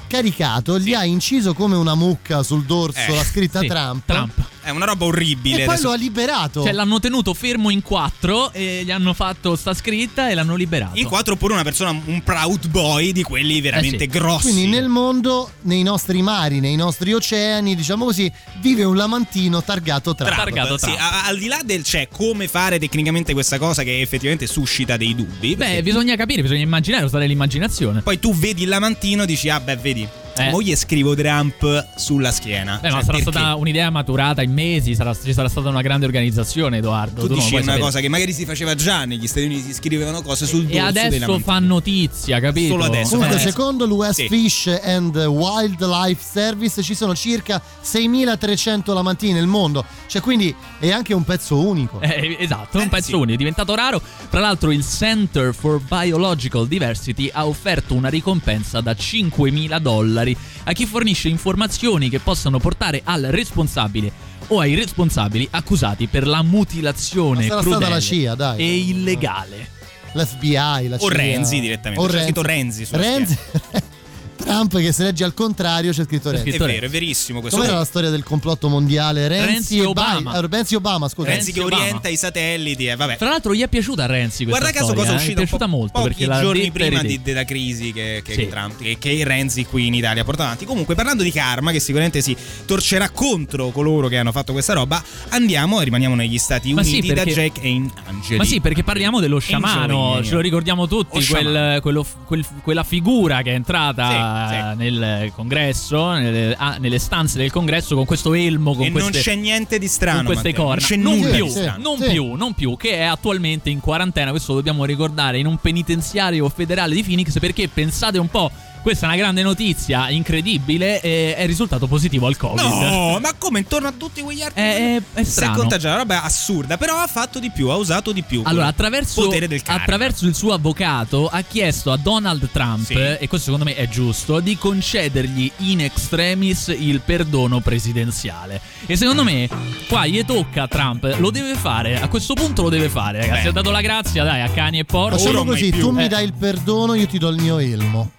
caricato, 0.06 0.78
gli 0.78 0.94
ha 0.94 1.04
inciso 1.04 1.54
come 1.54 1.76
una 1.76 1.94
mucca 1.94 2.42
sul 2.42 2.64
dorso 2.64 2.98
Eh, 3.12 3.14
la 3.14 3.24
scritta 3.24 3.60
sì, 3.60 3.66
Trump. 3.66 4.02
Trump. 4.06 4.32
È 4.64 4.70
una 4.70 4.86
roba 4.86 5.04
orribile. 5.04 5.56
E 5.62 5.64
poi 5.64 5.74
adesso- 5.74 5.88
lo 5.88 5.92
ha 5.92 5.96
liberato. 5.96 6.62
Cioè 6.62 6.72
l'hanno 6.72 6.98
tenuto 6.98 7.34
fermo 7.34 7.70
in 7.70 7.82
quattro 7.82 8.50
e 8.52 8.82
gli 8.84 8.90
hanno 8.90 9.12
fatto 9.12 9.56
sta 9.56 9.74
scritta 9.74 10.30
e 10.30 10.34
l'hanno 10.34 10.54
liberato. 10.56 10.98
In 10.98 11.06
quattro 11.06 11.34
oppure 11.34 11.52
una 11.52 11.62
persona, 11.62 11.90
un 11.90 12.22
proud 12.22 12.68
boy 12.68 13.12
di 13.12 13.22
quelli 13.22 13.60
veramente 13.60 13.96
Eh 13.96 14.00
sì. 14.10 14.18
grossi. 14.18 14.50
Quindi 14.52 14.66
nel 14.66 14.88
mondo, 14.88 15.50
nei 15.62 15.82
nostri 15.82 16.22
mari, 16.22 16.60
nei 16.60 16.76
nostri 16.76 17.12
oceani, 17.12 17.74
diciamo 17.76 18.04
così, 18.06 18.30
vive 18.60 18.84
un 18.84 18.96
lamantino 18.96 19.62
targato 19.62 20.14
Trump. 20.14 20.32
Trump, 20.34 20.76
sì, 20.76 20.90
a- 20.96 21.26
al 21.26 21.38
di 21.38 21.46
là 21.46 21.60
del 21.64 21.82
c'è 21.82 22.08
come 22.08 22.48
fare 22.48 22.78
tecnicamente 22.78 23.32
questa 23.34 23.58
cosa 23.58 23.82
che 23.82 24.00
effettivamente 24.00 24.46
suscita 24.46 24.96
dei 24.96 25.14
dubbi. 25.14 25.56
Beh, 25.56 25.82
bisogna 25.82 26.16
capire, 26.16 26.40
bisogna 26.42 26.62
immaginare, 26.62 27.04
usare 27.04 27.26
l'immaginazione. 27.26 28.00
Poi 28.02 28.18
tu 28.18 28.34
vedi 28.34 28.62
il 28.62 28.68
lamantino 28.68 29.24
e 29.24 29.26
dici, 29.26 29.48
ah 29.50 29.60
beh, 29.60 29.76
vedi, 29.76 30.08
Eh. 30.36 30.50
mo 30.50 30.60
gli 30.60 30.74
scrivo 30.74 31.14
Trump 31.14 31.88
sulla 31.96 32.30
schiena. 32.32 32.78
Beh, 32.80 32.88
ma 32.90 32.94
Cioè, 32.96 33.04
sarà 33.04 33.16
perché? 33.18 33.30
stata 33.30 33.54
un'idea 33.54 33.90
maturata 33.90 34.42
in 34.42 34.52
mesi, 34.52 34.94
sarà- 34.94 35.14
ci 35.14 35.32
sarà 35.32 35.48
stata 35.48 35.68
una 35.68 35.80
grande 35.82 36.06
organizzazione, 36.06 36.78
Edoardo. 36.78 37.22
Tu 37.22 37.28
lo 37.28 37.34
dici 37.34 37.52
una 37.54 37.62
sapere. 37.62 37.80
cosa 37.80 38.00
che 38.00 38.08
magari 38.08 38.32
si 38.32 38.44
faceva 38.44 38.74
già 38.74 39.04
negli 39.04 39.26
Stati 39.26 39.46
Uniti, 39.46 39.62
si 39.62 39.74
scrivevano 39.74 40.22
cose 40.22 40.46
sul 40.46 40.62
dorso 40.64 40.76
E 40.76 40.80
adesso 40.80 41.38
fa 41.38 41.58
notizia, 41.60 42.40
capito? 42.40 42.72
Solo 42.72 42.84
adesso. 42.84 43.10
Comunque, 43.16 43.36
Eh, 43.36 43.40
secondo 43.40 43.86
l'US 43.86 44.10
sì. 44.14 44.28
Fish 44.28 44.80
and 44.82 45.14
Wildlife 45.16 46.22
Service 46.22 46.82
ci 46.82 46.94
sono 46.94 47.14
circa 47.14 47.60
6.300 47.82 48.92
lamantini 48.92 49.32
nel 49.32 49.46
mondo. 49.46 49.84
Cioè, 50.06 50.20
quindi 50.20 50.54
è 50.80 50.90
anche 50.90 51.14
un 51.14 51.24
pezzo 51.24 51.58
unico. 51.58 52.00
Eh, 52.00 52.36
esatto, 52.40 52.78
è 52.78 52.82
un 52.82 52.88
pezzo 52.88 53.16
unico, 53.18 53.32
è 53.34 53.36
diventato 53.36 53.74
raro. 53.74 54.00
Tra 54.30 54.40
l'altro 54.40 54.70
il 54.72 54.84
Center 54.84 55.54
for 55.54 55.80
Biological 55.80 56.66
Diversity 56.68 57.30
ha 57.32 57.46
offerto 57.46 57.94
una 57.94 58.08
ricompensa 58.08 58.80
da 58.80 58.92
5.000 58.92 59.78
dollari 59.78 60.22
a 60.64 60.72
chi 60.72 60.86
fornisce 60.86 61.28
informazioni 61.28 62.08
che 62.08 62.20
possano 62.20 62.58
portare 62.58 63.00
al 63.04 63.22
responsabile 63.22 64.12
o 64.48 64.60
ai 64.60 64.74
responsabili 64.74 65.48
accusati 65.50 66.06
per 66.06 66.26
la 66.26 66.42
mutilazione 66.42 67.48
crudele 67.48 68.00
CIA, 68.00 68.34
dai. 68.34 68.58
e 68.58 68.76
illegale. 68.76 69.72
L'FBI, 70.12 70.88
la 70.88 70.96
O 70.96 71.08
CIA. 71.08 71.08
Renzi 71.08 71.60
direttamente, 71.60 72.38
O 72.38 72.42
Renzi 72.42 72.84
sulla 72.84 73.00
Renzi. 73.00 73.36
Trump 74.36 74.76
che 74.78 74.92
se 74.92 75.04
legge 75.04 75.24
al 75.24 75.32
contrario 75.34 75.92
c'è 75.92 76.04
scritto 76.04 76.30
Renzi. 76.30 76.50
È 76.50 76.58
vero, 76.58 76.86
è 76.86 76.88
verissimo 76.88 77.40
questo. 77.40 77.58
Com'era 77.58 77.78
la 77.78 77.84
storia 77.84 78.10
del 78.10 78.22
complotto 78.22 78.68
mondiale? 78.68 79.26
Renzi, 79.28 79.46
Renzi 79.52 79.78
e 79.78 79.84
Obama. 79.84 80.36
Eh, 80.36 80.46
Renzi 80.48 80.74
Obama, 80.74 81.08
scusa. 81.08 81.28
Renzi 81.28 81.52
che 81.52 81.60
Obama. 81.60 81.82
orienta 81.82 82.08
i 82.08 82.16
satelliti 82.16 82.86
e 82.86 82.96
vabbè. 82.96 83.16
Tra 83.16 83.28
l'altro 83.30 83.54
gli 83.54 83.62
è 83.62 83.68
piaciuta 83.68 84.04
a 84.04 84.06
Renzi 84.06 84.44
questa 84.44 84.60
Guarda 84.60 84.78
caso 84.78 84.92
storia, 84.92 85.02
cosa 85.02 85.10
è 85.10 85.14
eh, 85.14 85.16
uscita 85.22 85.40
è 85.40 85.42
piaciuta 85.44 85.64
po- 85.66 85.70
molto 85.76 85.92
pochi 85.92 86.08
perché 86.08 86.26
l'ha 86.26 86.40
giorni 86.40 86.70
prima 86.70 87.02
di- 87.02 87.22
della 87.22 87.44
crisi 87.44 87.92
che, 87.92 88.22
che 88.24 88.32
Sì. 88.34 88.48
Trump 88.48 88.80
che, 88.80 88.96
che 88.98 89.24
Renzi 89.24 89.64
qui 89.64 89.86
in 89.86 89.94
Italia 89.94 90.24
porta 90.24 90.44
avanti. 90.44 90.64
Comunque 90.64 90.94
parlando 90.94 91.22
di 91.22 91.30
karma 91.32 91.70
che 91.72 91.80
sicuramente 91.80 92.20
si 92.20 92.36
torcerà 92.66 93.08
contro 93.10 93.70
coloro 93.70 94.08
che 94.08 94.18
hanno 94.18 94.32
fatto 94.32 94.52
questa 94.52 94.72
roba, 94.74 95.02
andiamo 95.30 95.80
e 95.80 95.84
rimaniamo 95.84 96.14
negli 96.14 96.38
Stati 96.38 96.72
Ma 96.74 96.82
sì, 96.82 96.92
Uniti 96.98 97.08
da 97.08 97.14
perché- 97.14 97.32
Jack 97.32 97.64
e 97.64 97.82
Angeli. 98.06 98.36
Ma 98.36 98.44
sì, 98.44 98.60
perché 98.60 98.82
parliamo 98.84 99.20
dello 99.20 99.38
sciamano, 99.38 100.22
ce 100.22 100.34
lo 100.34 100.40
ricordiamo 100.40 100.86
tutti, 100.86 101.24
quel- 101.24 101.78
quello- 101.80 102.06
quel- 102.26 102.44
quella 102.62 102.84
figura 102.84 103.42
che 103.42 103.52
è 103.52 103.54
entrata 103.54 104.08
Sì, 104.08 104.14
eh, 104.34 104.74
nel 104.74 105.32
congresso, 105.34 106.12
nelle, 106.12 106.54
ah, 106.56 106.76
nelle 106.78 106.98
stanze 106.98 107.38
del 107.38 107.50
congresso 107.52 107.94
con 107.94 108.04
questo 108.04 108.34
elmo, 108.34 108.74
con 108.74 108.84
e 108.84 108.90
non 108.90 109.02
queste, 109.02 109.20
c'è 109.20 109.34
niente 109.34 109.78
di 109.78 109.88
strano. 109.88 110.18
con 110.18 110.26
queste 110.26 110.48
Matteo, 110.50 110.64
corna. 110.64 110.80
Non 110.80 110.88
c'è 110.88 110.96
Non 110.96 111.18
nulla 111.18 111.34
più, 111.34 111.44
di 111.44 111.50
strano. 111.50 111.82
non 111.82 111.98
Sì. 111.98 112.10
più, 112.10 112.34
non 112.34 112.52
più, 112.54 112.76
che 112.76 112.96
è 112.96 113.02
attualmente 113.02 113.70
in 113.70 113.80
quarantena, 113.80 114.30
questo 114.30 114.52
lo 114.52 114.58
dobbiamo 114.58 114.84
ricordare, 114.84 115.38
in 115.38 115.46
un 115.46 115.56
penitenziario 115.58 116.48
federale 116.48 116.94
di 116.94 117.02
Phoenix 117.02 117.38
perché 117.38 117.68
pensate 117.68 118.18
un 118.18 118.28
po', 118.28 118.50
questa 118.84 119.06
è 119.06 119.08
una 119.08 119.16
grande 119.16 119.42
notizia, 119.42 120.10
incredibile, 120.10 121.00
eh, 121.00 121.34
è 121.36 121.46
risultato 121.46 121.86
positivo 121.86 122.26
al 122.26 122.36
Covid. 122.36 122.60
No, 122.62 123.18
ma 123.18 123.32
come 123.38 123.60
intorno 123.60 123.88
a 123.88 123.92
tutti 123.96 124.20
quegli 124.20 124.42
altri 124.42 124.60
È, 124.60 124.74
è, 124.76 124.96
è 124.96 125.00
si 125.14 125.20
è 125.20 125.24
strano. 125.24 125.56
contagiato, 125.56 125.96
roba 125.96 126.22
assurda, 126.22 126.76
però 126.76 126.98
ha 126.98 127.06
fatto 127.06 127.38
di 127.38 127.48
più, 127.50 127.68
ha 127.68 127.76
usato 127.76 128.12
di 128.12 128.20
più. 128.22 128.42
Allora, 128.44 128.66
attraverso, 128.66 129.22
potere 129.22 129.48
del 129.48 129.62
karma. 129.62 129.80
attraverso 129.80 130.26
il 130.26 130.34
suo 130.34 130.52
avvocato 130.52 131.28
ha 131.28 131.40
chiesto 131.40 131.92
a 131.92 131.96
Donald 131.96 132.46
Trump, 132.52 132.84
Sì. 132.84 132.92
e 132.92 133.26
questo 133.26 133.50
secondo 133.50 133.64
me 133.64 133.74
è 133.74 133.88
giusto, 133.88 134.40
di 134.40 134.58
concedergli 134.58 135.50
in 135.60 135.80
extremis 135.80 136.74
il 136.78 137.00
perdono 137.00 137.60
presidenziale. 137.60 138.60
E 138.84 138.96
secondo 138.96 139.24
me, 139.24 139.48
qua 139.88 140.04
gli 140.06 140.22
tocca 140.26 140.64
a 140.64 140.68
Trump, 140.68 141.16
lo 141.18 141.30
deve 141.30 141.54
fare, 141.54 141.98
a 141.98 142.08
questo 142.08 142.34
punto 142.34 142.60
lo 142.60 142.68
deve 142.68 142.90
fare, 142.90 143.20
ragazzi. 143.20 143.44
Beh. 143.44 143.48
Ha 143.48 143.52
dato 143.52 143.70
la 143.70 143.80
grazia, 143.80 144.24
dai, 144.24 144.42
a 144.42 144.50
cani 144.50 144.80
e 144.80 144.84
porci. 144.84 145.16
Facciamo 145.16 145.38
Ora 145.40 145.44
mai 145.48 145.58
così, 145.58 145.70
più. 145.70 145.80
tu 145.80 145.90
mi 145.90 146.04
Eh. 146.04 146.08
dai 146.08 146.24
il 146.24 146.34
perdono, 146.34 146.92
io 146.92 147.06
ti 147.06 147.16
do 147.16 147.28
il 147.30 147.40
mio 147.40 147.58
elmo. 147.58 148.10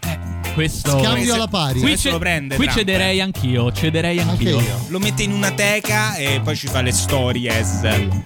Questo... 0.55 0.99
Scambio 1.03 1.33
alla 1.33 1.47
pari. 1.47 1.81
Qui, 1.81 1.97
ce- 1.97 2.11
lo 2.11 2.17
prende 2.17 2.55
qui 2.55 2.69
cederei 2.69 3.19
anch'io, 3.19 3.73
cederei 3.73 4.19
anch'io. 4.19 4.61
io. 4.61 4.85
Lo 4.87 4.99
mette 4.99 5.23
in 5.23 5.33
una 5.33 5.51
teca 5.51 6.15
e 6.15 6.39
poi 6.41 6.55
ci 6.55 6.67
fa 6.67 6.81
le 6.81 6.93
stories. 6.93 7.81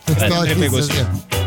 Stories, 0.06 0.70
così. 0.70 1.39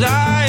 life 0.00 0.39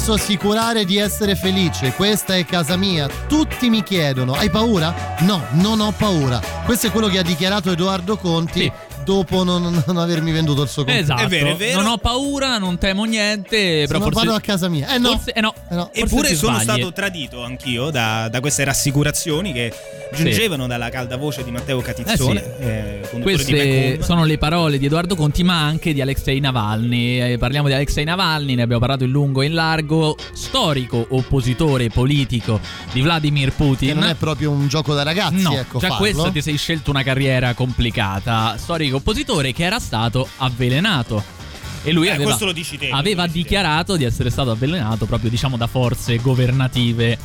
posso 0.00 0.14
assicurare 0.14 0.86
di 0.86 0.96
essere 0.96 1.36
felice. 1.36 1.92
Questa 1.92 2.34
è 2.34 2.46
casa 2.46 2.74
mia. 2.78 3.06
Tutti 3.28 3.68
mi 3.68 3.82
chiedono: 3.82 4.32
hai 4.32 4.48
paura? 4.48 5.14
No, 5.20 5.44
non 5.50 5.78
ho 5.80 5.92
paura. 5.92 6.40
Questo 6.64 6.86
è 6.86 6.90
quello 6.90 7.08
che 7.08 7.18
ha 7.18 7.22
dichiarato 7.22 7.70
Edoardo 7.70 8.16
Conti 8.16 8.72
dopo 9.04 9.44
non, 9.44 9.82
non 9.84 9.96
avermi 9.98 10.32
venduto 10.32 10.62
il 10.62 10.70
suo 10.70 10.84
computer. 10.84 11.26
Esatto. 11.30 11.74
Non 11.74 11.86
ho 11.86 11.98
paura, 11.98 12.56
non 12.56 12.78
temo 12.78 13.04
niente. 13.04 13.84
Però 13.86 14.00
forse... 14.00 14.24
vado 14.24 14.34
a 14.34 14.40
casa 14.40 14.70
mia. 14.70 14.94
Eh 14.94 14.96
no. 14.96 15.10
Forse- 15.10 15.32
eh 15.32 15.40
no. 15.42 15.52
Forse 15.68 15.90
Eppure 15.92 16.28
ti 16.28 16.36
sono 16.36 16.58
sbagli. 16.58 16.78
stato 16.78 16.92
tradito 16.94 17.44
anch'io 17.44 17.90
da, 17.90 18.28
da 18.30 18.40
queste 18.40 18.64
rassicurazioni 18.64 19.52
che 19.52 19.70
giungevano 20.14 20.66
dalla 20.66 20.88
calda 20.88 21.16
voce 21.16 21.44
di 21.44 21.50
Matteo 21.50 21.80
Catizzone, 21.80 22.40
Eh 22.40 23.02
sì. 23.08 23.14
eh, 23.16 23.20
Queste 23.20 24.02
sono 24.02 24.24
le 24.24 24.38
parole 24.38 24.78
di 24.78 24.86
Edoardo 24.86 25.14
Conti, 25.14 25.42
ma 25.42 25.62
anche 25.64 25.92
di 25.92 26.00
Alexei 26.00 26.40
Navalny. 26.40 27.32
Eh, 27.32 27.38
parliamo 27.38 27.68
di 27.68 27.74
Alexei 27.74 28.04
Navalny, 28.04 28.54
ne 28.54 28.62
abbiamo 28.62 28.80
parlato 28.80 29.04
in 29.04 29.10
lungo 29.10 29.42
e 29.42 29.46
in 29.46 29.54
largo. 29.54 30.16
Storico 30.32 31.06
oppositore 31.10 31.88
politico 31.88 32.60
di 32.92 33.00
Vladimir 33.00 33.52
Putin. 33.52 33.88
Che 33.88 33.94
non 33.94 34.04
è 34.08 34.14
proprio 34.14 34.50
un 34.50 34.68
gioco 34.68 34.94
da 34.94 35.02
ragazzi, 35.02 35.42
No, 35.42 35.52
ecco 35.58 35.78
già 35.78 35.88
farlo. 35.88 35.96
questo 36.04 36.30
ti 36.32 36.42
sei 36.42 36.56
scelto 36.56 36.90
una 36.90 37.02
carriera 37.02 37.54
complicata. 37.54 38.56
Storico 38.58 38.96
oppositore 38.96 39.52
che 39.52 39.64
era 39.64 39.78
stato 39.78 40.28
avvelenato. 40.38 41.38
E 41.82 41.92
lui 41.92 42.08
Eh, 42.08 42.10
aveva, 42.10 42.24
questo 42.24 42.44
lo 42.44 42.52
dici 42.52 42.76
te, 42.76 42.88
lo 42.88 42.96
aveva 42.96 43.26
dichiarato 43.26 43.96
di 43.96 44.04
essere 44.04 44.28
stato 44.28 44.50
avvelenato 44.50 45.06
proprio 45.06 45.30
diciamo 45.30 45.56
da 45.56 45.66
forze 45.66 46.16
governative 46.18 47.16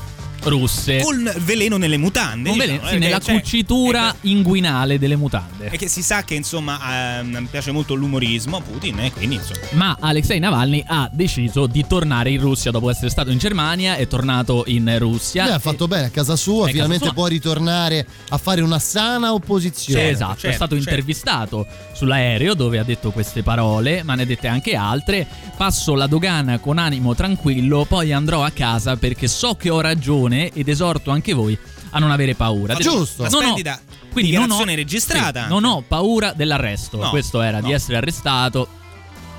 russe. 0.45 1.01
Con 1.01 1.31
veleno 1.39 1.77
nelle 1.77 1.97
mutande. 1.97 2.49
Con 2.49 2.57
diciamo, 2.59 2.77
veleno, 2.79 2.87
sì, 2.89 2.95
eh, 2.95 2.97
nella 2.99 3.19
cioè, 3.19 3.39
cucitura 3.39 4.15
inguinale 4.21 4.99
delle 4.99 5.15
mutande. 5.15 5.69
E 5.69 5.77
che 5.77 5.87
si 5.87 6.01
sa 6.01 6.23
che 6.23 6.35
insomma 6.35 7.19
ehm, 7.19 7.47
piace 7.49 7.71
molto 7.71 7.93
l'umorismo 7.95 8.57
a 8.57 8.61
Putin 8.61 8.99
e 8.99 9.11
quindi 9.11 9.35
insomma 9.35 9.59
Ma 9.71 9.97
Alexei 9.99 10.39
Navalny 10.39 10.83
ha 10.85 11.09
deciso 11.11 11.67
di 11.67 11.85
tornare 11.87 12.29
in 12.31 12.39
Russia 12.39 12.71
dopo 12.71 12.89
essere 12.89 13.09
stato 13.09 13.31
in 13.31 13.37
Germania, 13.37 13.95
è 13.95 14.07
tornato 14.07 14.63
in 14.67 14.93
Russia. 14.99 15.45
Beh, 15.45 15.51
ha 15.53 15.59
fatto 15.59 15.87
bene 15.87 16.05
a 16.07 16.09
casa 16.09 16.35
sua, 16.35 16.67
Eh, 16.67 16.71
finalmente 16.71 17.05
casa 17.05 17.13
sua. 17.15 17.23
può 17.23 17.27
ritornare 17.27 18.05
a 18.29 18.37
fare 18.37 18.61
una 18.61 18.79
sana 18.79 19.33
opposizione. 19.33 20.09
esatto, 20.09 20.47
è 20.47 20.51
stato 20.51 20.75
intervistato 20.75 21.65
sull'aereo 21.93 22.53
dove 22.53 22.79
ha 22.79 22.83
detto 22.83 23.11
queste 23.11 23.43
parole, 23.43 24.03
ma 24.03 24.15
ne 24.15 24.23
ha 24.23 24.25
dette 24.25 24.47
anche 24.47 24.75
altre. 24.75 25.27
Passo 25.57 25.95
la 25.95 26.07
dogana 26.07 26.59
con 26.59 26.77
animo 26.77 27.15
tranquillo, 27.15 27.85
poi 27.85 28.11
andrò 28.11 28.43
a 28.43 28.51
casa 28.51 28.95
perché 28.97 29.27
so 29.27 29.55
che 29.55 29.69
ho 29.69 29.79
ragione 29.81 30.34
ed 30.53 30.67
esorto 30.67 31.11
anche 31.11 31.33
voi 31.33 31.57
a 31.91 31.99
non 31.99 32.11
avere 32.11 32.35
paura. 32.35 32.73
Detto, 32.73 32.89
Giusto. 32.91 33.23
La 33.23 33.29
splendida 33.29 33.79
quindi 34.11 34.31
non 34.31 34.49
ho, 34.49 34.63
registrata 34.63 35.43
sì, 35.43 35.49
non 35.49 35.65
ho 35.65 35.83
paura 35.85 36.31
dell'arresto. 36.31 36.97
No, 36.97 37.09
Questo 37.09 37.41
era 37.41 37.59
di 37.59 37.69
no. 37.69 37.75
essere 37.75 37.97
arrestato. 37.97 38.65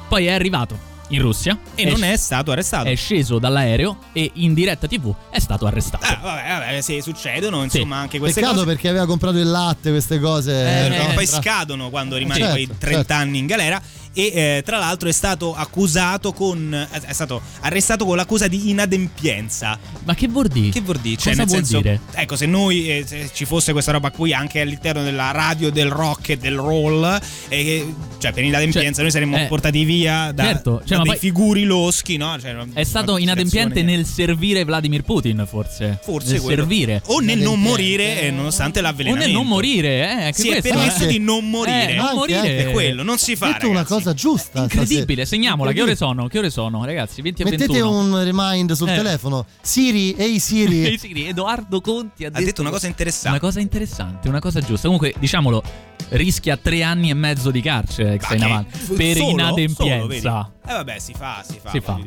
Poi 0.07 0.27
è 0.27 0.33
arrivato 0.33 0.95
in 1.09 1.21
Russia 1.21 1.57
E 1.75 1.85
non 1.85 2.03
è 2.05 2.17
stato 2.17 2.51
arrestato. 2.51 2.89
È 2.89 2.95
sceso 2.95 3.39
dall'aereo 3.39 3.99
e 4.13 4.31
in 4.35 4.55
diretta 4.55 4.87
TV 4.87 5.15
è 5.31 5.39
stato 5.39 5.67
arrestato. 5.67 6.05
Ah, 6.05 6.19
vabbè, 6.21 6.49
vabbè, 6.49 6.81
sì, 6.83 7.01
succedono 7.01 7.63
insomma 7.63 7.97
anche 7.97 8.19
queste 8.19 8.41
Peccato 8.41 8.59
cose. 8.61 8.67
perché 8.67 8.89
aveva 8.89 9.07
comprato 9.07 9.39
il 9.39 9.49
latte, 9.49 9.91
queste 9.91 10.19
cose. 10.21 10.87
Eh, 10.87 10.89
no? 10.89 11.15
poi 11.15 11.27
Tra- 11.27 11.41
scadono 11.41 11.89
quando 11.91 12.17
rimane 12.17 12.41
Certo, 12.41 12.53
quei 12.55 12.67
30 12.67 12.89
certo. 12.97 13.13
anni 13.15 13.39
in 13.39 13.47
galera 13.47 13.81
e 14.19 14.33
eh, 14.35 14.63
tra 14.65 14.79
l'altro 14.79 15.11
è 15.11 15.13
stato 15.13 15.55
accusato 15.55 16.33
con 16.33 16.89
è 17.07 17.13
stato 17.13 17.43
arrestato 17.61 18.07
con 18.07 18.17
l'accusa 18.17 18.49
di 18.49 18.71
inadempienza. 18.71 19.79
Ma 20.05 20.15
che 20.15 20.27
vuol 20.27 20.49
dire? 20.49 20.71
Che 20.71 20.81
vuol 20.81 20.99
dire? 20.99 21.17
Cioè, 21.17 21.35
Cosa 21.35 21.43
nel 21.43 21.47
vuol 21.51 21.65
senso, 21.65 21.81
dire? 21.83 22.01
ecco, 22.15 22.37
se 22.37 22.47
noi 22.47 22.89
eh, 22.89 23.05
se 23.07 23.29
ci 23.35 23.45
fosse 23.45 23.73
questa 23.73 23.93
roba 23.93 24.11
qui 24.11 24.33
anche 24.33 24.61
all'interno 24.63 25.03
della 25.03 25.33
radio 25.33 25.71
del 25.71 25.91
rock 25.91 26.31
e 26.31 26.37
del 26.39 26.57
roll, 26.57 27.19
eh, 27.49 27.95
cioè 28.19 28.33
per 28.33 28.43
inadempienza 28.45 29.03
noi 29.03 29.11
saremmo 29.11 29.37
eh, 29.37 29.45
portati 29.47 29.85
via 29.85 30.33
da, 30.33 30.45
certo, 30.45 30.79
cioè, 30.79 30.89
da 30.89 30.97
ma 30.99 31.03
dei 31.03 31.11
poi- 31.13 31.19
figuri 31.19 31.65
loschi, 31.65 32.17
no? 32.17 32.39
Cioè, 32.41 32.55
È 32.73 32.85
stato 32.85 33.19
inadempiente 33.19 33.83
nel 33.83 34.07
servire 34.07 34.65
Vladimir 34.65 35.03
Putin, 35.03 35.45
forse. 35.47 35.99
Forse 36.03 36.33
nel 36.33 36.41
quello. 36.41 36.63
servire. 36.63 37.03
O 37.07 37.19
nel 37.21 37.39
non 37.39 37.61
morire 37.61 38.23
eh, 38.23 38.31
nonostante 38.31 38.79
O 38.79 38.83
l'avvelenamento. 38.83 39.27
nel 39.27 39.37
non 39.37 39.47
morire, 39.47 39.99
eh. 39.99 40.25
Anche 40.27 40.41
Sì, 40.41 40.49
è 40.49 40.61
questo, 40.61 40.79
permesso 40.79 41.05
eh. 41.05 41.07
di 41.09 41.19
non 41.19 41.49
morire. 41.51 41.91
Eh, 41.91 41.95
non 41.97 42.15
morire. 42.15 42.39
anche. 42.39 42.69
È 42.69 42.71
quello, 42.71 43.03
non 43.03 43.19
si 43.19 43.37
fa. 43.37 43.47
Detto 43.49 43.69
una 43.69 43.83
ragazzi. 43.83 43.95
Cosa 44.07 44.15
giusta. 44.15 44.63
Incredibile, 44.63 45.05
stasera. 45.05 45.25
segniamola. 45.27 45.73
Che 45.73 45.83
ore 45.83 45.91
Incredibile. 45.93 45.97
sono? 46.19 46.29
Che 46.29 46.39
ore 46.39 46.51
sono, 46.51 46.85
ragazzi? 46.85 47.23
20 47.23 47.43
e 47.43 47.45
Mettete 47.45 47.67
21. 47.67 47.91
un 47.99 48.25
remind 48.25 48.73
sul 48.73 48.89
Eh. 48.89 48.97
telefono. 48.97 49.47
Siri, 49.61 50.13
ehi 50.13 50.39
Siri. 50.39 50.85
Ehi, 50.87 50.99
Siri, 50.99 51.27
Edoardo 51.29 51.81
Conti 51.81 52.25
ha, 52.25 52.31
Ha 52.33 52.41
detto 52.41 52.61
una 52.61 52.71
cosa 52.71 52.87
interessante. 52.87 53.29
Una 53.29 53.39
cosa 53.41 53.61
interessante, 53.61 54.29
una 54.29 54.41
cosa 54.41 54.61
giusta. 54.61 54.83
Comunque, 54.89 55.15
diciamolo, 55.19 55.63
rischia 56.11 56.57
tre 56.57 56.83
anni 56.83 57.11
e 57.11 57.15
mezzo 57.15 57.51
di 57.51 57.61
carcere 57.61 58.19
Navalny 58.37 58.67
f- 58.71 58.95
per 58.95 59.17
solo? 59.17 59.31
inadempienza. 59.31 60.31
Solo, 60.31 60.56
vedi? 60.67 60.71
Eh 60.71 60.73
vabbè, 60.73 60.99
si 60.99 61.15
fa, 61.17 61.45
si 61.49 61.59
fa. 61.63 61.71
Si 61.71 61.81
fa. 61.81 61.99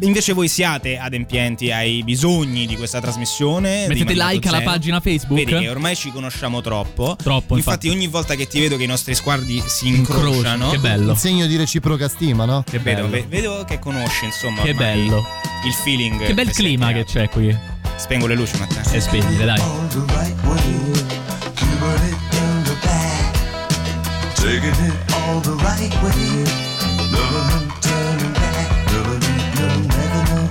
Invece 0.00 0.32
voi 0.32 0.48
siate 0.48 0.98
adempienti 0.98 1.70
ai 1.70 2.02
bisogni 2.02 2.66
di 2.66 2.76
questa 2.76 3.00
trasmissione. 3.00 3.86
Mettete 3.86 4.14
like 4.14 4.48
alla 4.48 4.62
pagina 4.62 5.00
Facebook. 5.00 5.44
Vedi 5.44 5.58
che 5.58 5.68
ormai 5.68 5.94
ci 5.94 6.10
conosciamo 6.10 6.60
troppo. 6.60 7.16
Troppo, 7.16 7.56
infatti, 7.56 7.86
infatti. 7.86 7.88
ogni 7.88 8.06
volta 8.06 8.34
che 8.34 8.46
ti 8.46 8.60
vedo 8.60 8.76
che 8.76 8.84
i 8.84 8.86
nostri 8.86 9.14
sguardi 9.14 9.62
si 9.66 9.88
Incrociano, 9.88 10.70
che 10.70 10.78
bello. 10.78 11.12
Un 11.12 11.16
segno 11.16 11.46
di 11.46 11.56
reciproca 11.56 12.08
stima, 12.08 12.44
no? 12.44 12.62
Che 12.62 12.78
Vedo, 12.78 13.02
bello. 13.02 13.10
ve- 13.10 13.26
vedo 13.28 13.64
che 13.66 13.78
conosci, 13.78 14.24
insomma. 14.24 14.62
Che 14.62 14.74
bello. 14.74 15.24
Il 15.66 15.72
feeling. 15.72 16.24
Che 16.24 16.34
bel 16.34 16.50
clima 16.50 16.92
che 16.92 17.04
c'è 17.04 17.28
qui. 17.28 17.56
Spengo 17.96 18.26
le 18.26 18.34
luci, 18.34 18.56
Matteo. 18.58 18.92
E 18.92 19.00
spegnile, 19.00 19.44
dai. 19.44 19.60
taking 24.48 24.70
it 24.70 25.12
all 25.12 25.40
the 25.40 25.52
right 25.56 25.92
way, 26.02 26.44
never 27.12 27.57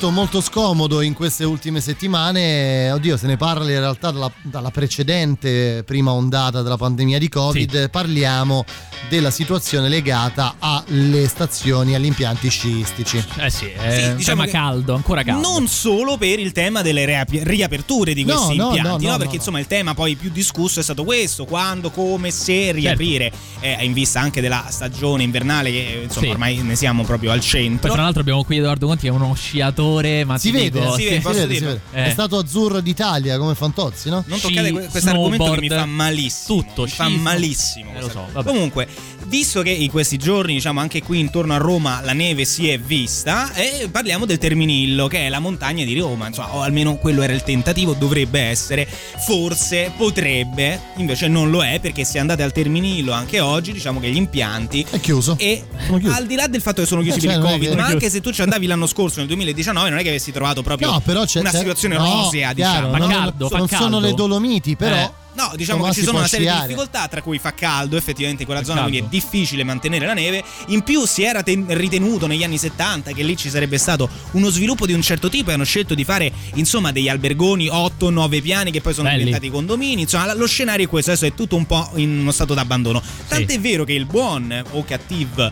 momento 0.00 0.09
molto 0.20 0.42
scomodo 0.42 1.00
in 1.00 1.14
queste 1.14 1.44
ultime 1.44 1.80
settimane. 1.80 2.90
Oddio, 2.90 3.16
se 3.16 3.26
ne 3.26 3.38
parla 3.38 3.70
in 3.70 3.78
realtà 3.78 4.10
dalla, 4.10 4.30
dalla 4.42 4.70
precedente 4.70 5.82
prima 5.82 6.12
ondata 6.12 6.60
della 6.60 6.76
pandemia 6.76 7.18
di 7.18 7.30
Covid. 7.30 7.88
Parliamo 7.88 8.66
della 9.08 9.30
situazione 9.30 9.88
legata 9.88 10.56
alle 10.58 11.26
stazioni, 11.26 11.94
agli 11.94 12.04
impianti 12.04 12.50
sciistici. 12.50 13.16
Eh 13.38 13.48
sì, 13.48 13.68
è 13.70 13.98
Sì, 14.02 14.08
un 14.10 14.16
diciamo 14.16 14.44
tema 14.44 14.52
caldo, 14.58 14.94
ancora 14.94 15.22
caldo. 15.22 15.48
Non 15.48 15.66
solo 15.68 16.18
per 16.18 16.38
il 16.38 16.52
tema 16.52 16.82
delle 16.82 17.06
reapi- 17.06 17.40
riaperture 17.42 18.12
di 18.12 18.22
questi 18.22 18.56
no, 18.56 18.66
impianti, 18.66 18.88
no, 18.88 18.96
no, 18.98 19.10
no, 19.12 19.16
perché 19.16 19.32
no, 19.32 19.38
insomma 19.38 19.58
il 19.58 19.66
tema 19.66 19.94
poi 19.94 20.16
più 20.16 20.28
discusso 20.30 20.80
è 20.80 20.82
stato 20.82 21.02
questo, 21.04 21.46
quando, 21.46 21.90
come, 21.90 22.30
se 22.30 22.72
riaprire, 22.72 23.32
eh, 23.60 23.78
in 23.84 23.94
vista 23.94 24.20
anche 24.20 24.42
della 24.42 24.66
stagione 24.68 25.22
invernale 25.22 25.70
che 25.70 26.00
insomma 26.04 26.26
Sì. 26.26 26.30
ormai 26.32 26.56
ne 26.58 26.76
siamo 26.76 27.04
proprio 27.04 27.30
al 27.30 27.38
Poi 27.38 27.48
centro. 27.48 27.90
tra 27.92 28.02
l'altro 28.02 28.20
abbiamo 28.20 28.44
qui 28.44 28.58
Edoardo 28.58 28.86
Conti 28.86 29.02
che 29.04 29.08
è 29.08 29.10
uno 29.10 29.32
sciatore, 29.34 30.09
ma 30.26 30.38
Si 30.38 30.50
vede, 30.50 30.80
dico, 30.80 30.94
si 30.94 31.04
vede, 31.04 31.20
si 31.20 31.28
vede, 31.32 31.54
si 31.54 31.64
vede. 31.64 31.80
È 31.90 32.06
Eh. 32.06 32.10
stato 32.10 32.38
azzurro 32.38 32.80
d'Italia 32.80 33.38
come 33.38 33.54
Fantozzi, 33.54 34.08
no? 34.10 34.22
Non 34.26 34.40
toccate 34.40 34.70
que- 34.72 34.86
questo 34.88 35.10
argomento 35.10 35.50
che 35.52 35.60
mi 35.60 35.68
fa 35.68 35.84
malissimo. 35.86 36.62
Tutto, 36.64 36.82
mi 36.84 36.88
fa 36.90 37.08
malissimo. 37.08 37.92
Eh, 37.94 38.00
lo 38.00 38.08
so. 38.10 38.28
Comunque, 38.44 38.86
visto 39.30 39.62
che 39.62 39.70
in 39.70 39.88
questi 39.90 40.18
giorni, 40.18 40.54
diciamo 40.54 40.80
anche 40.80 41.02
qui 41.02 41.20
intorno 41.20 41.54
a 41.54 41.56
Roma, 41.56 42.00
la 42.02 42.12
neve 42.12 42.44
si 42.44 42.68
è 42.68 42.78
vista, 42.80 43.52
e 43.54 43.88
parliamo 43.88 44.26
del 44.26 44.38
Terminillo, 44.38 45.06
che 45.06 45.26
è 45.26 45.28
la 45.28 45.38
montagna 45.38 45.84
di 45.84 45.96
Roma. 45.96 46.26
Insomma, 46.26 46.56
o 46.56 46.62
almeno 46.62 46.96
quello 46.96 47.22
era 47.22 47.32
il 47.32 47.44
tentativo, 47.44 47.94
dovrebbe 47.94 48.40
essere, 48.40 48.86
forse, 49.24 49.92
potrebbe, 49.96 50.80
invece 50.96 51.28
non 51.28 51.48
lo 51.48 51.62
è, 51.62 51.78
perché 51.80 52.04
se 52.04 52.18
andate 52.18 52.42
al 52.42 52.50
Terminillo 52.52 53.12
anche 53.12 53.38
oggi, 53.38 53.72
diciamo 53.72 54.00
che 54.00 54.10
gli 54.10 54.16
impianti. 54.16 54.84
È 54.90 54.98
chiuso. 54.98 55.36
E 55.38 55.64
al 56.12 56.26
di 56.26 56.34
là 56.34 56.48
del 56.48 56.60
fatto 56.60 56.80
che 56.80 56.88
sono 56.88 57.00
chiusi 57.00 57.18
Eh, 57.18 57.20
per 57.20 57.30
cioè, 57.30 57.38
il 57.38 57.42
non 57.42 57.52
Covid, 57.52 57.72
ma 57.74 57.84
anche 57.86 58.10
se 58.10 58.20
tu 58.20 58.32
ci 58.32 58.42
andavi 58.42 58.66
l'anno 58.66 58.88
scorso, 58.88 59.18
nel 59.20 59.28
2019, 59.28 59.90
non 59.90 59.98
è 60.00 60.02
che 60.02 60.08
avessi 60.08 60.32
trovato 60.32 60.62
proprio 60.62 60.90
No, 60.90 61.00
però 61.00 61.24
c'è 61.24 61.38
una 61.38 61.50
c'è- 61.50 61.58
situazione 61.58 61.96
no, 61.96 62.22
rosea, 62.24 62.52
chiaro, 62.52 62.88
diciamo. 62.88 63.06
non, 63.06 63.34
non 63.38 63.66
caldo. 63.68 63.84
sono 63.84 64.00
le 64.00 64.12
Dolomiti, 64.12 64.74
però. 64.74 64.96
Eh. 64.96 65.19
No, 65.34 65.52
diciamo 65.54 65.84
che 65.84 65.92
ci 65.92 66.02
sono 66.02 66.18
una 66.18 66.26
serie 66.26 66.46
di 66.46 66.52
sciare. 66.52 66.66
difficoltà, 66.66 67.06
tra 67.08 67.22
cui 67.22 67.38
fa 67.38 67.54
caldo, 67.54 67.96
effettivamente 67.96 68.42
in 68.42 68.46
quella 68.48 68.62
Fa 68.62 68.66
zona, 68.68 68.80
quindi 68.82 68.98
è 68.98 69.00
caldo. 69.02 69.16
difficile 69.16 69.64
mantenere 69.64 70.04
la 70.06 70.12
neve. 70.14 70.42
In 70.68 70.82
più 70.82 71.06
si 71.06 71.22
era 71.22 71.42
ten- 71.42 71.66
ritenuto 71.68 72.26
negli 72.26 72.42
anni 72.42 72.58
70 72.58 73.12
che 73.12 73.22
lì 73.22 73.36
ci 73.36 73.48
sarebbe 73.48 73.78
stato 73.78 74.08
uno 74.32 74.48
sviluppo 74.50 74.86
di 74.86 74.92
un 74.92 75.02
certo 75.02 75.28
tipo 75.28 75.50
e 75.50 75.54
hanno 75.54 75.64
scelto 75.64 75.94
di 75.94 76.04
fare 76.04 76.32
insomma 76.54 76.90
degli 76.92 77.08
albergoni 77.08 77.68
8-9 77.68 78.42
piani 78.42 78.70
che 78.70 78.80
poi 78.80 78.92
sono 78.92 79.08
Belli. 79.08 79.24
diventati 79.24 79.50
condomini. 79.50 80.02
Insomma, 80.02 80.34
lo 80.34 80.46
scenario 80.46 80.86
è 80.86 80.88
questo, 80.88 81.10
adesso 81.10 81.26
è 81.26 81.34
tutto 81.34 81.56
un 81.56 81.66
po' 81.66 81.90
in 81.94 82.18
uno 82.18 82.32
stato 82.32 82.54
d'abbandono. 82.54 83.00
Tant'è 83.28 83.58
vero 83.60 83.84
che 83.84 83.92
il 83.92 84.06
buon 84.06 84.62
o 84.72 84.84
cattivo 84.84 85.50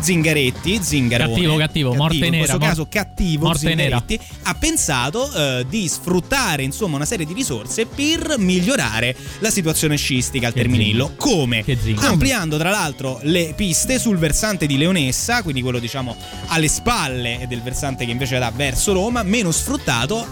Zingaretti, 0.00 0.78
Zingarone, 0.82 1.32
Cattivo, 1.34 1.56
cattivo, 1.56 1.94
morte 1.94 2.16
in 2.16 2.22
nera, 2.30 2.36
questo 2.38 2.58
mor- 2.58 2.68
caso 2.68 2.86
cattivo 2.88 3.46
morte 3.46 3.74
nera. 3.74 4.02
Zingaretti, 4.06 4.20
ha 4.44 4.54
pensato 4.54 5.32
eh, 5.32 5.66
di 5.68 5.88
sfruttare 5.88 6.62
insomma 6.62 6.96
una 6.96 7.04
serie 7.04 7.26
di 7.26 7.32
risorse 7.32 7.86
per 7.86 8.34
migliorare 8.38 9.16
la 9.40 9.50
situazione 9.50 9.96
scistica 9.96 10.46
al 10.48 10.52
Che 10.52 10.60
Terminillo. 10.60 11.06
zinga. 11.06 11.16
Come? 11.16 11.64
Ampliando 11.96 12.56
tra 12.58 12.70
l'altro 12.70 13.18
le 13.22 13.52
piste 13.56 13.98
sul 13.98 14.18
versante 14.18 14.66
di 14.66 14.76
Leonessa, 14.78 15.42
quindi 15.42 15.62
quello 15.62 15.78
diciamo 15.78 16.16
alle 16.46 16.68
spalle 16.68 17.44
del 17.48 17.62
versante 17.62 18.04
che 18.04 18.10
invece 18.10 18.38
va 18.38 18.50
verso 18.54 18.92
Roma, 18.92 19.22
meno 19.22 19.50
sfruttato 19.50 20.26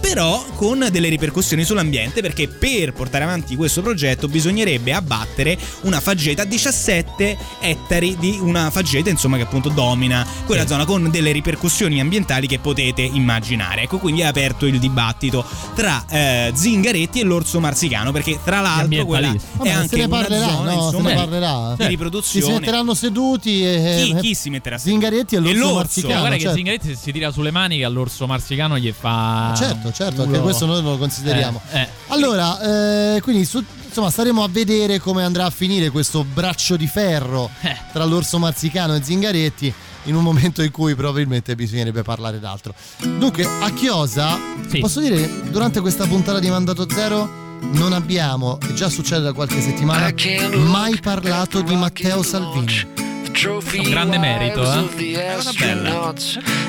però 0.00 0.44
con 0.54 0.86
delle 0.90 1.08
ripercussioni 1.08 1.64
sull'ambiente 1.64 2.20
perché 2.20 2.48
per 2.48 2.92
portare 2.92 3.24
avanti 3.24 3.56
questo 3.56 3.82
progetto 3.82 4.28
bisognerebbe 4.28 4.92
abbattere 4.92 5.58
una 5.82 6.00
faggeta 6.00 6.44
17 6.44 7.36
ettari 7.60 8.16
di 8.18 8.38
una 8.40 8.70
faggeta 8.70 9.10
insomma 9.10 9.36
che 9.36 9.42
appunto 9.42 9.68
domina 9.68 10.26
quella 10.46 10.66
zona 10.66 10.84
con 10.84 11.10
delle 11.10 11.32
ripercussioni 11.32 12.00
ambientali 12.00 12.46
che 12.46 12.58
potete 12.58 13.02
immaginare. 13.02 13.82
Ecco 13.82 13.98
quindi 13.98 14.20
è 14.22 14.24
aperto 14.24 14.66
il 14.66 14.78
dibattito 14.78 15.44
tra 15.74 16.04
eh, 16.08 16.52
Zingaretti 16.54 17.20
e 17.20 17.24
l'orso 17.24 17.60
marsicano 17.60 18.12
perché 18.12 18.38
tra 18.42 18.60
l'altro 18.60 19.04
quella 19.04 19.28
Vabbè, 19.52 19.68
è 19.68 19.72
se 19.72 19.78
anche 19.78 19.96
ne 19.96 20.04
una 20.04 20.16
parlerà, 20.18 20.48
zona 20.48 20.72
no, 20.72 20.78
se 20.80 20.84
insomma 20.86 21.08
ne 21.10 21.14
parlerà. 21.14 21.74
di 21.76 21.82
Si 21.82 21.88
riproduzione. 21.88 22.52
metteranno 22.60 22.94
seduti 22.94 23.64
e 23.64 24.02
Chi- 24.04 24.14
chi 24.20 24.34
si 24.34 24.50
metterà 24.50 24.78
seduto? 24.78 25.00
Zingaretti 25.00 25.34
e 25.34 25.38
l'orso, 25.38 25.54
E 25.54 25.58
l'orso. 25.58 25.74
marsicano. 25.74 26.14
Guarda 26.18 26.34
che 26.36 26.40
certo. 26.42 26.56
Zingaretti 26.56 26.88
se 26.88 26.96
si 26.96 27.12
tira 27.12 27.30
sulle 27.30 27.50
maniche 27.50 27.84
all'orso 27.84 28.26
marsicano 28.26 28.78
gli 28.78 28.92
fa. 28.98 29.54
Certo, 29.56 29.85
certo, 29.92 30.22
anche 30.22 30.32
culo. 30.32 30.42
questo 30.44 30.66
noi 30.66 30.82
lo 30.82 30.96
consideriamo. 30.98 31.60
Eh, 31.70 31.80
eh. 31.80 31.88
Allora, 32.08 33.14
eh, 33.14 33.20
quindi 33.22 33.44
su- 33.44 33.64
insomma 33.86 34.10
staremo 34.10 34.42
a 34.42 34.48
vedere 34.50 34.98
come 34.98 35.24
andrà 35.24 35.44
a 35.46 35.50
finire 35.50 35.90
questo 35.90 36.24
braccio 36.24 36.76
di 36.76 36.86
ferro 36.86 37.50
Eh. 37.62 37.76
tra 37.92 38.04
l'orso 38.04 38.38
marzicano 38.38 38.94
e 38.94 39.02
Zingaretti 39.02 39.72
in 40.04 40.14
un 40.14 40.22
momento 40.22 40.62
in 40.62 40.70
cui 40.70 40.94
probabilmente 40.94 41.54
bisognerebbe 41.56 42.02
parlare 42.02 42.38
d'altro. 42.38 42.74
Dunque, 43.00 43.44
a 43.44 43.70
Chiosa, 43.70 44.38
posso 44.80 45.00
dire, 45.00 45.28
durante 45.50 45.80
questa 45.80 46.06
puntata 46.06 46.38
di 46.38 46.48
Mandato 46.48 46.86
Zero 46.88 47.44
non 47.72 47.92
abbiamo, 47.92 48.58
e 48.68 48.74
già 48.74 48.88
succede 48.88 49.22
da 49.22 49.32
qualche 49.32 49.60
settimana, 49.60 50.12
mai 50.56 51.00
parlato 51.00 51.62
di 51.62 51.74
Matteo 51.74 52.22
Salvini. 52.22 53.15
Un 53.44 53.90
grande 53.90 54.18
merito, 54.18 54.62
eh. 54.62 55.34
Cosa 55.34 55.52
bella. 55.58 56.14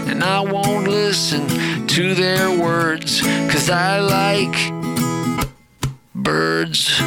And 0.08 0.22
I 0.22 0.42
won't 0.42 0.88
listen 0.88 1.48
to 1.88 2.14
their 2.14 2.50
words, 2.60 3.22
cause 3.50 3.70
I 3.70 4.00
like 4.02 4.74
birds. 6.14 7.02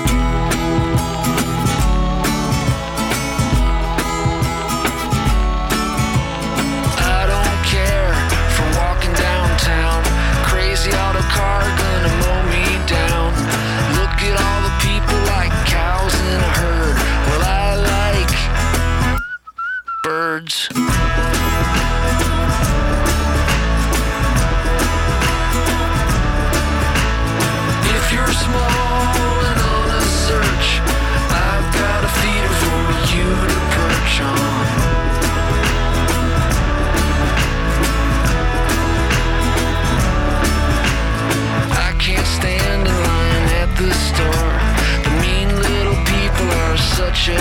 much 47.20 47.36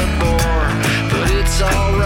but 1.10 1.31
it's 1.31 1.61
alright. 1.61 1.98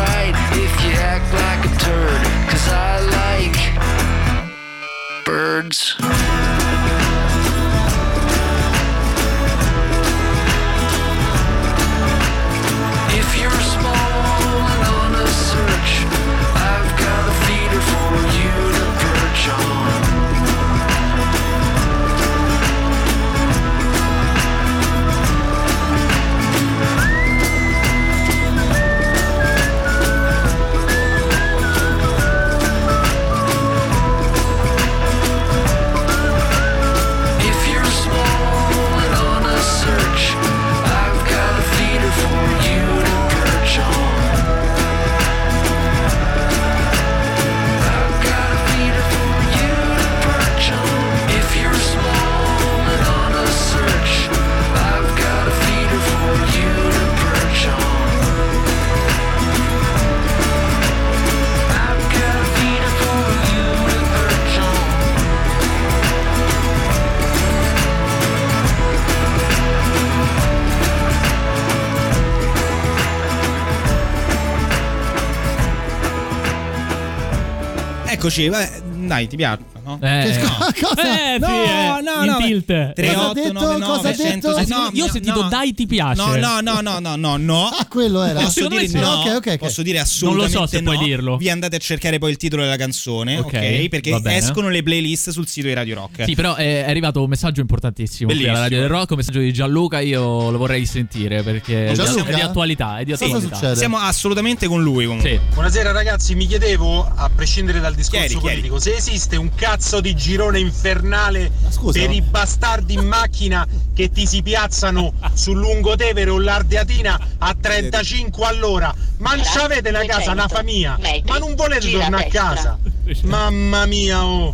Eccoci, 78.23 78.47
vabbè, 78.47 78.81
dai, 79.05 79.27
ti 79.27 79.35
piace, 79.35 79.63
no? 79.83 79.99
Eh, 80.01 80.31
Che 80.31 80.37
no. 80.39 80.45
sc- 80.45 80.79
cosa? 80.81 81.01
Eh, 81.33 81.37
No, 81.39 81.47
sì, 81.47 81.53
eh, 81.53 82.01
no, 82.01 82.23
in 82.23 82.29
no, 82.31 82.37
tilt. 82.37 82.65
3, 82.65 82.93
Cosa 82.95 83.19
ha 83.19 83.25
8, 83.29 83.33
detto? 83.33 83.51
9, 83.53 83.77
9, 83.77 83.85
Cosa 83.85 84.09
ha 84.09 84.13
100, 84.15 84.53
detto? 84.55 84.75
no, 84.75 84.89
Io 84.93 85.05
ho 85.05 85.09
sentito 85.09 85.41
no. 85.41 85.49
dai 85.49 85.73
ti 85.73 85.85
piace. 85.85 86.21
No, 86.21 86.35
no, 86.35 86.59
no, 86.61 86.81
no, 86.81 86.99
no, 86.99 87.15
no, 87.15 87.37
no. 87.37 87.69
Ah, 87.83 87.85
quello 87.87 88.23
era. 88.23 88.41
Posso 88.41 88.67
dire 88.67 88.87
sì. 88.87 88.97
no? 88.99 89.07
Ok, 89.21 89.25
ok, 89.35 89.45
ok. 89.53 89.57
Posso 89.57 89.81
dire 89.81 89.97
Non 89.97 90.35
lo 90.35 90.43
assolutamente 90.43 90.57
so 90.57 90.65
se 90.67 90.81
no. 90.81 90.91
puoi 90.93 91.05
dirlo. 91.05 91.37
Vi 91.37 91.49
andate 91.49 91.75
a 91.75 91.79
cercare 91.79 92.17
poi 92.19 92.31
il 92.31 92.37
titolo 92.37 92.61
della 92.63 92.75
canzone, 92.77 93.37
ok? 93.39 93.45
Ok, 93.45 93.87
Perché 93.89 94.19
escono 94.25 94.69
le 94.69 94.83
playlist 94.83 95.29
sul 95.31 95.47
sito 95.47 95.67
di 95.67 95.73
Radio 95.73 95.95
Rock. 95.95 96.23
Sì, 96.25 96.35
però 96.35 96.55
è 96.55 96.83
arrivato 96.87 97.21
un 97.23 97.29
messaggio 97.29 97.61
importantissimo 97.61 98.27
qui 98.29 98.37
Bellissimo. 98.37 98.51
alla 98.55 98.63
Radio 98.67 98.79
del 98.79 98.89
Rock, 98.89 99.11
un 99.11 99.17
messaggio 99.17 99.39
di 99.39 99.51
Gianluca, 99.53 99.99
io 99.99 100.49
lo 100.51 100.57
vorrei 100.57 100.85
sentire 100.85 101.41
perché 101.43 101.87
è 101.87 101.89
di- 101.89 101.95
Gianluca? 101.95 102.29
è 102.31 102.33
di 102.35 102.41
attualità, 102.41 102.97
è 102.99 103.03
di 103.03 103.15
Sì, 103.15 103.23
attualità. 103.25 103.55
succede? 103.55 103.75
Siamo 103.75 103.97
assolutamente 103.97 104.67
con 104.67 104.81
lui 104.81 105.05
comunque. 105.05 105.29
Sì. 105.29 105.39
Buonasera 105.53 105.91
ragazzi, 105.91 106.35
mi 106.35 106.45
chiedevo, 106.47 107.11
a 107.15 107.29
prescindere 107.35 107.79
dal 107.79 107.93
discorso 107.95 108.25
chiedi. 108.27 108.39
politico, 108.41 108.79
se 108.79 108.95
esiste 108.95 109.35
un 109.35 109.49
cazzo 109.73 110.01
di 110.01 110.15
girone 110.15 110.59
infernale 110.59 111.51
scusa? 111.69 111.99
per 111.99 112.11
i 112.11 112.21
bastardi 112.21 112.93
in 112.93 113.07
macchina 113.07 113.67
che 113.95 114.11
ti 114.11 114.27
si 114.27 114.43
piazzano 114.43 115.13
sul 115.33 115.57
Lungotevere 115.57 116.29
o 116.29 116.39
l'Ardeatina 116.39 117.19
a 117.39 117.55
35 117.59 118.45
all'ora. 118.45 118.93
Ma 119.17 119.33
non 119.33 119.43
avete 119.59 119.89
una 119.89 120.05
casa, 120.05 120.31
una 120.31 120.47
famiglia, 120.47 120.99
ma 121.25 121.37
non 121.39 121.55
volete 121.55 121.89
tornare 121.89 122.25
a 122.25 122.29
casa. 122.29 122.77
Mamma 123.23 123.85
mia, 123.87 124.23
oh. 124.23 124.53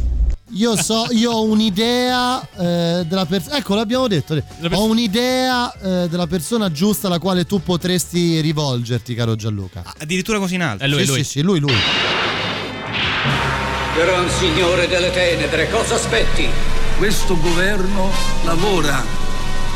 Io 0.53 0.81
so, 0.81 1.07
io 1.11 1.31
ho 1.31 1.43
un'idea 1.43 2.41
eh, 2.41 3.05
della 3.05 3.25
persona. 3.25 3.57
Ecco, 3.57 3.75
l'abbiamo 3.75 4.07
detto. 4.07 4.41
Ho 4.71 4.85
un'idea 4.85 5.71
eh, 5.73 6.07
della 6.09 6.27
persona 6.27 6.71
giusta 6.71 7.07
alla 7.07 7.19
quale 7.19 7.45
tu 7.45 7.61
potresti 7.61 8.39
rivolgerti, 8.39 9.13
caro 9.15 9.35
Gianluca. 9.35 9.83
Addirittura 9.99 10.39
così 10.39 10.55
in 10.55 10.63
alto. 10.63 10.83
È 10.83 10.87
lui, 10.87 11.01
sì, 11.01 11.07
lui. 11.07 11.17
sì, 11.17 11.23
sì, 11.23 11.41
lui, 11.41 11.59
lui. 11.59 11.75
Gran 13.99 14.29
signore 14.29 14.87
delle 14.87 15.11
tenebre, 15.11 15.69
cosa 15.69 15.95
aspetti? 15.95 16.47
Questo 16.97 17.37
governo 17.37 18.09
lavora 18.45 19.03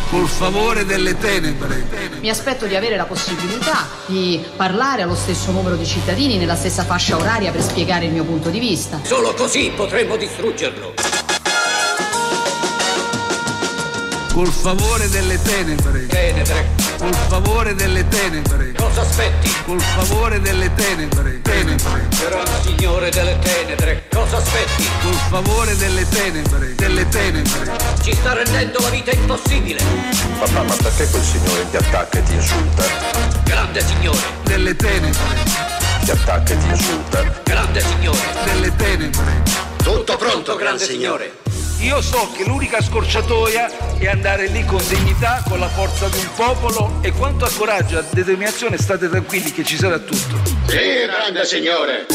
col 0.09 0.29
favore 0.29 0.85
delle 0.85 1.17
tenebre. 1.17 1.85
Mi 2.21 2.29
aspetto 2.29 2.65
di 2.65 2.73
avere 2.73 2.95
la 2.95 3.03
possibilità 3.03 3.85
di 4.05 4.41
parlare 4.55 5.01
allo 5.01 5.15
stesso 5.15 5.51
numero 5.51 5.75
di 5.75 5.85
cittadini 5.85 6.37
nella 6.37 6.55
stessa 6.55 6.85
fascia 6.85 7.17
oraria 7.17 7.51
per 7.51 7.63
spiegare 7.63 8.05
il 8.05 8.13
mio 8.13 8.23
punto 8.23 8.49
di 8.49 8.59
vista. 8.59 9.01
Solo 9.03 9.33
così 9.33 9.73
potremmo 9.75 10.15
distruggerlo. 10.15 11.32
Col 14.33 14.47
favore 14.51 15.07
delle 15.09 15.39
tenebre. 15.41 16.07
Tenebre, 16.07 16.67
Col 16.97 17.13
favore 17.27 17.75
delle 17.75 18.07
tenebre. 18.07 18.73
cosa 18.75 19.01
aspetti? 19.01 19.53
Col 19.65 19.79
favore 19.79 20.41
delle 20.41 20.73
tenebre. 20.73 21.39
Tenebre. 21.41 22.07
Gran 22.19 22.61
signore 22.63 23.11
delle 23.11 23.37
tenebre, 23.39 24.07
cosa 24.11 24.37
aspetti? 24.37 24.89
Col 25.03 25.13
favore 25.29 25.75
delle 25.77 26.07
tenebre. 26.09 26.73
Delle 26.75 27.07
tenebre. 27.09 27.71
Ci 28.01 28.13
sta 28.15 28.33
rendendo 28.33 28.79
la 28.79 28.89
vita 28.89 29.11
impossibile. 29.11 29.79
Papà, 30.39 30.63
ma 30.63 30.75
perché 30.81 31.07
quel 31.09 31.23
signore 31.23 31.69
ti 31.69 31.77
attacca 31.77 32.17
e 32.17 32.23
ti 32.23 32.33
insulta? 32.33 32.83
Grande 33.43 33.81
signore, 33.85 34.19
Delle 34.45 34.75
tenebre. 34.75 35.43
Ti 36.05 36.11
attacca 36.11 36.53
e 36.53 36.57
ti 36.57 36.67
insulta? 36.69 37.23
grande 37.43 37.81
signore. 37.81 38.19
Delle 38.45 38.75
tenebre. 38.75 39.43
Tutto 39.83 40.17
pronto, 40.17 40.55
grande 40.55 40.83
signore. 40.83 41.33
Io 41.83 42.01
so 42.01 42.31
che 42.33 42.45
l'unica 42.45 42.81
scorciatoia 42.81 43.97
è 43.97 44.07
andare 44.07 44.47
lì 44.47 44.63
con 44.63 44.81
dignità, 44.87 45.43
con 45.45 45.59
la 45.59 45.67
forza 45.67 46.07
di 46.07 46.17
un 46.17 46.29
popolo 46.33 46.99
e 47.01 47.11
quanto 47.11 47.43
a 47.43 47.49
coraggio 47.49 47.99
e 47.99 48.03
determinazione 48.09 48.77
state 48.77 49.09
tranquilli 49.09 49.51
che 49.51 49.65
ci 49.65 49.75
sarà 49.75 49.99
tutto. 49.99 50.39
Sì, 50.67 50.77
grande 51.05 51.45
signore. 51.45 52.05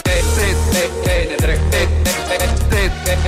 Tenebre, 0.00 1.60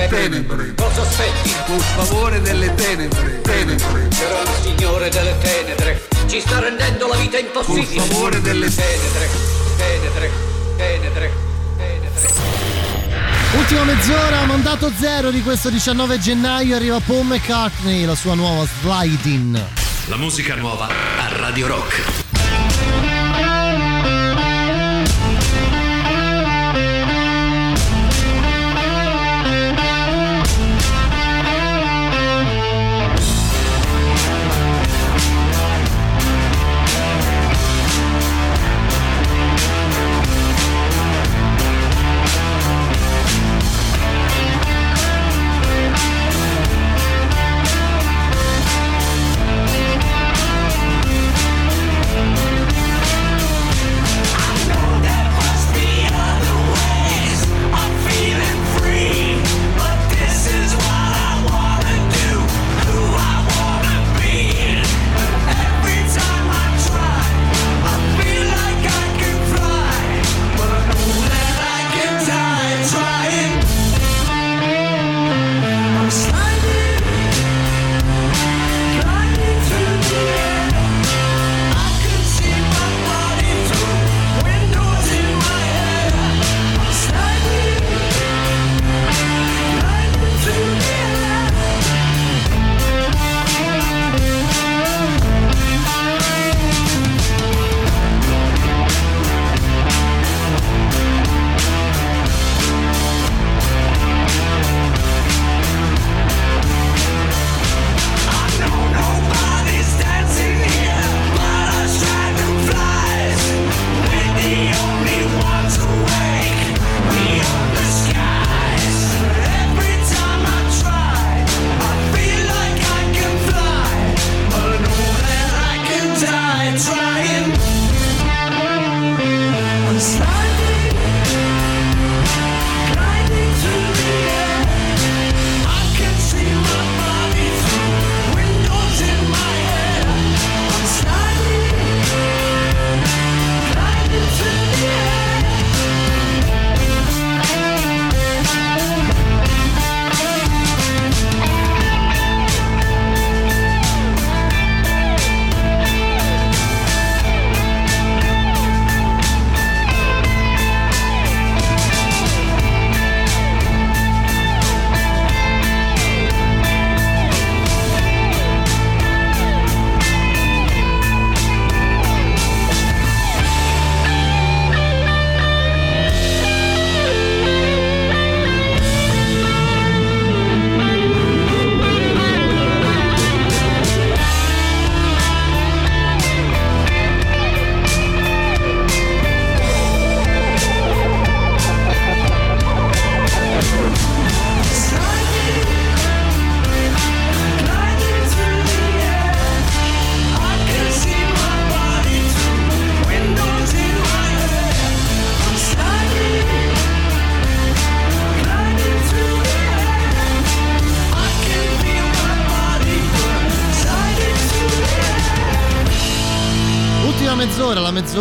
Tenebre. 0.09 0.73
Cosa 0.75 1.01
aspetti? 1.01 1.53
Col 1.67 1.79
favore 1.79 2.41
delle 2.41 2.73
tenebre. 2.73 3.41
Tenebre. 3.41 4.07
Gran 4.07 4.61
signore 4.63 5.09
delle 5.09 5.37
tenebre, 5.37 6.07
ci 6.25 6.39
sta 6.39 6.61
rendendo 6.61 7.05
la 7.07 7.15
vita 7.15 7.37
impossibile. 7.37 7.85
Col 7.85 8.07
favore 8.07 8.41
delle 8.41 8.73
tenebre, 8.73 9.29
tenebre, 9.77 10.31
tenebre, 10.77 11.31
tenebre. 11.77 12.54
Ultima 13.53 13.83
mezz'ora, 13.83 14.45
mandato 14.45 14.91
zero 14.97 15.31
di 15.31 15.41
questo 15.41 15.69
19 15.69 16.19
gennaio, 16.19 16.75
arriva 16.75 16.99
Paul 16.99 17.25
McCartney, 17.25 18.05
la 18.05 18.15
sua 18.15 18.35
nuova 18.35 18.67
Slide-In. 18.81 19.65
La 20.07 20.17
musica 20.17 20.55
nuova 20.55 20.87
a 20.87 21.37
Radio 21.37 21.67
Rock. 21.67 22.34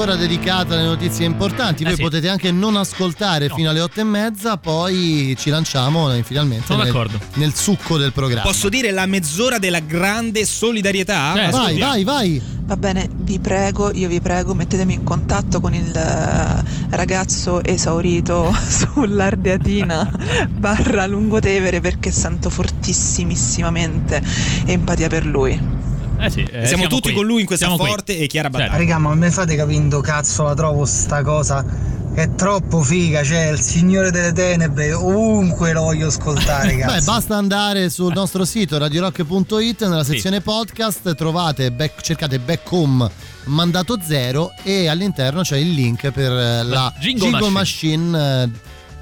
Mezz'ora, 0.05 0.17
dedicata 0.17 0.75
alle 0.75 0.85
notizie 0.85 1.25
importanti. 1.25 1.83
Voi 1.83 1.93
Eh 1.93 1.97
sì. 1.97 2.03
potete 2.03 2.29
anche 2.29 2.53
non 2.53 2.77
ascoltare 2.77 3.49
fino 3.49 3.71
alle 3.71 3.81
otto 3.81 4.01
e 4.01 4.05
mezza, 4.05 4.57
poi 4.57 5.35
ci 5.39 5.51
lanciamo 5.51 6.13
eh, 6.13 6.23
finalmente 6.23 6.75
nel, 6.77 7.11
nel 7.35 7.55
succo 7.55 7.97
del 7.97 8.13
programma. 8.13 8.43
Posso 8.43 8.69
dire 8.69 8.91
la 8.91 9.07
mezz'ora 9.07 9.59
della 9.59 9.81
grande 9.81 10.45
solidarietà? 10.45 11.33
vai, 11.35 11.47
Ascoltiamo. 11.47 11.91
vai, 11.91 12.05
vai. 12.05 12.43
Va 12.67 12.77
bene, 12.77 13.09
vi 13.15 13.39
prego, 13.41 13.93
io 13.93 14.09
vi 14.09 14.21
prego, 14.21 14.55
mettetemi 14.55 14.95
in 14.95 15.05
contatto 15.05 15.61
con 15.61 15.75
il 15.75 15.95
eh, 15.95 16.97
ragazzo 16.97 17.63
esaurito 17.63 18.55
sull'Ardeatina 18.57 20.11
barra 20.51 21.07
Lungotevere 21.07 21.81
perché 21.81 22.11
sento 22.11 22.49
fortissimissimamente 22.51 24.23
empatia 24.67 25.09
per 25.09 25.27
lui. 25.27 25.74
Eh 26.25 26.31
sì, 26.31 26.43
eh, 26.51 26.67
Siamo, 26.67 26.87
tutti 26.87 27.09
qui. 27.09 27.13
con 27.15 27.27
lui 27.27 27.41
in 27.41 27.47
questa 27.47 27.67
Siamo 27.67 27.81
qui. 27.81 27.91
forte 27.91 28.19
e 28.19 28.27
chiara 28.27 28.49
battaglia. 28.51 28.77
Raga, 28.77 28.99
ma 28.99 29.15
mi 29.15 29.31
fate 29.31 29.57
capendo 29.57 30.01
cazzo 30.01 30.45
la 30.45 30.55
trovo 30.55 30.85
sta 30.85 31.23
cosa? 31.23 31.65
È 32.15 32.33
troppo 32.37 32.81
figa, 32.81 33.25
cioè 33.25 33.49
il 33.51 33.59
Signore 33.59 34.13
delle 34.13 34.33
Tenebre, 34.33 34.93
ovunque 34.93 35.73
lo 35.73 35.83
voglio 35.83 36.07
ascoltare, 36.07 36.77
Beh, 36.87 37.01
basta 37.03 37.37
andare 37.37 37.91
sul 37.91 38.13
nostro 38.15 38.45
sito 38.45 38.79
radiorock.it 38.79 39.81
nella 39.83 40.05
sezione 40.05 40.41
podcast, 40.41 41.15
trovate 41.17 41.73
back- 41.73 42.01
cercate 42.03 42.39
back 42.39 42.71
home 42.71 43.11
mandato 43.47 43.99
zero 44.01 44.53
e 44.63 44.87
all'interno 44.89 45.43
c'è 45.43 45.57
il 45.57 45.73
link 45.73 46.11
per 46.13 46.31
eh, 46.31 46.63
la 46.63 46.93
Jingle 47.01 47.49
Machine, 47.51 48.43
eh, 48.45 48.49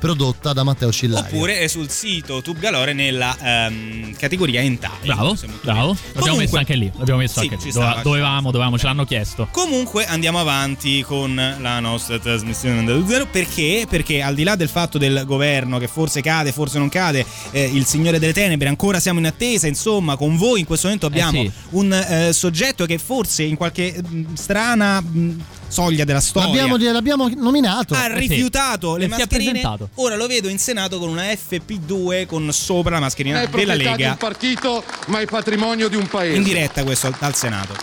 prodotta 0.03 0.53
da 0.53 0.65
Matteo 0.65 0.91
Cillario. 0.91 1.37
Oppure 1.37 1.69
sul 1.69 1.89
sito 1.89 2.43
Tube 2.43 2.59
Galore 2.59 2.93
nella 2.93 3.37
ehm, 3.41 4.16
categoria 4.16 4.61
Entai. 4.61 4.91
Bravo, 5.05 5.37
bravo. 5.62 5.97
L'abbiamo 6.15 6.39
messo 6.39 6.57
anche 6.57 6.74
lì. 6.74 6.91
L'abbiamo 6.97 7.20
messo 7.20 7.39
Sì, 7.39 7.47
anche 7.47 7.65
lì. 7.65 7.70
stava, 7.70 8.01
dovevamo, 8.03 8.51
dovevamo, 8.51 8.77
ce 8.79 8.87
l'hanno 8.87 9.05
chiesto. 9.05 9.47
Comunque 9.53 10.05
andiamo 10.05 10.41
avanti 10.41 11.03
con 11.03 11.37
la 11.37 11.79
nostra 11.79 12.19
trasmissione 12.19 12.81
Andando 12.81 13.07
Zero 13.07 13.29
perché? 13.31 13.87
Perché 13.89 14.23
al 14.23 14.35
di 14.35 14.43
là 14.43 14.57
del 14.57 14.69
fatto 14.69 14.99
del 14.99 15.23
governo 15.24 15.79
che 15.79 15.87
forse 15.87 16.20
cade, 16.20 16.51
forse 16.51 16.79
non 16.79 16.89
cade, 16.89 17.24
eh, 17.53 17.70
il 17.73 17.87
Signore 17.87 18.19
delle 18.19 18.33
Tenebre, 18.33 18.66
ancora 18.66 18.99
siamo 18.99 19.20
in 19.20 19.27
attesa, 19.27 19.69
insomma, 19.69 20.16
con 20.16 20.37
voi 20.37 20.59
in 20.59 20.66
questo 20.66 20.89
momento 20.89 21.07
abbiamo 21.07 21.43
sì. 21.43 21.53
un 21.70 21.93
eh, 21.93 22.33
soggetto 22.33 22.87
che 22.87 22.99
forse 22.99 23.45
in 23.45 23.55
qualche 23.55 24.03
mh, 24.03 24.35
strana 24.35 25.01
mh, 25.01 25.43
soglia 25.73 26.05
della 26.05 26.20
storia 26.20 26.49
L'abbiamo, 26.66 26.93
l'abbiamo 26.93 27.28
nominato. 27.36 27.94
ha 27.94 28.07
rifiutato 28.12 28.97
le 28.97 29.07
E 29.07 29.09
si 29.09 29.15
è 29.15 29.19
mascherine. 29.19 29.78
Ora 29.94 30.16
lo 30.16 30.27
vedo 30.27 30.49
in 30.49 30.59
Senato 30.59 30.99
con 30.99 31.09
una 31.09 31.23
FP2 31.24 32.27
con 32.27 32.53
sopra 32.53 32.93
la 32.94 33.01
mascherina 33.01 33.39
Non 33.40 33.47
è 33.47 33.51
della 33.51 33.65
proprietà 33.73 33.90
di 33.97 34.01
Lega. 34.03 34.11
un 34.12 34.19
partito, 34.19 34.85
ma 35.07 35.20
è 35.20 35.24
patrimonio 35.24 35.89
di 35.89 35.97
un 35.97 36.07
paese. 36.07 36.36
In 36.36 36.43
diretta 36.43 36.85
questo 36.85 37.07
al, 37.07 37.15
al 37.20 37.35
Senato. 37.35 37.74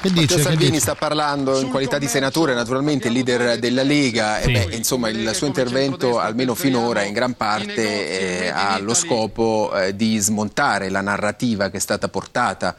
Che 0.00 0.10
Matteo 0.10 0.22
dice? 0.22 0.36
Che 0.36 0.42
Salvini 0.42 0.70
dice? 0.70 0.80
sta 0.82 0.94
parlando 0.94 1.58
in 1.58 1.70
qualità 1.70 1.98
di 1.98 2.06
senatore, 2.06 2.54
naturalmente 2.54 3.08
leader 3.08 3.58
della 3.58 3.82
Lega, 3.82 4.40
Sì. 4.40 4.48
e 4.48 4.52
beh, 4.66 4.76
insomma 4.76 5.08
il 5.08 5.32
suo 5.34 5.48
intervento, 5.48 6.20
almeno 6.20 6.54
finora, 6.54 7.02
in 7.02 7.12
gran 7.12 7.34
parte 7.34 8.44
eh, 8.44 8.48
ha 8.48 8.78
lo 8.78 8.94
scopo 8.94 9.72
eh, 9.74 9.96
di 9.96 10.16
smontare 10.18 10.88
la 10.88 11.00
narrativa 11.00 11.68
che 11.68 11.78
è 11.78 11.80
stata 11.80 12.08
portata 12.08 12.76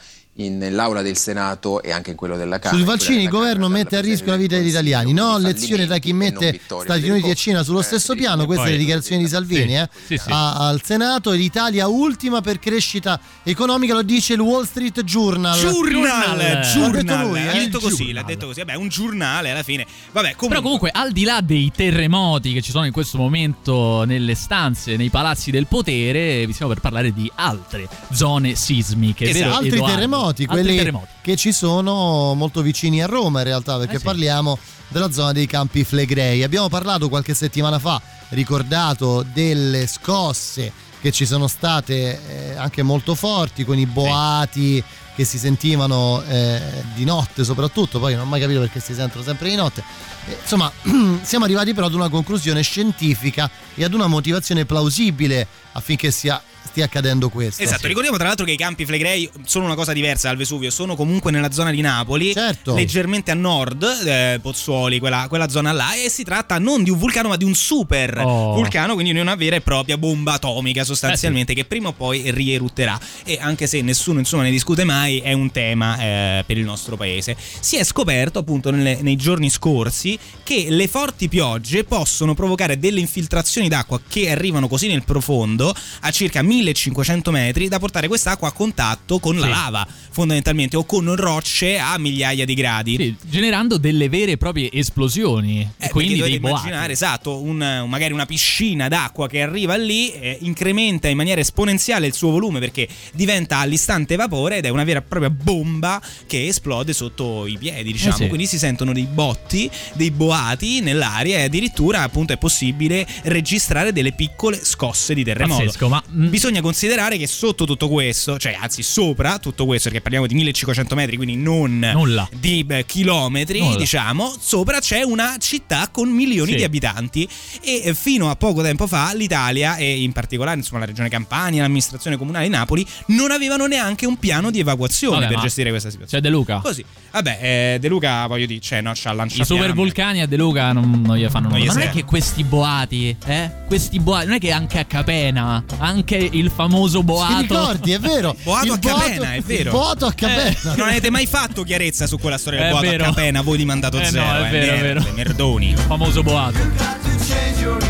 nell'aula 0.48 1.02
del 1.02 1.18
Senato 1.18 1.82
e 1.82 1.92
anche 1.92 2.12
in 2.12 2.16
quello 2.16 2.38
della 2.38 2.60
Camera. 2.60 2.82
Sui 2.82 2.86
vaccini 2.90 3.24
il 3.24 3.30
governo 3.30 3.64
Camera, 3.64 3.84
mette 3.84 3.98
a 3.98 4.00
rischio 4.02 4.32
la 4.32 4.38
vita 4.38 4.56
degli 4.56 4.68
italiani. 4.70 5.12
No, 5.12 5.38
lezione 5.38 5.86
da 5.86 5.98
chi 5.98 6.14
mette 6.14 6.52
vittoria 6.52 6.94
Stati 6.94 7.10
Uniti 7.10 7.30
e. 7.30 7.36
Cina 7.36 7.64
sullo 7.64 7.82
stesso 7.82 8.16
piano. 8.16 8.46
Queste 8.46 8.64
poi- 8.64 8.72
le 8.74 8.78
dichiarazioni 8.78 9.24
di 9.24 9.28
Salvini 9.30 9.78
eh, 9.78 9.90
Sì, 10.08 10.18
sì. 10.18 10.30
a- 10.30 10.68
al 10.68 10.82
Senato. 10.84 11.32
L'Italia 11.32 11.88
ultima 11.88 12.40
per 12.42 12.60
crescita 12.60 13.20
economica, 13.44 13.94
lo 13.94 14.02
dice 14.04 14.34
il 14.34 14.40
Wall 14.40 14.64
Street 14.66 15.04
Journal. 15.04 15.58
Giurnal, 15.60 16.38
L'ha 16.38 16.60
giurnal, 16.62 16.92
detto 17.04 17.16
lui, 17.28 17.44
l'ha 17.44 17.52
eh? 17.52 17.60
detto 17.66 17.80
così, 17.80 18.12
l'ha 18.14 18.24
detto 18.24 18.46
così. 18.46 18.60
Vabbè, 18.60 18.76
un 18.76 18.88
giornale 18.88 19.52
alla 19.52 19.64
fine. 19.64 19.86
Vabbè, 20.12 20.36
Però 20.36 20.38
comunque, 20.38 20.62
comunque, 20.62 20.92
al 20.94 21.12
di 21.12 21.24
là 21.24 21.42
dei 21.42 21.72
terremoti 21.76 22.54
che 22.54 22.62
ci 22.62 22.72
sono 22.72 22.86
in 22.86 22.92
questo 22.92 23.18
momento 23.18 24.04
nelle 24.06 24.36
stanze, 24.36 24.96
nei 24.96 25.10
palazzi 25.10 25.52
del 25.52 25.66
potere, 25.68 26.46
vi 26.46 26.54
stiamo 26.54 26.72
per 26.72 26.82
parlare 26.82 27.12
di 27.14 27.30
altre 27.36 27.88
zone 28.12 28.56
sismiche. 28.56 29.26
Esatto. 29.26 29.40
vero, 29.44 29.56
altri 29.56 29.68
Edoardo? 29.76 29.96
terremoti, 29.96 30.28
Altri 30.30 30.46
quelli 30.64 30.78
terremoti. 30.78 31.08
che 31.22 31.36
ci 31.36 31.52
sono 31.52 32.34
molto 32.34 32.62
vicini 32.62 33.02
a 33.02 33.06
Roma 33.06 33.40
in 33.40 33.46
realtà, 33.46 33.78
perché 33.78 33.96
Eh 33.96 34.00
sì. 34.00 34.04
parliamo 34.06 34.58
della 34.88 35.12
zona 35.12 35.32
dei 35.32 35.46
Campi 35.48 35.84
Flegrei. 35.84 36.44
Abbiamo 36.44 36.68
parlato 36.70 37.10
qualche 37.10 37.34
settimana 37.34 37.80
fa, 37.80 38.02
ricordato 38.30 39.24
delle 39.34 39.86
scosse 39.88 40.72
che 41.02 41.12
ci 41.12 41.26
sono 41.26 41.48
state 41.48 42.20
eh, 42.28 42.56
anche 42.58 42.84
molto 42.84 43.16
forti 43.16 43.64
con 43.64 43.78
i 43.78 43.86
boati 43.86 44.84
che 45.16 45.24
si 45.26 45.38
sentivano 45.38 46.22
eh, 46.28 46.62
di 46.96 47.04
notte 47.06 47.44
soprattutto, 47.44 48.00
poi 48.00 48.14
non 48.16 48.24
ho 48.26 48.30
mai 48.30 48.40
capito 48.40 48.60
perché 48.62 48.80
si 48.80 48.94
sentono 48.94 49.24
sempre 49.24 49.50
di 49.50 49.56
notte. 49.56 49.84
Eh, 50.28 50.38
Insomma, 50.42 50.72
siamo 51.22 51.46
arrivati 51.46 51.74
però 51.74 51.88
ad 51.88 51.94
una 51.94 52.10
conclusione 52.10 52.62
scientifica 52.62 53.50
e 53.76 53.84
ad 53.84 53.94
una 53.94 54.08
motivazione 54.08 54.66
plausibile 54.66 55.46
affinché 55.74 56.12
sia, 56.12 56.42
stia 56.66 56.86
accadendo 56.86 57.30
questo. 57.30 57.62
Esatto, 57.64 57.88
ricordiamo 57.88 58.18
tra 58.18 58.28
l'altro 58.28 58.46
che 58.46 58.52
i 58.52 58.58
campi 58.58 58.86
Flegrei 58.86 59.30
sono 59.44 59.66
una 59.66 59.76
cosa 59.76 59.92
diversa 59.94 60.28
dal 60.28 60.38
Vesuvio, 60.38 60.70
sono 60.70 60.96
comunque 60.96 61.32
nella 61.32 61.52
zona 61.52 61.72
di 61.72 61.82
Napoli, 61.82 62.34
Certo. 62.34 62.76
leggermente 62.76 63.32
a 63.32 63.34
nord, 63.34 63.84
eh, 64.06 64.40
Pozzuoli, 64.42 65.00
quella, 65.00 65.26
quella 65.28 65.50
zona 65.50 65.72
là, 65.72 65.94
e 65.96 66.10
si 66.10 66.24
tratta 66.24 66.60
non 66.60 66.84
di 66.84 66.90
un 66.92 66.98
vulcano 66.98 67.30
ma 67.30 67.38
di 67.38 67.44
un 67.44 67.56
super 67.56 68.20
Oh. 68.20 68.54
vulcano, 68.56 68.94
quindi 68.94 69.14
di 69.14 69.20
una 69.20 69.36
vera 69.36 69.56
e 69.56 69.62
propria 69.62 69.98
bomba 69.98 70.34
atomica 70.34 70.84
sostanzialmente 70.84 71.54
che 71.54 71.66
prima 71.66 71.90
o 71.90 71.94
poi 71.94 72.30
rierutterà 72.32 73.00
e 73.26 73.38
anche 73.42 73.66
se 73.68 73.82
nessuno 73.82 74.20
insomma 74.20 74.44
ne 74.44 74.52
discute 74.52 74.84
mai 74.84 75.20
è 75.20 75.34
un 75.34 75.52
tema 75.52 75.98
eh, 76.00 76.44
per 76.46 76.58
il 76.58 76.66
nostro 76.66 76.96
paese. 76.98 77.36
Si 77.60 77.78
è 77.78 77.84
scoperto 77.84 78.40
appunto 78.40 78.70
nelle- 78.72 79.00
nei 79.02 79.16
giorni 79.16 79.50
scorsi 79.50 80.18
che 80.44 80.68
le 80.70 80.88
forti 80.88 81.28
piogge 81.30 81.84
possono 81.84 82.34
provocare 82.36 82.78
delle 82.80 83.00
infiltrazioni 83.00 83.68
d'acqua 83.68 84.00
che 84.08 84.30
arrivano 84.30 84.68
così 84.68 84.88
nel 84.88 85.04
profondo 85.04 85.74
a 86.02 86.12
circa 86.12 86.42
1500 86.54 87.32
metri 87.32 87.68
da 87.68 87.80
portare 87.80 88.08
quest'acqua 88.08 88.48
a 88.48 88.52
contatto 88.52 89.20
con 89.20 89.38
la 89.38 89.46
Sì. 89.46 89.52
lava 89.52 89.88
fondamentalmente 90.12 90.76
o 90.76 90.84
con 90.86 91.16
rocce 91.16 91.78
a 91.78 91.98
migliaia 91.98 92.44
di 92.44 92.54
gradi. 92.56 92.96
Sì, 92.98 93.16
generando 93.30 93.78
delle 93.78 94.10
vere 94.10 94.32
e 94.34 94.38
proprie 94.38 94.70
esplosioni. 94.72 95.62
Eh, 95.78 95.86
e 95.86 95.90
quindi 95.90 96.20
dei 96.20 96.40
boati. 96.40 96.56
immaginare, 96.66 96.94
esatto, 96.94 97.42
un- 97.42 97.86
magari 97.88 98.12
una 98.14 98.26
piscina 98.26 98.88
d'acqua 98.88 99.28
che 99.28 99.42
arriva 99.42 99.76
lì, 99.78 100.12
eh, 100.12 100.38
incrementa 100.42 101.08
in 101.08 101.16
maniera 101.16 101.40
esponenziale 101.40 102.08
il 102.08 102.14
suo 102.14 102.32
volume 102.32 102.60
perché 102.60 102.88
diventa 103.14 103.58
all'istante 103.58 104.16
vapore 104.16 104.58
ed 104.58 104.66
è 104.66 104.70
una 104.70 104.84
vera 104.84 105.00
e 105.00 105.04
propria 105.04 105.30
bomba 105.30 106.02
che 106.28 106.48
esplode 106.48 106.92
sotto 106.94 107.46
i 107.46 107.58
piedi, 107.58 107.92
diciamo. 107.92 108.16
Eh 108.16 108.18
sì. 108.18 108.28
Quindi 108.28 108.46
si 108.48 108.58
sentono 108.58 108.92
dei 108.92 109.06
botti, 109.06 109.70
dei 109.94 110.12
boati 110.12 110.82
nell'aria 110.82 111.38
e 111.38 111.44
addirittura 111.44 112.02
appunto 112.02 112.34
è 112.34 112.38
possibile 112.38 113.06
registrare 113.24 113.94
delle 113.94 114.12
piccole 114.12 114.60
scosse 114.64 115.14
di 115.14 115.24
terremoto. 115.24 115.64
Pazzesco, 115.64 115.88
ma 115.88 116.04
mm, 116.12 116.28
Bisogna 116.40 116.62
considerare 116.62 117.18
che 117.18 117.28
sotto 117.28 117.66
tutto 117.66 117.90
questo, 117.90 118.38
cioè 118.40 118.58
anzi 118.58 118.82
sopra 118.82 119.40
tutto 119.40 119.66
questo, 119.66 119.90
perché 119.90 120.02
parliamo 120.02 120.26
di 120.26 120.36
1500 120.36 120.96
metri, 120.96 121.18
quindi 121.18 121.36
non 121.36 121.80
Nulla. 121.94 122.30
di 122.32 122.64
beh, 122.64 122.86
chilometri, 122.86 123.60
Nulla. 123.60 123.76
diciamo, 123.76 124.34
sopra 124.40 124.80
c'è 124.80 125.02
una 125.02 125.36
città 125.38 125.90
con 125.92 126.08
milioni 126.08 126.52
Sì. 126.52 126.56
di 126.60 126.64
abitanti 126.64 127.28
e 127.62 127.82
eh, 127.84 127.94
fino 127.94 128.30
a 128.30 128.38
poco 128.38 128.62
tempo 128.62 128.88
fa 128.88 129.12
l'Italia 129.14 129.76
e 129.76 130.02
in 130.02 130.14
particolare 130.14 130.56
insomma 130.56 130.80
la 130.80 130.86
regione 130.86 131.10
Campania, 131.10 131.62
l'amministrazione 131.64 132.16
comunale 132.16 132.46
di 132.46 132.52
Napoli 132.52 132.88
non 133.08 133.32
avevano 133.32 133.66
neanche 133.66 134.06
un 134.06 134.16
piano 134.16 134.50
di 134.50 134.60
evacuazione 134.62 135.20
Vabbè, 135.20 135.34
per 135.34 135.42
gestire 135.42 135.72
questa 135.72 135.90
situazione. 135.90 136.24
C'è 136.24 136.30
De 136.30 136.34
Luca. 136.34 136.60
Così. 136.60 136.86
Vabbè, 137.12 137.40
eh, 137.42 137.78
De 137.82 137.88
Luca 137.90 138.26
voglio 138.28 138.46
dire, 138.46 138.62
cioè 138.62 138.80
no, 138.80 138.94
c'ha 138.96 139.12
lanciato 139.12 139.42
I 139.42 139.46
super 139.58 139.74
vulcani 139.74 140.22
a 140.22 140.26
De 140.26 140.38
Luca 140.38 140.72
non, 140.72 141.02
non 141.06 141.18
gli 141.18 141.28
fanno 141.28 141.50
nulla. 141.50 141.66
Ma 141.66 141.74
non 141.74 141.82
è 141.82 141.90
che 141.90 142.06
questi 142.06 142.46
boati, 142.46 143.14
eh? 143.26 143.52
Questi 143.68 144.00
boati, 144.00 144.26
non 144.28 144.36
è 144.36 144.40
che 144.40 144.52
anche 144.54 144.80
a 144.80 144.86
Capena, 144.86 145.66
anche 145.80 146.29
il 146.34 146.52
famoso 146.54 147.04
boato. 147.04 147.34
Ti 147.36 147.42
ricordi, 147.42 147.92
è 147.92 148.00
vero? 148.00 148.36
Boato 148.44 148.66
Il 148.66 148.72
a 148.72 148.78
Capena, 148.80 149.34
è 149.34 149.42
vero. 149.42 149.72
Boato 149.72 150.06
a 150.06 150.14
Capena. 150.14 150.74
Eh, 150.74 150.76
non 150.78 150.88
avete 150.88 151.10
mai 151.10 151.26
fatto 151.26 151.64
chiarezza 151.64 152.08
su 152.08 152.18
quella 152.18 152.38
storia 152.38 152.60
del 152.60 152.68
È 152.70 152.72
boato 152.72 152.88
vero. 152.88 153.04
a 153.04 153.08
Capena, 153.08 153.42
voi 153.42 153.58
di 153.58 153.66
mandato 153.66 153.98
Eh 153.98 154.04
no, 154.04 154.10
zero, 154.10 154.44
è 154.44 154.48
eh, 154.48 154.50
vero, 154.50 154.66
è 154.66 154.82
merde, 154.82 154.82
vero. 155.00 155.14
merdoni. 155.16 155.70
Il 155.72 155.78
famoso 155.78 156.24
boato. 156.24 157.89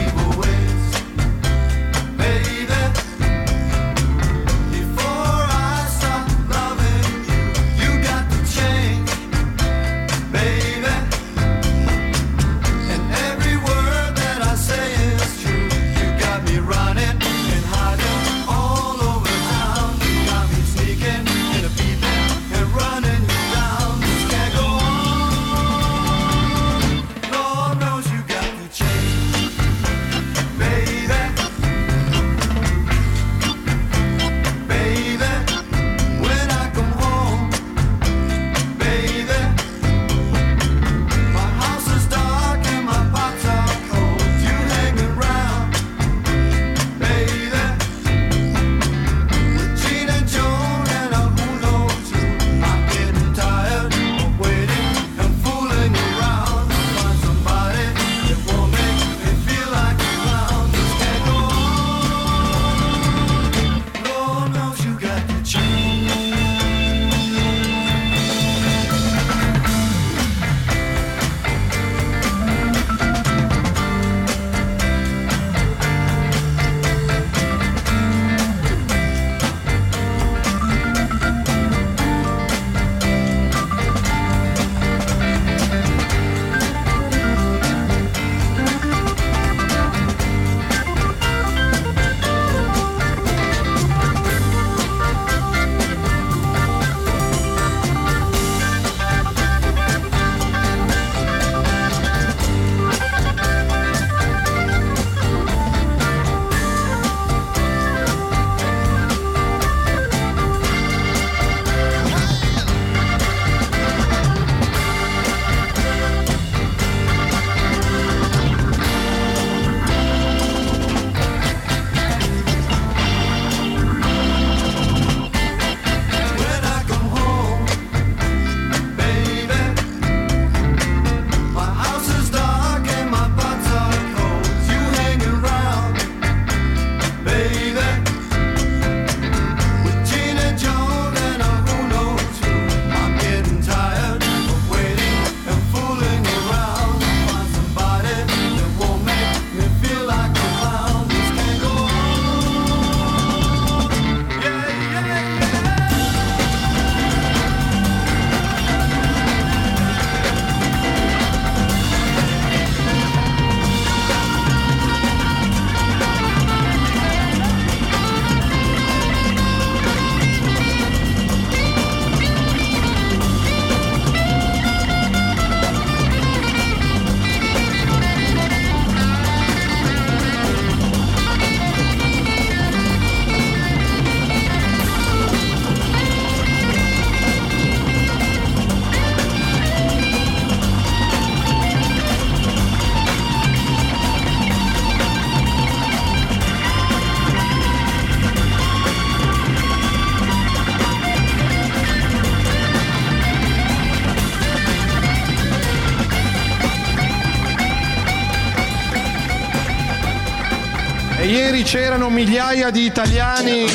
Migliaia 212.19 212.69
di 212.69 212.83
italiani 212.83 213.65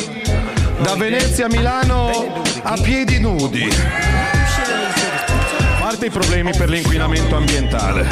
da 0.83 0.93
Venezia 0.93 1.45
a 1.45 1.47
Milano 1.49 2.43
a 2.61 2.77
piedi 2.79 3.19
nudi. 3.19 3.67
A 3.67 5.79
parte 5.79 6.05
i 6.05 6.09
problemi 6.11 6.55
per 6.55 6.69
l'inquinamento 6.69 7.35
ambientale. 7.35 8.05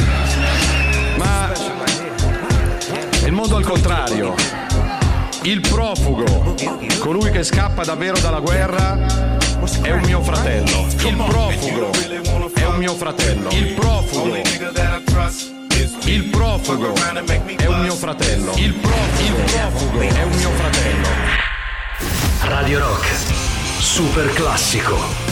Ma 1.17 1.51
è 1.51 3.25
il 3.25 3.31
mondo 3.31 3.57
al 3.57 3.63
contrario. 3.63 4.33
Il 5.43 5.59
profugo, 5.59 6.55
colui 6.97 7.29
che 7.29 7.43
scappa 7.43 7.83
davvero 7.83 8.17
dalla 8.17 8.39
guerra, 8.39 9.37
è 9.83 9.91
un 9.91 10.01
mio 10.03 10.23
fratello. 10.23 10.87
Il 10.97 11.15
profugo 11.15 11.91
è 12.55 12.65
un 12.65 12.77
mio 12.77 12.95
fratello. 12.95 13.51
Il 13.51 13.73
profugo. 13.73 15.02
Il 16.13 16.25
profugo 16.25 16.93
è 16.93 17.65
un 17.65 17.81
mio 17.81 17.95
fratello. 17.95 18.53
Il, 18.55 18.71
pro- 18.75 18.91
il 19.17 19.33
profugo 19.33 19.99
è 19.99 20.21
un 20.21 20.35
mio 20.35 20.51
fratello. 20.51 21.07
Radio 22.41 22.77
Rock, 22.77 23.07
super 23.79 24.31
classico. 24.33 25.22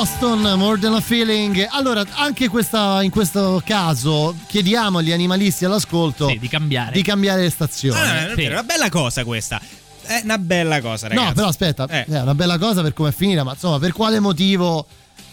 Boston, 0.00 0.42
More 0.58 0.78
Than 0.78 0.92
a 0.92 1.00
Feeling. 1.00 1.66
Allora, 1.70 2.04
anche 2.16 2.48
questa- 2.48 3.00
in 3.02 3.08
questo 3.08 3.62
caso 3.64 4.36
chiediamo 4.46 4.98
agli 4.98 5.10
animalisti 5.10 5.64
all'ascolto 5.64 6.26
di 6.38 6.48
cambiare. 6.48 6.92
di 6.92 7.00
cambiare 7.02 7.48
stazione. 7.48 7.98
Ah, 7.98 8.30
è 8.30 8.34
vero, 8.34 8.52
una 8.52 8.62
bella 8.62 8.90
cosa 8.90 9.24
questa. 9.24 9.58
È 10.02 10.20
una 10.22 10.36
bella 10.36 10.82
cosa, 10.82 11.08
ragazzi. 11.08 11.26
No, 11.28 11.32
però 11.32 11.46
aspetta, 11.48 11.86
è 11.86 12.04
una 12.08 12.34
bella 12.34 12.58
cosa 12.58 12.82
per 12.82 12.92
come 12.92 13.08
è 13.08 13.12
finita, 13.12 13.42
ma 13.42 13.52
insomma, 13.52 13.78
per 13.78 13.92
quale 13.92 14.20
motivo 14.20 14.86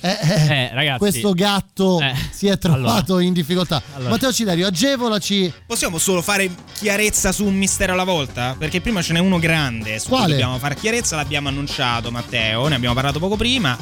eh, 0.03 0.17
eh, 0.21 0.53
Eh, 0.53 0.69
ragazzi. 0.73 0.97
questo 0.99 1.33
gatto 1.33 1.99
Eh, 2.01 2.13
si 2.31 2.47
è 2.47 2.57
trovato 2.57 3.19
in 3.19 3.31
difficoltà? 3.33 3.81
Allora. 3.95 4.09
Matteo 4.11 4.31
Cilerio, 4.33 4.67
agevolaci. 4.67 5.51
Possiamo 5.65 5.97
solo 5.97 6.21
fare 6.21 6.49
chiarezza 6.73 7.31
su 7.31 7.45
un 7.45 7.55
mistero 7.55 7.93
alla 7.93 8.03
volta? 8.03 8.55
Perché 8.57 8.81
prima 8.81 9.01
ce 9.01 9.13
n'è 9.13 9.19
uno 9.19 9.39
grande. 9.39 9.99
Su 9.99 10.09
Quale? 10.09 10.27
dobbiamo 10.31 10.57
fare 10.59 10.75
chiarezza, 10.75 11.15
l'abbiamo 11.15 11.47
annunciato, 11.47 12.11
Matteo. 12.11 12.67
Ne 12.67 12.75
abbiamo 12.75 12.93
parlato 12.93 13.19
poco 13.19 13.35
prima. 13.37 13.77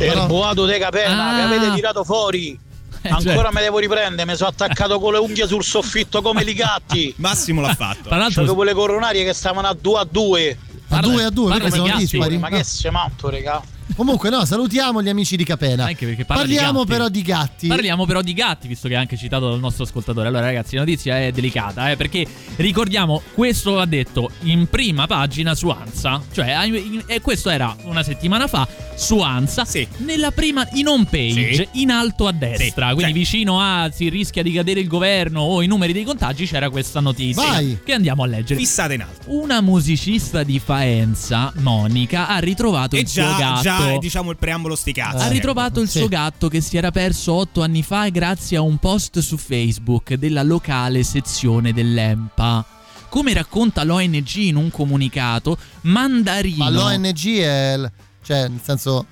Il 0.00 0.24
boato 0.26 0.64
de 0.64 0.78
capena 0.78 1.30
Ah. 1.30 1.34
che 1.36 1.42
avete 1.42 1.74
tirato 1.74 2.04
fuori. 2.04 2.58
Ancora 3.02 3.20
certo. 3.34 3.48
me 3.52 3.60
devo 3.60 3.78
riprendere, 3.78 4.28
mi 4.28 4.36
sono 4.36 4.48
attaccato 4.50 4.98
con 4.98 5.12
le 5.12 5.18
unghie 5.20 5.46
sul 5.46 5.62
soffitto 5.62 6.20
come 6.20 6.42
i 6.42 6.52
gatti. 6.52 7.14
Massimo 7.18 7.60
l'ha 7.60 7.74
fatto. 7.74 8.08
Tra 8.08 8.16
l'altro- 8.16 8.42
C'avevo 8.42 8.64
le 8.64 8.72
coronarie 8.74 9.24
che 9.24 9.32
stavano 9.32 9.68
a 9.68 9.76
2 9.80 9.98
a 10.00 10.04
2. 10.10 10.58
A 10.88 11.00
due 11.00 11.24
a 11.24 11.30
due, 11.30 11.52
perché 11.52 11.70
sono 11.70 11.96
dispari. 11.96 12.38
Ma 12.38 12.48
che 12.48 12.64
sei 12.64 12.90
matto, 12.90 13.28
regà? 13.28 13.62
Comunque, 13.98 14.30
no, 14.30 14.44
salutiamo 14.44 15.02
gli 15.02 15.08
amici 15.08 15.36
di 15.36 15.42
Capena. 15.42 15.86
Anche 15.86 16.06
perché 16.06 16.24
parla 16.24 16.44
di 16.44 16.54
Parliamo 16.54 16.78
gatti. 16.84 16.90
però 16.92 17.08
di 17.08 17.22
gatti. 17.22 17.66
Parliamo 17.66 18.06
però 18.06 18.22
di 18.22 18.32
gatti, 18.32 18.68
visto 18.68 18.86
che 18.86 18.94
è 18.94 18.96
anche 18.96 19.16
citato 19.16 19.48
dal 19.50 19.58
nostro 19.58 19.82
ascoltatore. 19.82 20.28
Allora, 20.28 20.44
ragazzi, 20.46 20.76
la 20.76 20.82
notizia 20.82 21.18
è 21.20 21.32
delicata, 21.32 21.90
eh, 21.90 21.96
perché 21.96 22.24
ricordiamo, 22.56 23.20
questo 23.34 23.72
va 23.72 23.86
detto 23.86 24.30
in 24.42 24.68
prima 24.68 25.08
pagina 25.08 25.56
su 25.56 25.68
Ansa. 25.70 26.22
Cioè, 26.32 26.70
e 27.06 27.20
questo 27.20 27.50
era 27.50 27.74
una 27.86 28.04
settimana 28.04 28.46
fa 28.46 28.68
su 28.94 29.18
Ansa. 29.18 29.66
Nella 29.96 30.30
prima, 30.30 30.64
in 30.74 30.86
home 30.86 31.06
page, 31.10 31.68
in 31.72 31.90
alto 31.90 32.28
a 32.28 32.32
destra. 32.32 32.90
Sì. 32.90 32.94
Quindi 32.94 33.02
Cioè- 33.02 33.12
vicino 33.12 33.60
a 33.60 33.90
si 33.92 34.08
rischia 34.08 34.44
di 34.44 34.52
cadere 34.52 34.78
il 34.78 34.86
governo 34.86 35.40
o 35.40 35.60
i 35.60 35.66
numeri 35.66 35.92
dei 35.92 36.04
contagi, 36.04 36.46
c'era 36.46 36.70
questa 36.70 37.00
notizia. 37.00 37.42
Vai. 37.42 37.80
Che 37.84 37.92
andiamo 37.94 38.22
a 38.22 38.26
leggere. 38.26 38.60
Fissate 38.60 38.94
in 38.94 39.02
alto. 39.02 39.22
Una 39.26 39.60
musicista 39.60 40.44
di 40.44 40.60
Faenza, 40.60 41.52
Monica, 41.56 42.28
ha 42.28 42.38
ritrovato 42.38 42.94
E 42.94 43.00
il 43.00 43.08
suo 43.08 43.22
già, 43.22 43.36
gatto. 43.36 43.62
già 43.62 43.86
è 43.94 43.98
diciamo 43.98 44.30
il 44.30 44.36
preambolo 44.36 44.74
sti 44.76 44.92
cazzi. 44.92 45.24
Ha 45.24 45.28
ritrovato 45.28 45.80
il 45.80 45.88
suo 45.88 46.08
gatto 46.08 46.48
che 46.48 46.60
si 46.60 46.76
era 46.76 46.90
perso 46.90 47.32
otto 47.34 47.62
anni 47.62 47.82
fa 47.82 48.08
grazie 48.08 48.56
a 48.56 48.60
un 48.60 48.78
post 48.78 49.18
su 49.20 49.36
Facebook 49.36 50.14
della 50.14 50.42
locale 50.42 51.02
sezione 51.02 51.72
dell'EMPA. 51.72 52.64
Come 53.08 53.32
racconta 53.32 53.84
l'ONG 53.84 54.34
in 54.36 54.56
un 54.56 54.70
comunicato, 54.70 55.56
Mandarino. 55.82 56.64
Ma 56.64 56.70
l'ONG 56.70 57.38
è. 57.38 57.74
il- 57.76 57.90
cioè, 58.22 58.48
nel 58.48 58.60
senso. 58.62 59.06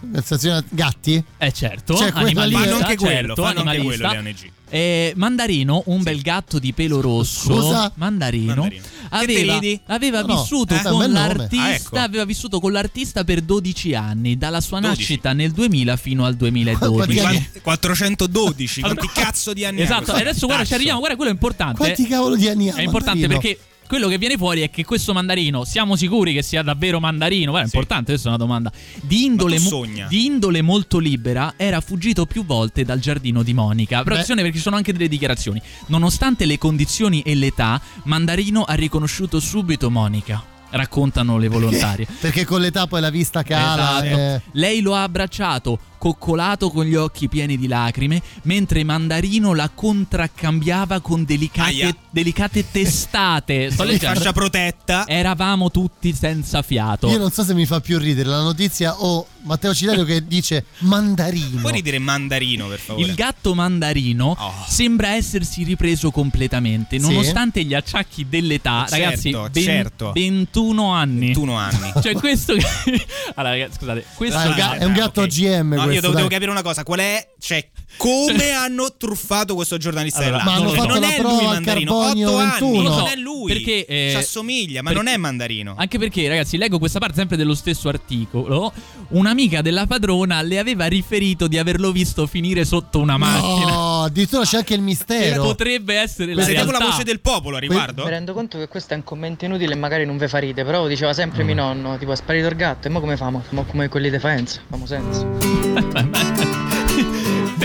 Nel 0.00 0.22
senso 0.24 0.62
gatti? 0.70 1.22
Eh 1.38 1.52
certo, 1.52 1.94
Cioè, 1.96 2.10
lì 2.12 2.20
animalista, 2.20 2.62
è- 2.62 2.68
Fanno 2.68 2.74
anche 2.84 2.96
quello, 2.96 3.14
certo, 3.34 3.42
fanno 3.42 3.60
anche 3.60 3.82
quello 3.82 4.10
le 4.10 4.18
ONG. 4.18 4.50
Eh, 4.74 5.12
Mandarino, 5.14 5.84
un 5.86 6.02
bel 6.02 6.20
gatto 6.20 6.58
di 6.58 6.72
pelo 6.72 7.00
rosso. 7.00 7.54
Scusa? 7.54 7.92
Mandarino. 7.94 8.68
Aveva, 9.10 9.60
aveva 9.86 10.22
No, 10.22 10.34
vissuto 10.34 10.74
eh, 10.74 10.82
con 10.82 11.12
l'artista. 11.12 11.62
Ah, 11.62 11.70
ecco. 11.74 11.96
Aveva 11.96 12.24
vissuto 12.24 12.58
con 12.58 12.72
l'artista 12.72 13.22
per 13.22 13.42
12 13.42 13.94
anni, 13.94 14.36
dalla 14.36 14.60
sua 14.60 14.80
12. 14.80 14.98
nascita 14.98 15.32
nel 15.32 15.52
2000 15.52 15.96
fino 15.96 16.24
al 16.24 16.34
2012. 16.34 16.92
Quanti 16.92 17.18
anni? 17.20 17.48
412, 17.62 18.80
quanti 18.80 19.10
cazzo 19.14 19.52
di 19.52 19.64
anni 19.64 19.82
ha 19.82 19.84
Esatto, 19.84 20.16
e 20.16 20.20
adesso 20.22 20.46
guarda, 20.46 20.64
ci 20.64 20.74
arriviamo, 20.74 20.98
guarda, 20.98 21.14
quello 21.14 21.30
è 21.30 21.34
importante. 21.34 21.76
Quanti 21.76 22.06
cavolo 22.08 22.34
di 22.34 22.48
anni 22.48 22.70
ha? 22.70 22.74
È 22.74 22.82
importante 22.82 23.28
Mandarino? 23.28 23.40
perché 23.40 23.58
quello 23.94 24.08
che 24.08 24.18
viene 24.18 24.36
fuori 24.36 24.62
è 24.62 24.70
che 24.70 24.84
questo 24.84 25.12
mandarino, 25.12 25.64
siamo 25.64 25.94
sicuri 25.94 26.32
che 26.32 26.42
sia 26.42 26.62
davvero 26.62 26.98
mandarino? 26.98 27.52
Guarda, 27.52 27.68
è 27.68 27.72
importante, 27.72 28.10
questa 28.10 28.26
è 28.26 28.30
una 28.30 28.38
domanda. 28.38 28.72
Di 29.00 29.24
indole, 29.24 29.60
mo- 29.60 29.86
di 30.08 30.26
indole 30.26 30.62
molto 30.62 30.98
libera, 30.98 31.54
era 31.56 31.80
fuggito 31.80 32.26
più 32.26 32.44
volte 32.44 32.82
dal 32.84 32.98
giardino 32.98 33.44
di 33.44 33.54
Monica. 33.54 34.02
Però 34.02 34.16
attenzione 34.16 34.42
perché 34.42 34.56
ci 34.56 34.62
sono 34.64 34.74
anche 34.74 34.92
delle 34.92 35.06
dichiarazioni. 35.06 35.62
Nonostante 35.86 36.44
le 36.44 36.58
condizioni 36.58 37.22
e 37.22 37.36
l'età, 37.36 37.80
Mandarino 38.02 38.64
ha 38.64 38.74
riconosciuto 38.74 39.38
subito 39.38 39.88
Monica. 39.92 40.42
Raccontano 40.70 41.38
le 41.38 41.46
volontarie. 41.46 42.04
Perché 42.18 42.44
con 42.44 42.60
l'età 42.60 42.88
poi 42.88 43.00
la 43.00 43.10
vista 43.10 43.44
cala. 43.44 44.04
Esatto. 44.04 44.20
eh. 44.20 44.42
Lei 44.54 44.80
lo 44.80 44.96
ha 44.96 45.04
abbracciato, 45.04 45.78
coccolato 46.04 46.68
con 46.70 46.84
gli 46.84 46.94
occhi 46.94 47.28
pieni 47.30 47.56
di 47.56 47.66
lacrime, 47.66 48.20
mentre 48.42 48.84
Mandarino 48.84 49.54
la 49.54 49.70
contraccambiava 49.72 51.00
con 51.00 51.24
delicate, 51.24 51.96
delicate 52.10 52.70
testate. 52.70 53.70
Sto 53.72 53.84
leggendo. 53.84 54.18
Fascia 54.18 54.32
protetta. 54.34 55.06
Eravamo 55.06 55.70
tutti 55.70 56.12
senza 56.12 56.60
fiato. 56.60 57.08
Io 57.08 57.16
non 57.16 57.30
so 57.30 57.42
se 57.42 57.54
mi 57.54 57.64
fa 57.64 57.80
più 57.80 57.98
ridere 57.98 58.28
la 58.28 58.42
notizia 58.42 59.00
o 59.00 59.26
Matteo 59.44 59.72
Cilerio 59.72 60.04
che 60.04 60.26
dice 60.26 60.66
mandarino. 60.80 61.60
Puoi 61.60 61.72
ridere 61.72 61.98
mandarino, 61.98 62.66
per 62.66 62.78
favore. 62.80 63.06
Il 63.06 63.14
gatto 63.14 63.54
mandarino 63.54 64.36
Oh. 64.38 64.52
sembra 64.68 65.14
essersi 65.14 65.62
ripreso 65.64 66.10
completamente, 66.10 66.98
Sì. 66.98 67.06
nonostante 67.06 67.64
gli 67.64 67.72
acciacchi 67.72 68.26
dell'età. 68.28 68.84
Certo, 68.86 68.94
ragazzi, 69.04 69.30
ben- 69.30 69.62
certo. 69.62 70.12
21 70.12 70.92
anni. 70.92 71.26
21 71.28 71.56
anni. 71.56 71.92
Cioè, 72.02 72.12
questo. 72.14 72.52
allora, 73.36 73.54
ragazzi, 73.54 73.78
scusate, 73.78 74.04
questo 74.14 74.36
Ah, 74.36 74.42
è 74.44 74.48
un 74.48 74.54
ga- 74.54 74.76
è 74.78 74.84
un 74.84 74.92
gatto. 74.92 75.20
OGM 75.22 75.74
No, 75.74 75.82
questo, 75.84 75.93
io 75.94 76.00
devo, 76.00 76.14
devo 76.14 76.28
capire 76.28 76.50
una 76.50 76.62
cosa, 76.62 76.82
qual 76.82 77.00
è? 77.00 77.32
Cioè, 77.38 77.68
come 77.96 78.50
hanno 78.50 78.94
truffato 78.96 79.54
questo 79.54 79.76
giornalista 79.76 80.20
Allora, 80.20 80.42
hanno 80.42 80.68
fatto 80.70 80.86
non 80.88 81.00
la 81.00 81.14
è 81.14 81.18
prova 81.18 81.34
lui 81.36 81.44
Mandarino, 81.46 81.98
carbonio 81.98 82.28
8 82.30 82.36
anni, 82.38 82.50
21. 82.50 82.72
non 82.74 82.82
Non 82.84 82.98
lo 83.00 83.06
è 83.06 83.14
so, 83.14 83.20
lui. 83.22 83.52
perché, 83.52 83.86
eh, 83.86 84.08
ci 84.10 84.16
assomiglia, 84.16 84.82
ma 84.82 84.88
per- 84.90 84.96
non 84.98 85.08
è 85.08 85.16
Mandarino. 85.16 85.74
Anche 85.76 85.98
perché, 85.98 86.28
ragazzi, 86.28 86.56
leggo 86.56 86.78
questa 86.78 86.98
parte 86.98 87.16
sempre 87.16 87.36
dello 87.36 87.54
stesso 87.54 87.88
articolo. 87.88 88.72
Un'amica 89.08 89.62
della 89.62 89.86
padrona 89.86 90.40
le 90.42 90.58
aveva 90.58 90.86
riferito 90.86 91.46
di 91.46 91.58
averlo 91.58 91.92
visto 91.92 92.26
finire 92.26 92.64
sotto 92.64 92.98
una 92.98 93.16
macchina. 93.16 93.70
No, 93.72 94.02
addirittura 94.04 94.44
c'è 94.44 94.58
anche 94.58 94.72
il 94.74 94.78
Che 94.80 94.84
mistero. 94.84 95.42
potrebbe 95.42 95.94
essere 95.94 96.34
la 96.34 96.44
realtà. 96.44 96.78
la 96.78 96.84
voce 96.86 97.04
del 97.04 97.20
popolo 97.20 97.56
a 97.56 97.60
riguardo? 97.60 98.04
Mi 98.04 98.10
rendo 98.10 98.32
conto 98.32 98.58
che 98.58 98.68
questo 98.68 98.94
è 98.94 98.96
un 98.96 99.04
commento 99.04 99.44
inutile 99.44 99.72
e 99.72 99.76
magari 99.76 100.04
non 100.06 100.16
ve 100.16 100.28
fa 100.28 100.38
ride, 100.38 100.64
però 100.64 100.86
diceva 100.86 101.12
sempre 101.12 101.42
mio 101.44 101.54
nonno, 101.54 101.96
tipo 101.98 102.12
è 102.12 102.16
sparito 102.16 102.46
il 102.48 102.56
gatto, 102.56 102.88
e 102.88 102.90
mo 102.90 103.00
come 103.00 103.16
famo? 103.16 103.42
Famo 103.46 103.64
come 103.64 103.88
quelli 103.88 104.10
di 104.10 104.18
Faenza, 104.18 104.60
famo 104.68 104.86
senso. 104.86 105.26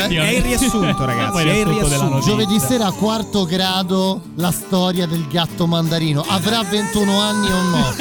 È 0.08 0.30
il 0.30 0.42
riassunto, 0.42 1.06
ragazzi. 1.06 1.48
È 1.48 1.52
il 1.52 1.66
riassunto. 1.66 2.20
Giovedì 2.20 2.60
sera 2.60 2.88
a 2.88 2.92
quarto 2.92 3.46
grado 3.46 4.22
la 4.36 4.52
storia 4.52 5.06
del 5.06 5.28
gatto 5.28 5.68
mandarino. 5.68 6.24
Avrà 6.28 6.64
21 6.64 7.20
anni 7.20 7.52
o 7.52 7.62
no? 7.62 7.94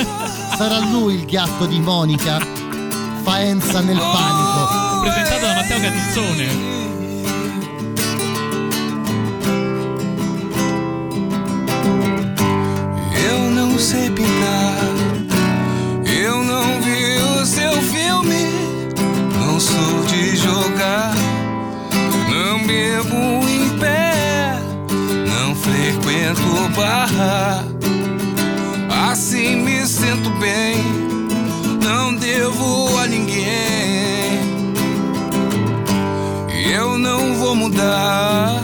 Sarà 0.56 0.78
lui 0.78 1.14
il 1.14 1.24
gatto 1.24 1.66
di 1.66 1.80
Monica? 1.80 2.38
Faenza 3.22 3.80
nel 3.80 3.98
panico. 3.98 5.00
Presentato 5.02 5.46
da 5.46 5.54
Matteo 5.54 5.80
Catizzone. 5.80 6.76
Eu 13.30 13.50
não 13.50 13.78
sei 13.78 14.10
bebo 22.68 23.48
em 23.48 23.78
pé, 23.78 24.60
não 25.26 25.54
frequento 25.56 26.68
bar. 26.76 27.64
Assim 29.10 29.56
me 29.62 29.86
sinto 29.86 30.28
bem, 30.38 30.76
não 31.82 32.14
devo 32.14 32.98
a 32.98 33.06
ninguém. 33.06 34.38
Eu 36.70 36.98
não 36.98 37.34
vou 37.36 37.54
mudar, 37.54 38.60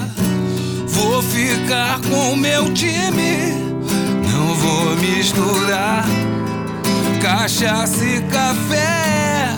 vou 0.86 1.22
ficar 1.22 1.98
com 2.02 2.36
meu 2.36 2.74
time. 2.74 3.54
Não 4.30 4.54
vou 4.54 4.96
misturar 4.96 6.04
cachaça 7.22 8.04
e 8.04 8.20
café 8.24 9.56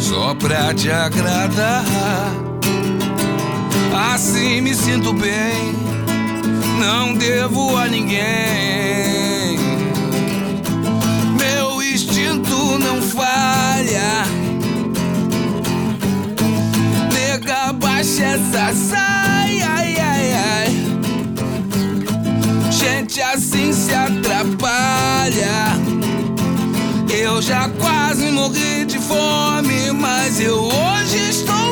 só 0.00 0.34
pra 0.34 0.74
te 0.74 0.90
agradar. 0.90 2.43
Assim 4.14 4.60
me 4.60 4.72
sinto 4.72 5.12
bem, 5.12 5.74
não 6.78 7.14
devo 7.14 7.76
a 7.76 7.88
ninguém. 7.88 9.58
Meu 11.36 11.82
instinto 11.82 12.78
não 12.78 13.02
falha. 13.02 14.24
Nega, 17.12 17.72
baixa 17.72 18.22
essa 18.22 18.72
saia, 18.72 19.68
ai, 19.68 19.96
ai, 19.98 20.32
ai. 20.32 20.70
Gente 22.70 23.20
assim 23.20 23.72
se 23.72 23.92
atrapalha. 23.92 25.74
Eu 27.10 27.42
já 27.42 27.68
quase 27.80 28.30
morri 28.30 28.84
de 28.84 29.00
fome, 29.00 29.90
mas 29.90 30.38
eu 30.38 30.62
hoje 30.62 31.30
estou 31.30 31.63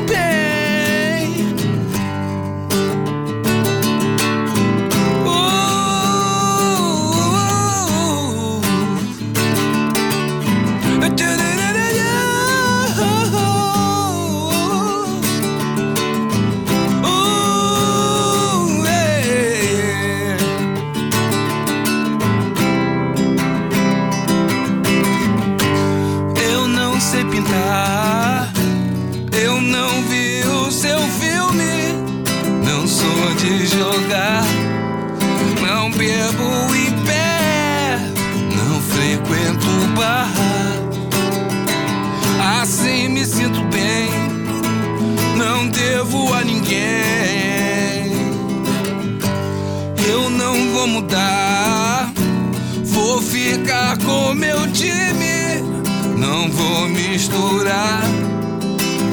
misturar 57.63 58.03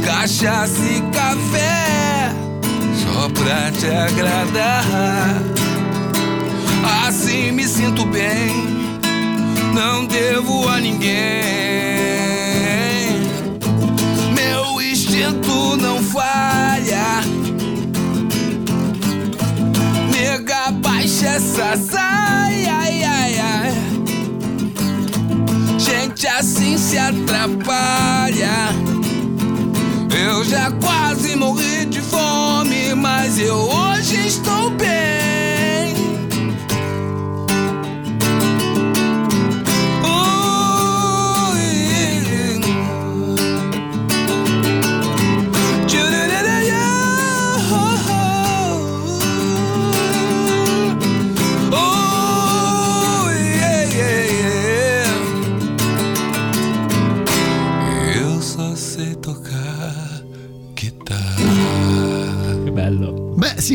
cachaça 0.04 0.82
e 0.84 1.02
café 1.12 2.34
só 2.96 3.30
pra 3.30 3.72
te 3.72 3.88
agradar. 3.88 4.84
Assim 7.08 7.52
me 7.52 7.68
sinto 7.68 8.06
bem, 8.06 8.50
não 9.74 10.06
devo 10.06 10.68
a 10.68 10.80
ninguém. 10.80 11.10
Meu 14.34 14.82
instinto 14.82 15.78
não 15.78 16.02
falha. 16.02 17.22
Nega, 20.12 20.72
baixa 20.72 21.28
essa 21.28 21.78
Gente 26.20 26.36
assim 26.36 26.78
se 26.78 26.98
atrapalha. 26.98 28.52
Eu 30.22 30.44
já 30.44 30.70
quase 30.70 31.34
morri 31.34 31.86
de 31.86 32.02
fome, 32.02 32.94
mas 32.94 33.40
eu 33.40 33.56
hoje 33.56 34.28
estou 34.28 34.59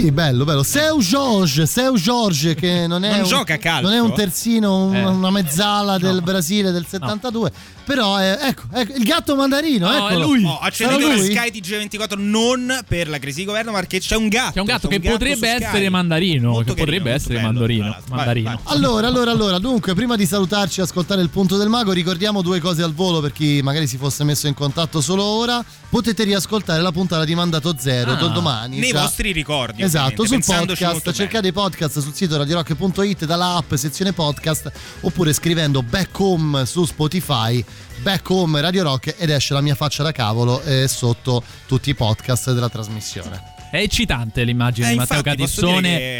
sì, 0.04 0.12
bello, 0.12 0.44
bello. 0.44 0.62
Seu 0.62 0.98
Jorge, 1.00 1.64
Seu 1.66 1.94
Jorge, 1.96 2.54
che 2.54 2.84
non 2.88 3.04
è, 3.04 3.10
Non 3.10 3.20
un, 3.20 3.24
gioca 3.24 3.56
calcio? 3.56 3.86
non 3.88 3.92
è 3.96 4.00
un 4.00 4.12
terzino, 4.14 4.84
un- 4.86 4.94
Eh. 4.94 5.04
una 5.04 5.30
mezzala 5.30 5.96
del 5.98 6.20
Brasile 6.22 6.70
del 6.72 6.84
72. 6.86 7.50
Però, 7.84 8.16
è, 8.16 8.38
ecco, 8.40 8.62
ecco, 8.72 8.96
il 8.96 9.04
gatto 9.04 9.36
mandarino, 9.36 9.86
No, 9.90 9.94
eccolo. 10.08 10.10
è 10.10 10.26
lui. 10.26 10.44
Oh, 10.44 10.54
Sarà 10.54 10.66
accenditore 10.66 11.16
lui? 11.16 11.34
Sky 11.34 11.50
TG24 11.60 12.14
non 12.18 12.80
per 12.88 13.08
la 13.10 13.18
crisi 13.18 13.40
di 13.40 13.44
governo, 13.44 13.72
ma 13.72 13.78
perché 13.80 13.98
c'è 14.00 14.16
un 14.16 14.28
gatto. 14.28 14.52
C'è 14.54 14.60
un 14.60 14.64
gatto 14.66 14.88
c'è 14.88 14.98
che 15.00 15.10
potrebbe 15.10 15.34
su 15.48 15.54
Sky. 15.54 15.64
essere 15.64 15.88
mandarino. 15.90 16.50
Molto 16.50 16.72
Che 16.72 16.80
potrebbe 16.80 17.10
carino, 17.10 17.14
essere 17.16 17.40
molto 17.42 17.58
bello, 17.60 17.82
mandorino. 17.82 17.82
tra 17.84 17.90
l'altro. 17.98 18.14
mandarino. 18.16 18.60
Allora, 18.64 19.06
allora, 19.06 19.30
allora, 19.30 19.58
dunque, 19.58 19.94
prima 19.94 20.16
di 20.16 20.24
salutarci 20.24 20.80
e 20.80 20.82
ascoltare 20.84 21.20
il 21.20 21.28
punto 21.28 21.56
del 21.58 21.68
mago, 21.68 21.92
ricordiamo 21.92 22.40
due 22.40 22.58
cose 22.58 22.82
al 22.82 22.94
volo 22.94 23.20
per 23.20 23.32
chi 23.32 23.60
magari 23.62 23.86
si 23.86 23.98
fosse 23.98 24.24
messo 24.24 24.46
in 24.46 24.54
contatto 24.54 25.00
solo 25.02 25.22
ora. 25.24 25.62
Potete 25.90 26.24
riascoltare 26.24 26.80
la 26.82 26.90
puntata 26.90 27.24
di 27.24 27.34
Mandato 27.36 27.74
Zero 27.78 28.12
Ah, 28.12 28.14
do- 28.16 28.28
domani. 28.28 28.78
nei 28.78 28.90
già- 28.90 29.02
vostri 29.02 29.30
ricordi, 29.30 29.82
Esatto, 29.82 29.93
ovviamente, 29.98 30.42
sul 30.42 30.66
podcast. 30.66 31.12
Cercate 31.12 31.48
i 31.48 31.52
podcast 31.52 31.98
sul 32.00 32.12
sito 32.14 32.36
radiorock.it, 32.36 33.24
dalla 33.24 33.56
app, 33.56 33.74
sezione 33.74 34.12
podcast, 34.12 34.70
oppure 35.00 35.32
scrivendo 35.32 35.82
back 35.82 36.18
home 36.18 36.64
su 36.66 36.84
Spotify. 36.84 37.64
Back 38.02 38.28
home 38.28 38.60
Radio 38.60 38.82
Rock 38.82 39.14
ed 39.16 39.30
esce 39.30 39.54
la 39.54 39.60
mia 39.60 39.74
faccia 39.74 40.02
da 40.02 40.10
cavolo 40.12 40.60
eh, 40.62 40.88
sotto 40.88 41.42
tutti 41.66 41.90
i 41.90 41.94
podcast 41.94 42.52
della 42.52 42.68
trasmissione. 42.68 43.52
È 43.70 43.78
eccitante 43.78 44.44
l'immagine 44.44 44.86
Eh, 44.86 44.90
di 44.90 44.96
Matteo 44.96 45.16
infatti, 45.18 45.36
che 45.36 45.42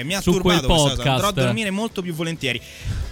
mi 0.04 0.14
ha 0.14 0.20
su 0.20 0.40
quel 0.40 0.60
cosa. 0.60 0.90
Andrò 0.92 1.02
a 1.12 1.16
podcast. 1.18 1.34
dormire 1.34 1.70
molto 1.70 2.02
più 2.02 2.14
volentieri. 2.14 2.60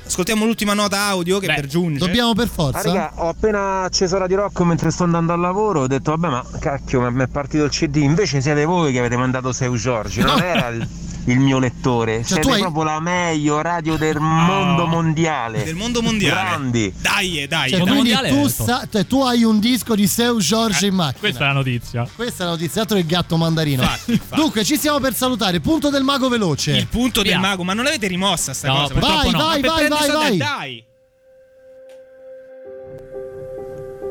Ascoltiamo 0.05 0.45
l'ultima 0.45 0.74
nota 0.74 1.07
audio 1.07 1.39
che 1.39 1.47
per 1.47 1.66
giunge. 1.66 1.99
Dobbiamo 1.99 2.35
per 2.35 2.47
Ah, 2.47 2.51
forza? 2.53 2.83
raga, 2.83 3.12
ho 3.16 3.29
appena 3.29 3.83
acceso 3.83 4.19
Radio 4.19 4.37
Rock 4.39 4.61
mentre 4.61 4.91
sto 4.91 5.05
andando 5.05 5.33
al 5.33 5.41
lavoro. 5.41 5.81
Ho 5.83 5.87
detto, 5.87 6.11
vabbè, 6.16 6.29
ma 6.29 6.45
cacchio, 6.59 7.11
mi 7.11 7.23
è 7.23 7.29
partito 7.29 7.65
il 7.65 7.70
CD. 7.70 7.97
Invece 7.97 8.41
siete 8.41 8.65
voi 8.65 8.93
che 8.93 8.99
avete 8.99 9.16
mandato 9.16 9.53
Seu 9.53 9.74
Giorgi, 9.77 10.20
non 10.20 10.39
era 10.43 10.69
il, 10.69 10.87
il 11.27 11.39
mio 11.39 11.59
lettore. 11.59 12.16
Cioè, 12.16 12.24
siete 12.24 12.40
tu 12.43 12.49
hai- 12.51 12.61
proprio 12.61 12.82
la 12.85 13.01
meglio 13.01 13.61
radio 13.61 13.97
del 13.97 14.19
mondo 14.19 14.86
mondiale. 14.86 15.62
Del 15.65 15.74
mondo 15.74 16.03
mondiale. 16.03 16.40
Grandi. 16.40 16.93
Dai, 17.01 17.47
dai. 17.49 17.70
Cioè, 17.70 17.78
dai. 17.81 17.89
quindi 17.89 18.12
tu, 18.28 18.49
sa- 18.49 18.86
cioè, 18.90 19.07
tu 19.07 19.23
hai 19.23 19.44
un 19.44 19.59
disco 19.61 19.94
di 19.94 20.07
Seu 20.07 20.39
Giorgi 20.39 20.86
in 20.86 20.94
macchina. 20.94 21.16
Eh, 21.16 21.20
Questa 21.20 21.44
è 21.44 21.47
la 21.47 21.53
notizia. 21.53 22.09
Questa 22.15 22.43
è 22.43 22.47
la 22.47 22.53
notizia, 22.53 22.81
altro 22.81 22.97
che 22.97 23.03
il 23.03 23.09
gatto 23.09 23.36
mandarino. 23.36 23.89
Dunque, 24.35 24.65
ci 24.65 24.77
stiamo 24.77 24.99
per 25.01 25.15
salutare. 25.15 25.61
Punto 25.61 25.90
del 25.90 26.03
mago 26.03 26.28
veloce. 26.28 26.77
Il 26.77 26.89
punto 26.89 27.23
del 27.23 27.39
mago, 27.39 27.62
ma 27.65 27.73
non 27.74 27.85
l'avete 27.85 28.07
rimossa 28.09 28.53
sta 28.53 28.69
No, 28.69 28.74
cosa? 28.89 28.94
Vai, 28.94 29.31
no. 29.31 29.39
vai, 29.39 29.61
vai, 29.61 29.89
vai, 29.89 30.11
vai. 30.11 30.36
dai. 30.36 30.85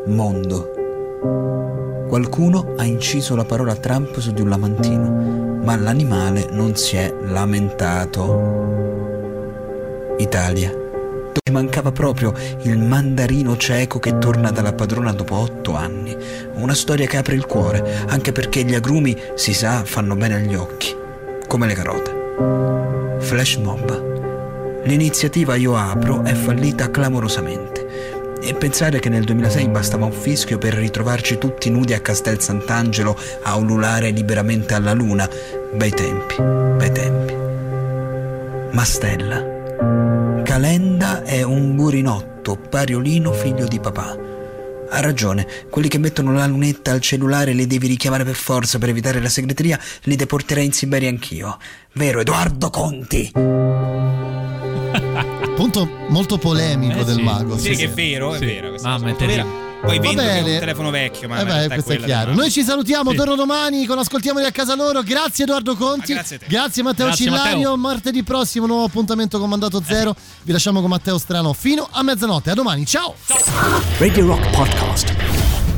Mondo. 0.07 0.69
Qualcuno 2.09 2.73
ha 2.77 2.83
inciso 2.83 3.35
la 3.35 3.45
parola 3.45 3.75
Trump 3.75 4.17
su 4.19 4.31
di 4.33 4.41
un 4.41 4.49
lamantino, 4.49 5.50
ma 5.61 5.75
l'animale 5.75 6.47
non 6.51 6.75
si 6.75 6.95
è 6.97 7.13
lamentato. 7.25 8.69
Italia. 10.17 10.69
Dove 10.71 11.51
mancava 11.51 11.91
proprio 11.91 12.33
il 12.63 12.77
mandarino 12.77 13.55
cieco 13.57 13.99
che 13.99 14.17
torna 14.17 14.51
dalla 14.51 14.73
padrona 14.73 15.13
dopo 15.13 15.35
otto 15.35 15.75
anni. 15.75 16.15
Una 16.55 16.73
storia 16.73 17.07
che 17.07 17.17
apre 17.17 17.35
il 17.35 17.45
cuore, 17.45 18.03
anche 18.07 18.31
perché 18.31 18.63
gli 18.63 18.75
agrumi, 18.75 19.17
si 19.35 19.53
sa, 19.53 19.83
fanno 19.85 20.15
bene 20.15 20.35
agli 20.35 20.55
occhi, 20.55 20.95
come 21.47 21.67
le 21.67 21.73
carote. 21.73 23.19
Flash 23.19 23.55
mob. 23.57 24.83
L'iniziativa 24.83 25.55
Io 25.55 25.75
Apro 25.77 26.23
è 26.23 26.33
fallita 26.33 26.89
clamorosamente. 26.89 27.80
E 28.43 28.55
pensare 28.55 28.99
che 28.99 29.09
nel 29.09 29.23
2006 29.23 29.69
bastava 29.69 30.05
un 30.05 30.11
fischio 30.11 30.57
per 30.57 30.73
ritrovarci 30.73 31.37
tutti 31.37 31.69
nudi 31.69 31.93
a 31.93 31.99
Castel 31.99 32.41
Sant'Angelo 32.41 33.15
a 33.43 33.55
ululare 33.55 34.09
liberamente 34.09 34.73
alla 34.73 34.93
luna. 34.93 35.29
Bei 35.75 35.91
tempi, 35.91 36.35
bei 36.37 36.91
tempi. 36.91 37.35
Mastella. 38.71 40.41
Calenda 40.43 41.23
è 41.23 41.43
un 41.43 41.75
burinotto, 41.75 42.57
pariolino 42.57 43.31
figlio 43.31 43.67
di 43.67 43.79
papà. 43.79 44.17
Ha 44.89 44.99
ragione, 44.99 45.47
quelli 45.69 45.87
che 45.87 45.99
mettono 45.99 46.33
la 46.33 46.47
lunetta 46.47 46.91
al 46.91 46.99
cellulare 46.99 47.53
li 47.53 47.67
devi 47.67 47.87
richiamare 47.87 48.25
per 48.25 48.35
forza 48.35 48.79
per 48.79 48.89
evitare 48.89 49.21
la 49.21 49.29
segreteria, 49.29 49.79
li 50.03 50.15
deporterei 50.15 50.65
in 50.65 50.73
Siberia 50.73 51.09
anch'io. 51.09 51.57
Vero, 51.93 52.19
Edoardo 52.19 52.69
Conti? 52.69 53.31
Punto 55.61 55.87
molto 56.07 56.39
polemico 56.39 57.01
Eh 57.01 57.03
del 57.03 57.17
sì. 57.17 57.21
mago. 57.21 57.55
Sì, 57.55 57.75
che 57.75 57.83
è 57.83 57.89
vero, 57.89 58.33
è 58.33 58.39
Sì. 58.39 58.45
vero. 58.45 58.73
Mamma, 58.81 59.09
è 59.11 59.15
terribile. 59.15 59.45
Poi 59.79 59.97
Va 59.97 60.01
vendo 60.01 60.21
bene. 60.23 60.53
un 60.53 60.59
telefono 60.59 60.89
vecchio, 60.89 61.27
ma 61.27 61.39
Eh 61.39 61.45
beh, 61.45 61.63
è 61.65 61.67
questo 61.67 61.91
è 61.91 61.97
chiaro. 61.99 62.33
Noi 62.33 62.49
ci 62.49 62.63
salutiamo, 62.63 63.11
Sì. 63.11 63.15
torno 63.15 63.35
domani 63.35 63.85
con 63.85 63.99
Ascoltiamoli 63.99 64.43
a 64.45 64.51
casa 64.51 64.73
loro. 64.75 65.03
Grazie 65.03 65.43
Edoardo 65.43 65.75
Conti. 65.75 66.13
grazie 66.13 66.37
a 66.37 66.39
te. 66.39 66.45
Grazie 66.47 66.81
Matteo 66.81 67.05
Grazie, 67.05 67.25
Cillario. 67.25 67.53
Matteo. 67.57 67.77
Martedì 67.77 68.23
prossimo 68.23 68.65
nuovo 68.65 68.85
appuntamento 68.85 69.37
con 69.39 69.49
Mandato 69.49 69.83
Zero. 69.85 70.15
Vi 70.41 70.51
lasciamo 70.51 70.81
con 70.81 70.89
Matteo 70.89 71.19
Strano 71.19 71.53
fino 71.53 71.87
a 71.91 72.01
mezzanotte. 72.01 72.49
A 72.49 72.53
domani, 72.55 72.83
ciao. 72.87 73.13
Radio 73.99 74.25
Rock 74.25 74.49
Podcast. 74.49 75.13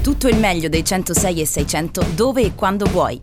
Tutto 0.02 0.30
il 0.30 0.38
meglio 0.38 0.70
dei 0.70 0.86
106 0.86 1.42
e 1.42 1.46
600 1.46 2.06
dove 2.16 2.42
e 2.42 2.56
quando 2.56 2.86
vuoi. 2.90 3.20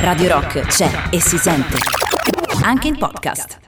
Radio 0.00 0.28
Rock 0.28 0.60
c'è 0.68 1.08
e 1.10 1.20
si 1.20 1.36
sente. 1.36 1.76
Anche 2.62 2.88
in 2.88 2.96
podcast. 2.96 3.58